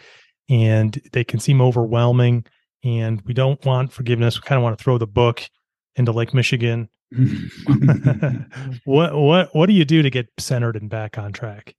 and 0.49 1.01
they 1.11 1.23
can 1.23 1.39
seem 1.39 1.61
overwhelming. 1.61 2.45
And 2.83 3.21
we 3.21 3.33
don't 3.33 3.63
want 3.65 3.91
forgiveness. 3.91 4.39
We 4.39 4.47
kind 4.47 4.57
of 4.57 4.63
want 4.63 4.77
to 4.77 4.83
throw 4.83 4.97
the 4.97 5.07
book 5.07 5.43
into 5.95 6.11
Lake 6.11 6.33
Michigan. 6.33 6.89
what 8.85 9.15
what 9.15 9.55
what 9.55 9.65
do 9.65 9.73
you 9.73 9.85
do 9.85 10.01
to 10.01 10.09
get 10.09 10.27
centered 10.37 10.75
and 10.75 10.89
back 10.89 11.17
on 11.17 11.33
track? 11.33 11.73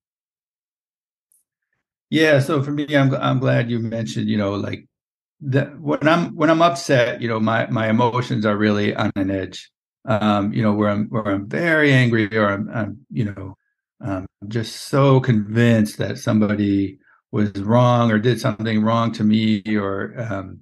Yeah, 2.10 2.40
so 2.40 2.62
for 2.62 2.70
me, 2.70 2.96
I'm 2.96 3.14
I'm 3.14 3.38
glad 3.38 3.70
you 3.70 3.78
mentioned, 3.78 4.28
you 4.28 4.38
know, 4.38 4.54
like 4.54 4.86
that 5.42 5.78
when 5.80 6.08
I'm 6.08 6.34
when 6.34 6.50
I'm 6.50 6.62
upset, 6.62 7.20
you 7.20 7.28
know, 7.28 7.38
my 7.38 7.66
my 7.66 7.88
emotions 7.88 8.46
are 8.46 8.56
really 8.56 8.94
on 8.94 9.12
an 9.16 9.30
edge. 9.30 9.70
Um, 10.06 10.52
you 10.54 10.62
know, 10.62 10.72
where 10.72 10.88
I'm 10.88 11.06
where 11.08 11.26
I'm 11.28 11.46
very 11.46 11.92
angry 11.92 12.34
or 12.36 12.48
I'm, 12.50 12.70
I'm 12.72 13.06
you 13.10 13.26
know, 13.26 13.56
um, 14.00 14.26
just 14.48 14.88
so 14.88 15.20
convinced 15.20 15.98
that 15.98 16.18
somebody 16.18 16.98
was 17.30 17.52
wrong 17.60 18.10
or 18.10 18.18
did 18.18 18.40
something 18.40 18.82
wrong 18.82 19.12
to 19.12 19.24
me 19.24 19.62
or 19.76 20.14
um, 20.18 20.60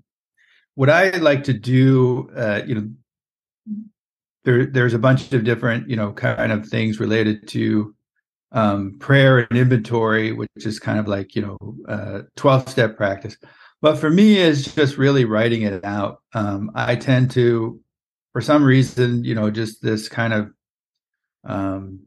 what 0.75 0.91
I 0.91 1.11
like 1.11 1.45
to 1.45 1.53
do, 1.53 2.31
uh, 2.37 2.63
you 2.67 2.75
know, 2.75 2.89
there 4.45 4.67
there's 4.67 4.95
a 4.95 4.99
bunch 4.99 5.33
of 5.33 5.45
different, 5.45 5.89
you 5.91 5.97
know, 5.97 6.13
kind 6.13 6.53
of 6.53 6.69
things 6.69 7.01
related 7.01 7.49
to 7.49 7.95
um, 8.53 8.97
prayer 9.01 9.39
and 9.39 9.59
inventory, 9.59 10.33
which 10.33 10.51
is 10.57 10.79
kind 10.79 10.99
of 10.99 11.09
like 11.09 11.35
you 11.35 11.43
know, 11.43 11.77
uh, 11.89 12.23
twelve 12.37 12.69
step 12.69 12.97
practice. 12.97 13.37
But 13.83 13.97
for 13.97 14.11
me, 14.11 14.39
is 14.39 14.75
just 14.75 14.97
really 14.97 15.25
writing 15.25 15.63
it 15.63 15.85
out. 15.85 16.23
Um, 16.35 16.71
I 16.75 16.97
tend 16.97 17.31
to, 17.33 17.81
for 18.33 18.41
some 18.41 18.65
reason, 18.65 19.25
you 19.25 19.35
know, 19.35 19.51
just 19.51 19.83
this 19.83 20.09
kind 20.09 20.33
of 20.33 20.51
um, 21.45 22.06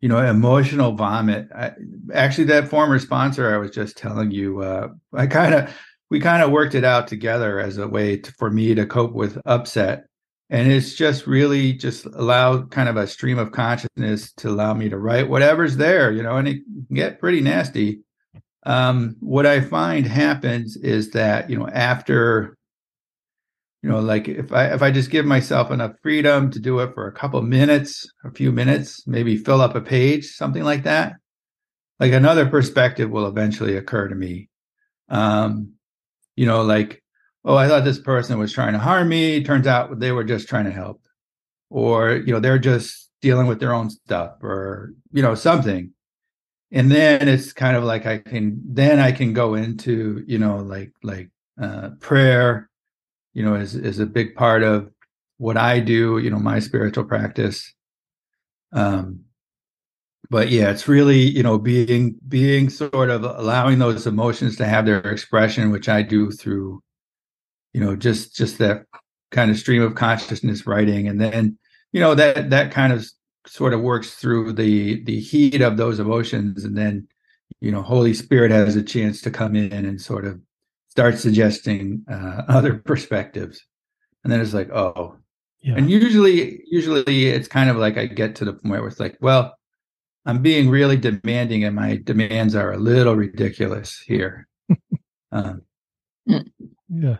you 0.00 0.08
know 0.08 0.18
emotional 0.18 0.92
vomit. 0.92 1.48
I, 1.54 1.72
actually 2.12 2.44
that 2.44 2.68
former 2.68 2.98
sponsor 2.98 3.54
i 3.54 3.58
was 3.58 3.70
just 3.70 3.96
telling 3.96 4.30
you 4.30 4.60
uh, 4.60 4.88
i 5.14 5.26
kind 5.26 5.54
of 5.54 5.74
we 6.10 6.20
kind 6.20 6.42
of 6.42 6.50
worked 6.50 6.74
it 6.74 6.84
out 6.84 7.08
together 7.08 7.58
as 7.58 7.78
a 7.78 7.88
way 7.88 8.16
to, 8.18 8.32
for 8.32 8.50
me 8.50 8.74
to 8.74 8.86
cope 8.86 9.12
with 9.12 9.38
upset. 9.44 10.06
And 10.48 10.70
it's 10.70 10.94
just 10.94 11.26
really 11.26 11.72
just 11.72 12.06
allow 12.06 12.62
kind 12.66 12.88
of 12.88 12.96
a 12.96 13.08
stream 13.08 13.38
of 13.38 13.50
consciousness 13.50 14.32
to 14.34 14.48
allow 14.48 14.74
me 14.74 14.88
to 14.88 14.98
write 14.98 15.28
whatever's 15.28 15.76
there 15.76 16.12
you 16.12 16.22
know 16.22 16.36
and 16.36 16.46
it 16.46 16.62
can 16.64 16.94
get 16.94 17.18
pretty 17.18 17.40
nasty. 17.40 18.00
Um, 18.64 19.16
what 19.20 19.46
i 19.46 19.60
find 19.60 20.06
happens 20.06 20.76
is 20.76 21.10
that 21.12 21.50
you 21.50 21.58
know 21.58 21.68
after 21.68 22.56
you 23.82 23.88
know 23.90 24.00
like 24.00 24.28
if 24.28 24.52
i 24.52 24.66
if 24.66 24.82
i 24.82 24.90
just 24.90 25.10
give 25.10 25.26
myself 25.26 25.70
enough 25.70 25.92
freedom 26.02 26.50
to 26.50 26.58
do 26.58 26.78
it 26.80 26.92
for 26.94 27.06
a 27.06 27.12
couple 27.12 27.40
minutes 27.42 28.10
a 28.24 28.30
few 28.30 28.50
minutes 28.50 29.06
maybe 29.06 29.36
fill 29.36 29.60
up 29.60 29.74
a 29.74 29.80
page 29.80 30.26
something 30.26 30.62
like 30.62 30.82
that 30.84 31.14
like 31.98 32.12
another 32.12 32.46
perspective 32.46 33.10
will 33.10 33.26
eventually 33.26 33.76
occur 33.76 34.08
to 34.08 34.14
me. 34.14 34.48
Um 35.08 35.72
you 36.34 36.44
know 36.44 36.62
like 36.62 37.02
oh 37.44 37.56
i 37.56 37.66
thought 37.66 37.84
this 37.84 37.98
person 37.98 38.38
was 38.38 38.52
trying 38.52 38.72
to 38.72 38.78
harm 38.78 39.08
me. 39.08 39.42
Turns 39.42 39.66
out 39.66 39.98
they 39.98 40.12
were 40.12 40.24
just 40.24 40.48
trying 40.48 40.66
to 40.66 40.72
help. 40.72 41.00
Or 41.70 42.12
you 42.12 42.32
know 42.32 42.40
they're 42.40 42.58
just 42.58 43.10
dealing 43.22 43.46
with 43.46 43.60
their 43.60 43.72
own 43.72 43.90
stuff 43.90 44.42
or 44.42 44.92
you 45.12 45.22
know 45.22 45.34
something. 45.34 45.92
And 46.72 46.90
then 46.90 47.28
it's 47.28 47.52
kind 47.52 47.76
of 47.76 47.84
like 47.84 48.06
i 48.06 48.18
can 48.18 48.60
then 48.64 48.98
i 48.98 49.12
can 49.12 49.32
go 49.32 49.54
into 49.54 50.24
you 50.26 50.38
know 50.38 50.56
like 50.56 50.92
like 51.02 51.30
uh 51.60 51.90
prayer 52.00 52.68
you 53.36 53.42
know, 53.42 53.54
is 53.54 53.74
is 53.74 53.98
a 53.98 54.06
big 54.06 54.34
part 54.34 54.62
of 54.62 54.90
what 55.36 55.58
I 55.58 55.78
do, 55.78 56.16
you 56.16 56.30
know, 56.30 56.38
my 56.38 56.58
spiritual 56.58 57.04
practice. 57.04 57.70
Um, 58.72 59.26
but 60.30 60.48
yeah, 60.48 60.70
it's 60.70 60.88
really, 60.88 61.20
you 61.20 61.42
know, 61.42 61.58
being 61.58 62.16
being 62.26 62.70
sort 62.70 63.10
of 63.10 63.24
allowing 63.24 63.78
those 63.78 64.06
emotions 64.06 64.56
to 64.56 64.64
have 64.64 64.86
their 64.86 65.00
expression, 65.00 65.70
which 65.70 65.86
I 65.86 66.00
do 66.00 66.30
through, 66.30 66.82
you 67.74 67.80
know, 67.82 67.94
just 67.94 68.34
just 68.34 68.56
that 68.56 68.86
kind 69.32 69.50
of 69.50 69.58
stream 69.58 69.82
of 69.82 69.94
consciousness 69.96 70.66
writing, 70.66 71.06
and 71.06 71.20
then, 71.20 71.58
you 71.92 72.00
know, 72.00 72.14
that 72.14 72.48
that 72.48 72.72
kind 72.72 72.94
of 72.94 73.06
sort 73.46 73.74
of 73.74 73.82
works 73.82 74.14
through 74.14 74.54
the 74.54 75.04
the 75.04 75.20
heat 75.20 75.60
of 75.60 75.76
those 75.76 76.00
emotions, 76.00 76.64
and 76.64 76.74
then, 76.74 77.06
you 77.60 77.70
know, 77.70 77.82
Holy 77.82 78.14
Spirit 78.14 78.50
has 78.50 78.76
a 78.76 78.82
chance 78.82 79.20
to 79.20 79.30
come 79.30 79.54
in 79.54 79.84
and 79.84 80.00
sort 80.00 80.24
of 80.24 80.40
start 80.96 81.18
suggesting 81.18 82.02
uh, 82.10 82.42
other 82.48 82.78
perspectives. 82.78 83.62
And 84.24 84.32
then 84.32 84.40
it's 84.40 84.54
like 84.54 84.70
oh. 84.70 85.16
Yeah. 85.60 85.74
and 85.76 85.90
usually 85.90 86.62
usually 86.70 87.26
it's 87.26 87.48
kind 87.48 87.70
of 87.70 87.76
like 87.76 87.96
i 87.96 88.06
get 88.06 88.36
to 88.36 88.44
the 88.44 88.52
point 88.52 88.82
where 88.82 88.86
it's 88.86 89.00
like 89.00 89.16
well 89.20 89.56
i'm 90.24 90.40
being 90.40 90.68
really 90.68 90.96
demanding 90.96 91.64
and 91.64 91.74
my 91.74 91.96
demands 91.96 92.54
are 92.54 92.72
a 92.72 92.78
little 92.78 93.14
ridiculous 93.14 94.02
here. 94.06 94.48
Um, 95.32 95.62
yeah. 96.88 97.16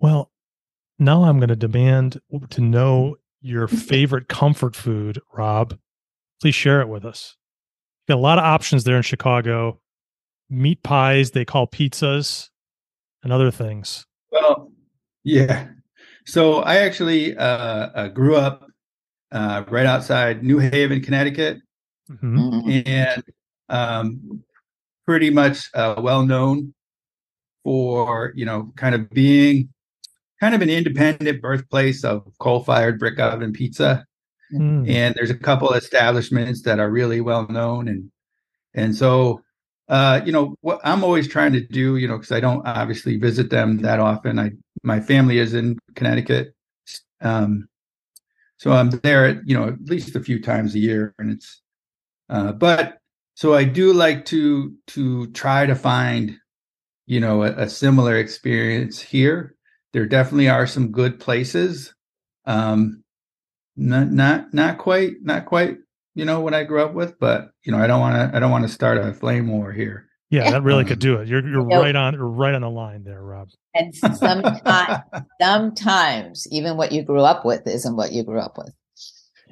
Well 0.00 0.30
now 0.98 1.24
i'm 1.24 1.38
going 1.38 1.48
to 1.48 1.56
demand 1.56 2.20
to 2.50 2.60
know 2.60 3.16
your 3.40 3.68
favorite 3.68 4.28
comfort 4.28 4.74
food 4.74 5.20
rob. 5.32 5.78
Please 6.40 6.56
share 6.56 6.80
it 6.80 6.88
with 6.88 7.04
us. 7.04 7.36
You 8.06 8.14
got 8.14 8.18
a 8.18 8.20
lot 8.20 8.38
of 8.38 8.44
options 8.44 8.82
there 8.82 8.96
in 8.96 9.02
chicago 9.02 9.80
meat 10.50 10.82
pies 10.82 11.32
they 11.32 11.44
call 11.44 11.66
pizzas 11.66 12.48
and 13.22 13.32
other 13.32 13.50
things. 13.50 14.04
Well, 14.30 14.72
yeah. 15.24 15.68
So 16.26 16.60
I 16.60 16.78
actually 16.78 17.36
uh, 17.36 17.44
uh, 17.44 18.08
grew 18.08 18.36
up 18.36 18.66
uh, 19.32 19.64
right 19.68 19.86
outside 19.86 20.42
New 20.42 20.58
Haven, 20.58 21.02
Connecticut, 21.02 21.58
mm-hmm. 22.10 22.38
mm-hmm. 22.38 22.88
and 22.88 23.22
um, 23.68 24.42
pretty 25.06 25.30
much 25.30 25.70
uh, 25.74 25.96
well 25.98 26.24
known 26.24 26.74
for 27.64 28.32
you 28.34 28.44
know 28.44 28.72
kind 28.76 28.94
of 28.94 29.10
being 29.10 29.68
kind 30.40 30.54
of 30.54 30.62
an 30.62 30.70
independent 30.70 31.42
birthplace 31.42 32.04
of 32.04 32.22
coal-fired 32.38 32.98
brick 32.98 33.18
oven 33.18 33.52
pizza. 33.52 34.04
Mm. 34.52 34.88
And 34.88 35.14
there's 35.14 35.30
a 35.30 35.34
couple 35.34 35.72
establishments 35.74 36.62
that 36.62 36.78
are 36.78 36.90
really 36.90 37.20
well 37.20 37.46
known, 37.48 37.88
and 37.88 38.10
and 38.74 38.94
so 38.96 39.42
uh, 39.88 40.20
you 40.24 40.32
know, 40.32 40.54
what 40.60 40.80
I'm 40.84 41.02
always 41.02 41.28
trying 41.28 41.52
to 41.52 41.60
do, 41.60 41.96
you 41.96 42.06
know, 42.08 42.16
because 42.16 42.32
I 42.32 42.40
don't 42.40 42.66
obviously 42.66 43.16
visit 43.16 43.50
them 43.50 43.78
that 43.78 44.00
often. 44.00 44.38
I 44.38 44.52
my 44.82 45.00
family 45.00 45.38
is 45.38 45.54
in 45.54 45.78
Connecticut, 45.94 46.54
um, 47.20 47.68
so 48.58 48.72
I'm 48.72 48.90
there, 48.90 49.24
at, 49.24 49.38
you 49.46 49.56
know, 49.56 49.68
at 49.68 49.80
least 49.84 50.16
a 50.16 50.20
few 50.20 50.42
times 50.42 50.74
a 50.74 50.78
year, 50.78 51.14
and 51.18 51.30
it's. 51.30 51.62
Uh, 52.28 52.52
but 52.52 52.98
so 53.34 53.54
I 53.54 53.64
do 53.64 53.92
like 53.92 54.24
to 54.26 54.74
to 54.88 55.28
try 55.28 55.64
to 55.64 55.74
find, 55.74 56.36
you 57.06 57.20
know, 57.20 57.44
a, 57.44 57.52
a 57.52 57.68
similar 57.68 58.16
experience 58.16 59.00
here. 59.00 59.54
There 59.92 60.06
definitely 60.06 60.48
are 60.48 60.66
some 60.66 60.90
good 60.90 61.18
places. 61.20 61.94
Um, 62.44 63.02
not 63.76 64.10
not 64.10 64.52
not 64.52 64.78
quite 64.78 65.14
not 65.22 65.46
quite 65.46 65.78
you 66.18 66.24
know, 66.24 66.40
what 66.40 66.52
I 66.52 66.64
grew 66.64 66.82
up 66.82 66.94
with, 66.94 67.16
but 67.20 67.52
you 67.62 67.70
know, 67.70 67.78
I 67.78 67.86
don't 67.86 68.00
want 68.00 68.16
to, 68.16 68.36
I 68.36 68.40
don't 68.40 68.50
want 68.50 68.66
to 68.66 68.68
start 68.68 68.98
a 68.98 69.12
flame 69.12 69.48
war 69.48 69.72
here. 69.72 70.08
Yeah, 70.30 70.50
that 70.50 70.62
really 70.62 70.84
could 70.84 70.94
um, 70.94 70.98
do 70.98 71.14
it. 71.16 71.28
You're 71.28 71.48
you're 71.48 71.64
right 71.64 71.94
on, 71.94 72.14
you're 72.14 72.26
right 72.26 72.54
on 72.54 72.62
the 72.62 72.68
line 72.68 73.04
there, 73.04 73.22
Rob. 73.22 73.48
And 73.74 73.94
sometimes, 73.94 74.98
sometimes 75.40 76.46
even 76.50 76.76
what 76.76 76.90
you 76.90 77.02
grew 77.04 77.20
up 77.20 77.44
with 77.44 77.66
isn't 77.66 77.96
what 77.96 78.12
you 78.12 78.24
grew 78.24 78.40
up 78.40 78.58
with. 78.58 78.74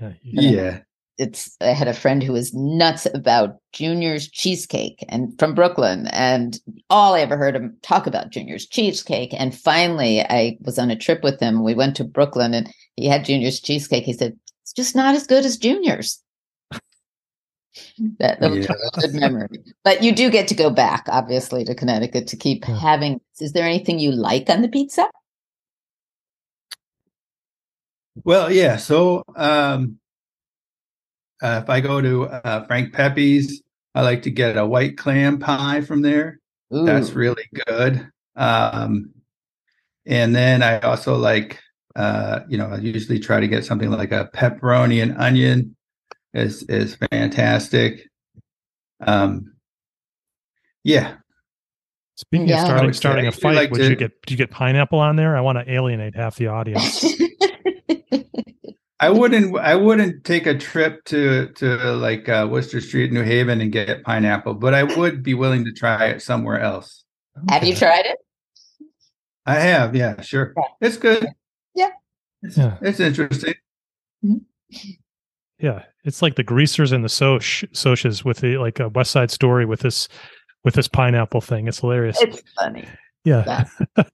Yeah, 0.01 0.13
yeah. 0.23 0.79
It's. 1.19 1.57
I 1.63 1.69
had 1.69 1.89
a 1.89 1.95
friend 1.95 2.23
who 2.23 2.33
was 2.33 2.53
nuts 2.53 3.07
about 3.15 3.57
Junior's 3.73 4.29
cheesecake, 4.29 5.03
and 5.09 5.39
from 5.39 5.55
Brooklyn, 5.55 6.09
and 6.09 6.59
all 6.91 7.15
I 7.15 7.21
ever 7.21 7.39
heard 7.39 7.57
him 7.57 7.77
talk 7.83 8.09
about 8.09 8.31
Junior's 8.31 8.67
cheesecake. 8.67 9.33
And 9.33 9.57
finally, 9.57 10.21
I 10.21 10.59
was 10.61 10.79
on 10.79 10.91
a 10.91 10.97
trip 10.97 11.23
with 11.23 11.41
him. 11.41 11.63
We 11.65 11.75
went 11.75 11.97
to 11.97 12.05
Brooklyn, 12.05 12.53
and 12.53 12.71
he 12.97 13.07
had 13.07 13.25
Junior's 13.25 13.61
cheesecake. 13.61 14.05
He 14.05 14.13
said, 14.13 14.37
It's 14.63 14.75
just 14.75 14.97
not 14.97 15.15
as 15.15 15.27
good 15.27 15.47
as 15.47 15.57
juniors. 15.57 16.23
That, 18.19 18.41
was 18.41 18.59
Yeah. 18.59 18.75
good 19.01 19.15
memory. 19.15 19.49
But 19.85 20.03
you 20.03 20.15
do 20.15 20.31
get 20.31 20.49
to 20.49 20.55
go 20.55 20.71
back, 20.71 21.07
obviously, 21.09 21.65
to 21.65 21.75
Connecticut 21.75 22.27
to 22.29 22.37
keep 22.37 22.67
Yeah. 22.67 22.79
having. 22.79 23.21
Is 23.41 23.53
there 23.53 23.67
anything 23.67 23.99
you 23.99 24.13
like 24.13 24.49
on 24.51 24.63
the 24.63 24.69
pizza? 24.69 25.09
Well, 28.25 28.51
yeah. 28.51 28.77
So 28.77 29.23
um, 29.37 29.99
uh, 31.43 31.61
if 31.63 31.71
I 31.71 31.81
go 31.81 32.01
to 32.01 32.25
uh, 32.25 32.67
Frank 32.67 32.95
Pepe's, 32.95 33.63
I 33.95 34.03
like 34.03 34.23
to 34.23 34.31
get 34.31 34.57
a 34.57 34.67
white 34.67 34.97
clam 34.97 35.39
pie 35.39 35.83
from 35.83 36.03
there. 36.03 36.41
That's 36.71 37.13
really 37.13 37.49
good. 37.67 38.11
Um, 38.35 39.11
and 40.05 40.35
then 40.35 40.63
I 40.63 40.81
also 40.81 41.17
like, 41.17 41.61
uh, 41.95 42.41
you 42.49 42.59
know, 42.59 42.67
I 42.67 42.79
usually 42.79 43.19
try 43.19 43.41
to 43.41 43.49
get 43.49 43.65
something 43.65 43.91
like 43.91 44.13
a 44.13 44.31
pepperoni 44.35 45.03
and 45.03 45.17
onion 45.17 45.76
is 46.37 46.63
is 46.65 46.97
fantastic. 47.11 48.09
Um, 49.01 49.55
yeah, 50.85 51.17
Speaking 52.17 52.49
Yeah. 52.49 52.61
of 52.61 52.67
starting 52.67 52.87
would 52.87 52.97
starting 52.97 53.25
say- 53.25 53.29
a 53.29 53.33
I'd 53.33 53.41
fight, 53.41 53.57
like 53.57 53.71
would 53.71 53.79
to- 53.79 53.91
you 53.91 53.97
get 53.97 54.13
did 54.23 54.31
you 54.31 54.37
get 54.37 54.51
pineapple 54.51 54.99
on 54.99 55.17
there? 55.17 55.37
I 55.37 55.41
want 55.41 55.59
to 55.59 55.71
alienate 55.71 56.15
half 56.15 56.37
the 56.37 56.47
audience. 56.49 57.05
I 58.99 59.11
wouldn't 59.11 59.59
I 59.59 59.75
wouldn't 59.75 60.25
take 60.25 60.47
a 60.47 60.57
trip 60.57 61.05
to 61.07 61.49
to 61.57 61.77
like 61.97 62.29
uh, 62.31 62.49
Wooster 62.51 62.81
Street, 62.81 63.13
New 63.13 63.23
Haven, 63.23 63.61
and 63.61 63.71
get 63.71 64.03
pineapple, 64.05 64.55
but 64.55 64.73
I 64.73 64.85
would 64.85 65.23
be 65.23 65.35
willing 65.35 65.65
to 65.67 65.73
try 65.73 66.07
it 66.07 66.23
somewhere 66.23 66.59
else. 66.61 67.05
Have 67.51 67.63
you 67.65 67.75
tried 67.77 68.07
it? 68.07 68.17
I 69.45 69.57
have, 69.57 69.95
yeah, 69.95 70.21
sure. 70.23 70.55
Yeah. 70.57 70.63
It's 70.81 70.97
good. 70.97 71.27
Yeah. 71.75 71.91
It's, 72.43 72.57
Yeah. 72.57 72.79
it's 72.81 72.99
interesting. 73.01 73.55
Yeah, 75.59 75.85
it's 76.05 76.21
like 76.23 76.37
the 76.37 76.43
greasers 76.43 76.93
and 76.93 77.03
the 77.03 77.09
soch 77.09 77.65
soches 77.73 78.25
with 78.25 78.39
the 78.39 78.59
like 78.59 78.79
a 78.79 78.89
West 78.91 79.11
Side 79.11 79.31
Story 79.31 79.65
with 79.65 79.81
this 79.81 80.09
with 80.65 80.75
this 80.75 80.89
pineapple 80.89 81.41
thing. 81.41 81.69
It's 81.69 81.81
hilarious. 81.81 82.21
It's 82.21 82.43
funny. 82.59 82.87
yeah. 83.25 83.65
Uh, 83.97 84.05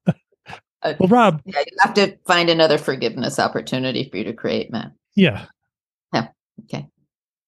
well, 1.00 1.08
Rob. 1.08 1.42
Yeah, 1.44 1.60
you 1.60 1.76
have 1.80 1.94
to 1.94 2.16
find 2.26 2.48
another 2.48 2.78
forgiveness 2.78 3.38
opportunity 3.38 4.08
for 4.08 4.18
you 4.18 4.24
to 4.24 4.32
create, 4.32 4.70
man. 4.70 4.92
Yeah. 5.16 5.46
Yeah, 6.12 6.28
okay. 6.64 6.86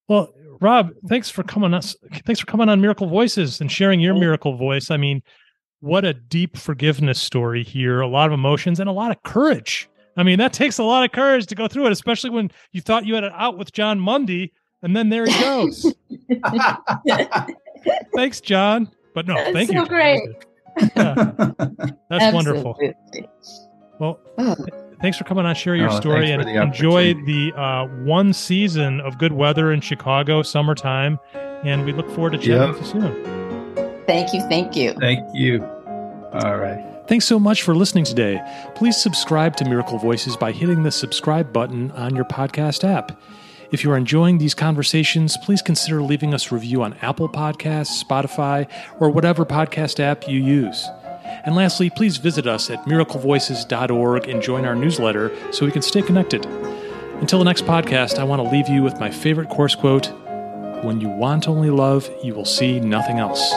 Well, 0.08 0.32
Rob, 0.60 0.90
thanks 1.08 1.30
for 1.30 1.42
coming 1.42 1.74
us. 1.74 1.96
Thanks 2.24 2.40
for 2.40 2.46
coming 2.46 2.68
on 2.68 2.80
Miracle 2.80 3.06
Voices 3.06 3.60
and 3.60 3.70
sharing 3.70 4.00
your 4.00 4.14
miracle 4.14 4.56
voice. 4.56 4.90
I 4.90 4.96
mean, 4.96 5.22
what 5.80 6.04
a 6.04 6.14
deep 6.14 6.56
forgiveness 6.56 7.20
story 7.20 7.62
here. 7.62 8.00
A 8.00 8.08
lot 8.08 8.26
of 8.26 8.32
emotions 8.32 8.80
and 8.80 8.88
a 8.88 8.92
lot 8.92 9.10
of 9.10 9.22
courage. 9.22 9.88
I 10.16 10.22
mean, 10.22 10.38
that 10.38 10.52
takes 10.52 10.78
a 10.78 10.84
lot 10.84 11.04
of 11.04 11.12
courage 11.12 11.46
to 11.46 11.54
go 11.54 11.66
through 11.68 11.86
it, 11.86 11.92
especially 11.92 12.30
when 12.30 12.50
you 12.72 12.80
thought 12.80 13.04
you 13.06 13.14
had 13.14 13.24
it 13.24 13.32
out 13.34 13.58
with 13.58 13.72
Jon 13.72 13.98
Mundy, 13.98 14.52
and 14.82 14.94
then 14.94 15.08
there 15.08 15.26
he 15.26 15.32
goes. 15.40 15.92
Thanks, 18.14 18.40
John. 18.40 18.90
But 19.14 19.26
no, 19.26 19.34
That's 19.34 19.52
thank 19.52 19.70
so 19.70 19.74
you. 19.82 19.86
great. 19.86 20.20
Yeah, 20.96 21.30
that's 22.10 22.34
wonderful. 22.34 22.76
Well, 24.00 24.18
Oh, 24.38 24.56
thanks 25.00 25.16
for 25.16 25.22
coming 25.22 25.46
on, 25.46 25.54
share 25.54 25.76
your 25.76 25.88
Oh, 25.90 26.00
story, 26.00 26.32
and 26.32 26.42
the 26.42 26.60
enjoy 26.60 27.14
the 27.26 27.52
uh, 27.56 27.86
one 28.04 28.32
season 28.32 29.00
of 29.02 29.16
good 29.18 29.32
weather 29.32 29.70
in 29.72 29.80
Chicago, 29.80 30.42
summertime. 30.42 31.18
And 31.62 31.84
we 31.84 31.92
look 31.92 32.10
forward 32.10 32.32
to 32.32 32.38
chatting 32.38 32.54
Yep. 32.54 32.68
with 32.70 32.78
you 32.80 33.00
soon. 33.00 34.04
thank 34.06 34.34
you. 34.34 34.40
Thank 34.48 34.74
you. 34.76 34.94
Thank 34.94 35.20
you. 35.34 35.62
All 36.42 36.56
right. 36.56 36.84
Thanks 37.06 37.26
so 37.26 37.38
much 37.38 37.62
for 37.62 37.74
listening 37.74 38.04
today. 38.04 38.40
Please 38.74 38.96
subscribe 38.96 39.56
to 39.56 39.64
Miracle 39.66 39.98
Voices 39.98 40.38
by 40.38 40.52
hitting 40.52 40.82
the 40.82 40.90
subscribe 40.90 41.52
button 41.52 41.90
on 41.90 42.16
your 42.16 42.24
podcast 42.24 42.82
app. 42.82 43.20
If 43.70 43.84
you 43.84 43.90
are 43.90 43.96
enjoying 43.96 44.38
these 44.38 44.54
conversations, 44.54 45.36
please 45.36 45.60
consider 45.60 46.00
leaving 46.00 46.32
us 46.32 46.50
a 46.50 46.54
review 46.54 46.82
on 46.82 46.94
Apple 47.02 47.28
Podcasts, 47.28 48.02
Spotify, 48.02 48.70
or 49.00 49.10
whatever 49.10 49.44
podcast 49.44 50.00
app 50.00 50.26
you 50.26 50.40
use. 50.40 50.88
And 51.44 51.54
lastly, 51.54 51.90
please 51.90 52.16
visit 52.16 52.46
us 52.46 52.70
at 52.70 52.84
miraclevoices.org 52.86 54.28
and 54.28 54.42
join 54.42 54.64
our 54.64 54.74
newsletter 54.74 55.30
so 55.52 55.66
we 55.66 55.72
can 55.72 55.82
stay 55.82 56.00
connected. 56.00 56.46
Until 57.16 57.38
the 57.38 57.44
next 57.44 57.66
podcast, 57.66 58.18
I 58.18 58.24
want 58.24 58.42
to 58.42 58.48
leave 58.48 58.68
you 58.68 58.82
with 58.82 58.98
my 58.98 59.10
favorite 59.10 59.50
course 59.50 59.74
quote 59.74 60.06
When 60.82 61.02
you 61.02 61.08
want 61.08 61.48
only 61.48 61.70
love, 61.70 62.08
you 62.22 62.34
will 62.34 62.46
see 62.46 62.80
nothing 62.80 63.18
else. 63.18 63.52